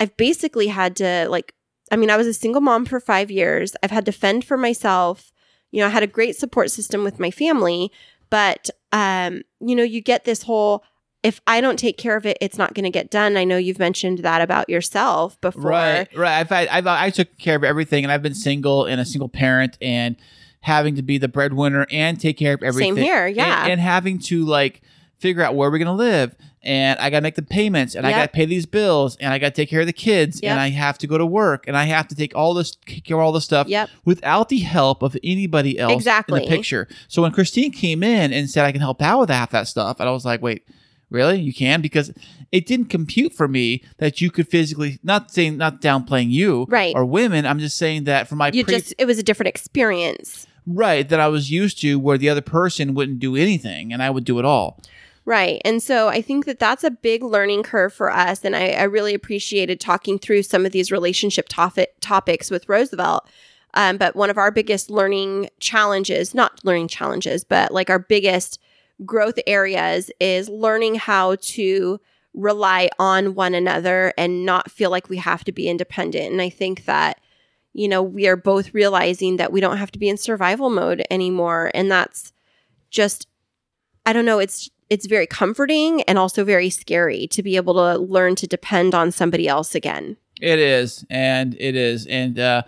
I've 0.00 0.16
basically 0.16 0.68
had 0.68 0.96
to, 0.96 1.26
like, 1.28 1.54
I 1.90 1.96
mean, 1.96 2.10
I 2.10 2.16
was 2.16 2.26
a 2.26 2.34
single 2.34 2.60
mom 2.60 2.86
for 2.86 3.00
five 3.00 3.30
years. 3.30 3.76
I've 3.82 3.90
had 3.90 4.06
to 4.06 4.12
fend 4.12 4.44
for 4.44 4.56
myself. 4.56 5.32
You 5.70 5.80
know, 5.80 5.86
I 5.86 5.90
had 5.90 6.02
a 6.02 6.08
great 6.08 6.36
support 6.36 6.70
system 6.70 7.04
with 7.04 7.20
my 7.20 7.30
family, 7.30 7.92
but, 8.30 8.70
um, 8.92 9.42
you 9.60 9.76
know, 9.76 9.82
you 9.82 10.00
get 10.00 10.24
this 10.24 10.42
whole, 10.42 10.82
if 11.24 11.40
I 11.46 11.60
don't 11.60 11.78
take 11.78 11.96
care 11.96 12.16
of 12.16 12.26
it, 12.26 12.36
it's 12.40 12.58
not 12.58 12.74
going 12.74 12.84
to 12.84 12.90
get 12.90 13.10
done. 13.10 13.36
I 13.36 13.44
know 13.44 13.56
you've 13.56 13.78
mentioned 13.78 14.18
that 14.18 14.40
about 14.42 14.68
yourself 14.68 15.40
before. 15.40 15.62
Right, 15.62 16.16
right. 16.16 16.38
I've, 16.38 16.50
had, 16.50 16.68
I've 16.68 16.86
I 16.86 17.10
took 17.10 17.36
care 17.38 17.56
of 17.56 17.64
everything, 17.64 18.04
and 18.04 18.12
I've 18.12 18.22
been 18.22 18.34
single 18.34 18.84
and 18.84 19.00
a 19.00 19.04
single 19.04 19.30
parent, 19.30 19.78
and 19.80 20.16
having 20.60 20.94
to 20.96 21.02
be 21.02 21.18
the 21.18 21.28
breadwinner 21.28 21.86
and 21.90 22.20
take 22.20 22.38
care 22.38 22.54
of 22.54 22.62
everything. 22.62 22.94
Same 22.94 23.04
here, 23.04 23.26
yeah. 23.26 23.66
and, 23.66 23.80
having 23.80 24.18
to 24.18 24.44
like 24.44 24.80
figure 25.18 25.42
out 25.42 25.54
where 25.54 25.70
we're 25.70 25.78
gonna 25.78 25.94
live, 25.94 26.34
and 26.62 26.98
I 27.00 27.10
gotta 27.10 27.22
make 27.22 27.34
the 27.34 27.42
payments, 27.42 27.94
and 27.94 28.06
I 28.06 28.10
gotta 28.12 28.28
pay 28.28 28.46
these 28.46 28.66
bills, 28.66 29.16
and 29.16 29.32
I 29.32 29.38
gotta 29.38 29.54
take 29.54 29.68
care 29.68 29.80
of 29.80 29.86
the 29.86 29.92
kids, 29.92 30.40
Yep. 30.42 30.50
and 30.50 30.60
I 30.60 30.70
have 30.70 30.96
to 30.98 31.06
go 31.06 31.18
to 31.18 31.26
work, 31.26 31.66
and 31.66 31.76
I 31.76 31.84
have 31.84 32.08
to 32.08 32.14
take 32.14 32.34
all 32.34 32.54
this 32.54 32.76
take 32.86 33.04
care 33.04 33.16
of 33.18 33.22
all 33.22 33.32
this 33.32 33.44
stuff 33.44 33.68
Yep. 33.68 33.90
without 34.04 34.48
the 34.48 34.58
help 34.60 35.02
of 35.02 35.16
anybody 35.22 35.78
else 35.78 35.92
Exactly. 35.92 36.42
in 36.42 36.48
the 36.48 36.54
picture. 36.56 36.88
So 37.08 37.22
when 37.22 37.32
Kristine 37.32 37.72
came 37.72 38.02
in 38.02 38.32
and 38.32 38.48
said 38.48 38.64
I 38.64 38.72
can 38.72 38.80
help 38.80 39.02
out 39.02 39.20
with 39.20 39.30
half 39.30 39.50
that 39.50 39.68
stuff, 39.68 40.00
and 40.00 40.08
I 40.08 40.12
was 40.12 40.24
like, 40.24 40.42
wait. 40.42 40.66
Really? 41.14 41.40
You 41.40 41.54
can? 41.54 41.80
Because 41.80 42.12
it 42.50 42.66
didn't 42.66 42.86
compute 42.86 43.32
for 43.32 43.46
me 43.46 43.84
that 43.98 44.20
you 44.20 44.30
could 44.32 44.48
physically, 44.48 44.98
not 45.04 45.30
saying, 45.30 45.56
not 45.56 45.80
downplaying 45.80 46.30
you 46.30 46.66
Right. 46.68 46.92
or 46.96 47.04
women. 47.04 47.46
I'm 47.46 47.60
just 47.60 47.78
saying 47.78 48.04
that 48.04 48.28
for 48.28 48.34
my 48.34 48.50
You 48.52 48.64
pre- 48.64 48.74
just 48.74 48.92
it 48.98 49.04
was 49.06 49.16
a 49.18 49.22
different 49.22 49.48
experience. 49.48 50.46
right 50.66 51.08
that 51.08 51.20
I 51.20 51.28
was 51.28 51.50
used 51.50 51.80
to 51.82 51.98
where 52.00 52.18
the 52.18 52.28
other 52.28 52.40
person 52.40 52.94
wouldn't 52.94 53.20
do 53.20 53.36
anything 53.36 53.92
and 53.92 54.02
I 54.02 54.10
would 54.10 54.24
do 54.24 54.38
it 54.40 54.44
all. 54.44 54.80
Right. 55.26 55.62
And 55.64 55.82
so 55.82 56.08
I 56.08 56.20
think 56.20 56.46
that 56.46 56.58
that's 56.58 56.82
a 56.84 56.90
big 56.90 57.22
learning 57.22 57.62
curve 57.62 57.92
for 57.94 58.10
us. 58.10 58.44
And 58.44 58.56
I, 58.56 58.70
I 58.70 58.82
really 58.82 59.14
appreciated 59.14 59.78
talking 59.80 60.18
through 60.18 60.42
some 60.42 60.66
of 60.66 60.72
these 60.72 60.90
relationship 60.92 61.46
topic, 61.48 61.94
topics 62.00 62.50
with 62.50 62.68
Rosevelt. 62.68 63.26
Um, 63.74 63.96
but 63.98 64.14
one 64.16 64.30
of 64.30 64.38
our 64.38 64.50
biggest 64.50 64.90
learning 64.90 65.48
challenges, 65.60 66.34
not 66.34 66.64
learning 66.64 66.88
challenges, 66.88 67.42
but 67.44 67.72
like 67.72 67.88
our 67.90 67.98
biggest 67.98 68.58
growth 69.04 69.38
areas 69.46 70.10
is 70.20 70.48
learning 70.48 70.96
how 70.96 71.36
to 71.40 72.00
rely 72.32 72.88
on 72.98 73.34
one 73.34 73.54
another 73.54 74.12
and 74.18 74.44
not 74.44 74.70
feel 74.70 74.90
like 74.90 75.08
we 75.08 75.18
have 75.18 75.44
to 75.44 75.52
be 75.52 75.68
independent. 75.68 76.32
And 76.32 76.42
I 76.42 76.50
think 76.50 76.84
that, 76.84 77.20
you 77.72 77.88
know, 77.88 78.02
we 78.02 78.26
are 78.26 78.36
both 78.36 78.74
realizing 78.74 79.36
that 79.36 79.52
we 79.52 79.60
don't 79.60 79.78
have 79.78 79.92
to 79.92 79.98
be 79.98 80.08
in 80.08 80.16
survival 80.16 80.70
mode 80.70 81.04
anymore. 81.10 81.70
And 81.74 81.90
that's 81.90 82.32
just, 82.90 83.28
I 84.04 84.12
don't 84.12 84.24
know, 84.24 84.38
it's, 84.38 84.70
it's 84.90 85.06
very 85.06 85.26
comforting 85.26 86.02
and 86.02 86.18
also 86.18 86.44
very 86.44 86.70
scary 86.70 87.26
to 87.28 87.42
be 87.42 87.56
able 87.56 87.74
to 87.74 87.98
learn 87.98 88.34
to 88.36 88.46
depend 88.46 88.94
on 88.94 89.10
somebody 89.10 89.48
else 89.48 89.74
again. 89.74 90.16
It 90.40 90.58
is, 90.58 91.06
and 91.08 91.56
it 91.58 91.76
is, 91.76 92.06
and 92.06 92.38
uh, 92.38 92.62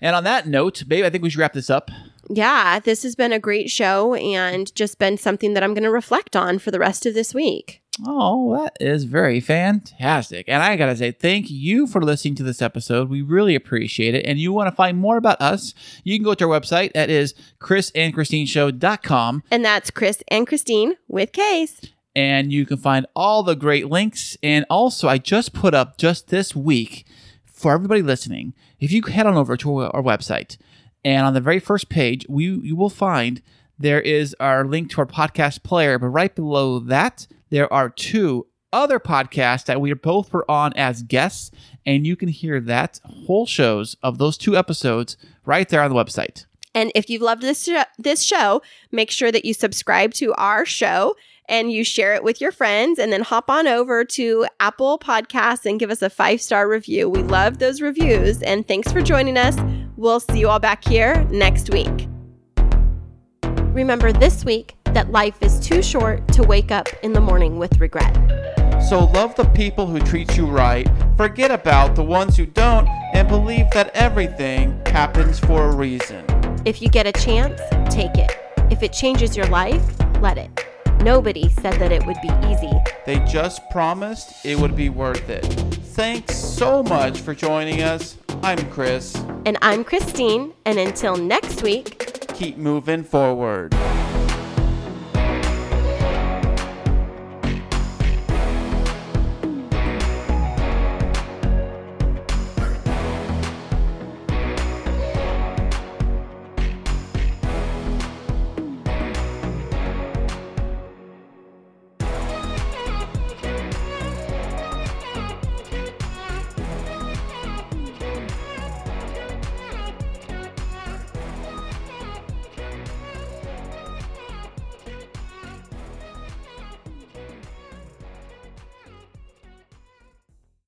and 0.00 0.14
on 0.14 0.24
that 0.24 0.46
note, 0.46 0.84
babe, 0.86 1.04
I 1.04 1.10
think 1.10 1.24
we 1.24 1.30
should 1.30 1.40
wrap 1.40 1.52
this 1.52 1.68
up. 1.68 1.90
Yeah, 2.28 2.78
this 2.78 3.02
has 3.02 3.14
been 3.14 3.32
a 3.32 3.38
great 3.38 3.70
show 3.70 4.14
and 4.14 4.74
just 4.74 4.98
been 4.98 5.16
something 5.16 5.54
that 5.54 5.62
I'm 5.62 5.74
going 5.74 5.84
to 5.84 5.90
reflect 5.90 6.36
on 6.36 6.58
for 6.58 6.70
the 6.70 6.78
rest 6.78 7.06
of 7.06 7.14
this 7.14 7.34
week. 7.34 7.82
Oh, 8.06 8.56
that 8.56 8.76
is 8.80 9.04
very 9.04 9.40
fantastic. 9.40 10.48
And 10.48 10.62
I 10.62 10.76
got 10.76 10.86
to 10.86 10.96
say, 10.96 11.10
thank 11.10 11.50
you 11.50 11.86
for 11.86 12.00
listening 12.00 12.36
to 12.36 12.44
this 12.44 12.62
episode. 12.62 13.08
We 13.08 13.22
really 13.22 13.54
appreciate 13.54 14.14
it. 14.14 14.24
And 14.24 14.38
you 14.38 14.52
want 14.52 14.68
to 14.68 14.76
find 14.76 14.98
more 14.98 15.16
about 15.16 15.40
us, 15.40 15.74
you 16.04 16.16
can 16.16 16.24
go 16.24 16.34
to 16.34 16.50
our 16.50 16.60
website. 16.60 16.92
That 16.92 17.10
is 17.10 17.34
krisandkristineshow.com. 17.60 19.42
And 19.50 19.64
that's 19.64 19.90
Kris 19.90 20.22
and 20.28 20.46
Kristine 20.46 20.92
with 21.08 21.32
Case. 21.32 21.80
And 22.14 22.52
you 22.52 22.66
can 22.66 22.76
find 22.76 23.06
all 23.16 23.42
the 23.42 23.56
great 23.56 23.88
links. 23.88 24.36
And 24.42 24.64
also, 24.70 25.08
I 25.08 25.18
just 25.18 25.52
put 25.52 25.74
up 25.74 25.98
just 25.98 26.28
this 26.28 26.54
week 26.54 27.04
for 27.46 27.72
everybody 27.72 28.02
listening. 28.02 28.54
If 28.78 28.92
you 28.92 29.02
head 29.02 29.26
on 29.26 29.34
over 29.36 29.56
to 29.56 29.78
our 29.78 30.02
website, 30.02 30.56
and 31.04 31.26
on 31.26 31.34
the 31.34 31.40
very 31.40 31.60
first 31.60 31.88
page, 31.88 32.26
we 32.28 32.46
you 32.46 32.76
will 32.76 32.90
find 32.90 33.42
there 33.78 34.00
is 34.00 34.34
our 34.40 34.64
link 34.64 34.90
to 34.90 35.00
our 35.00 35.06
podcast 35.06 35.62
player. 35.62 35.98
But 35.98 36.08
right 36.08 36.34
below 36.34 36.78
that, 36.80 37.26
there 37.50 37.72
are 37.72 37.88
two 37.88 38.46
other 38.72 39.00
podcasts 39.00 39.64
that 39.66 39.80
we 39.80 39.92
both 39.94 40.32
were 40.32 40.48
on 40.50 40.72
as 40.74 41.02
guests, 41.02 41.50
and 41.86 42.06
you 42.06 42.16
can 42.16 42.28
hear 42.28 42.60
that 42.60 43.00
whole 43.04 43.46
shows 43.46 43.96
of 44.02 44.18
those 44.18 44.36
two 44.36 44.56
episodes 44.56 45.16
right 45.44 45.68
there 45.68 45.82
on 45.82 45.90
the 45.90 45.96
website. 45.96 46.44
And 46.74 46.92
if 46.94 47.08
you've 47.08 47.22
loved 47.22 47.42
this 47.42 47.64
sh- 47.64 47.88
this 47.98 48.22
show, 48.22 48.62
make 48.92 49.10
sure 49.10 49.32
that 49.32 49.44
you 49.44 49.54
subscribe 49.54 50.12
to 50.14 50.34
our 50.34 50.66
show 50.66 51.16
and 51.48 51.72
you 51.72 51.82
share 51.82 52.14
it 52.14 52.22
with 52.22 52.42
your 52.42 52.52
friends 52.52 52.98
and 52.98 53.10
then 53.10 53.22
hop 53.22 53.48
on 53.48 53.66
over 53.66 54.04
to 54.04 54.46
Apple 54.60 54.98
Podcasts 54.98 55.64
and 55.64 55.80
give 55.80 55.90
us 55.90 56.02
a 56.02 56.10
5-star 56.10 56.68
review. 56.68 57.08
We 57.08 57.22
love 57.22 57.58
those 57.58 57.80
reviews 57.80 58.42
and 58.42 58.68
thanks 58.68 58.92
for 58.92 59.00
joining 59.00 59.38
us. 59.38 59.56
We'll 59.98 60.20
see 60.20 60.38
you 60.38 60.48
all 60.48 60.60
back 60.60 60.84
here 60.84 61.24
next 61.24 61.70
week. 61.70 62.06
Remember 63.72 64.12
this 64.12 64.44
week 64.44 64.76
that 64.84 65.10
life 65.10 65.42
is 65.42 65.58
too 65.58 65.82
short 65.82 66.28
to 66.34 66.44
wake 66.44 66.70
up 66.70 66.86
in 67.02 67.12
the 67.12 67.20
morning 67.20 67.58
with 67.58 67.80
regret. 67.80 68.14
So 68.80 69.06
love 69.06 69.34
the 69.34 69.50
people 69.56 69.88
who 69.88 69.98
treat 69.98 70.36
you 70.36 70.46
right, 70.46 70.88
forget 71.16 71.50
about 71.50 71.96
the 71.96 72.04
ones 72.04 72.36
who 72.36 72.46
don't, 72.46 72.86
and 73.12 73.26
believe 73.26 73.68
that 73.72 73.90
everything 73.96 74.80
happens 74.86 75.40
for 75.40 75.64
a 75.64 75.74
reason. 75.74 76.24
If 76.64 76.80
you 76.80 76.88
get 76.88 77.08
a 77.08 77.12
chance, 77.12 77.60
take 77.92 78.16
it. 78.16 78.30
If 78.70 78.84
it 78.84 78.92
changes 78.92 79.36
your 79.36 79.46
life, 79.46 79.82
let 80.20 80.38
it. 80.38 80.64
Nobody 81.02 81.50
said 81.50 81.74
that 81.80 81.90
it 81.90 82.06
would 82.06 82.18
be 82.22 82.30
easy. 82.46 82.70
They 83.04 83.18
just 83.26 83.68
promised 83.70 84.46
it 84.46 84.60
would 84.60 84.76
be 84.76 84.90
worth 84.90 85.28
it. 85.28 85.44
Thanks 85.44 86.36
so 86.36 86.84
much 86.84 87.20
for 87.20 87.34
joining 87.34 87.82
us. 87.82 88.16
I'm 88.42 88.70
Kris. 88.70 89.14
And 89.44 89.58
I'm 89.62 89.84
Kristine, 89.84 90.52
and 90.64 90.78
until 90.78 91.16
next 91.16 91.62
week, 91.62 92.08
Keep 92.34 92.56
moving 92.56 93.02
forward. 93.02 93.74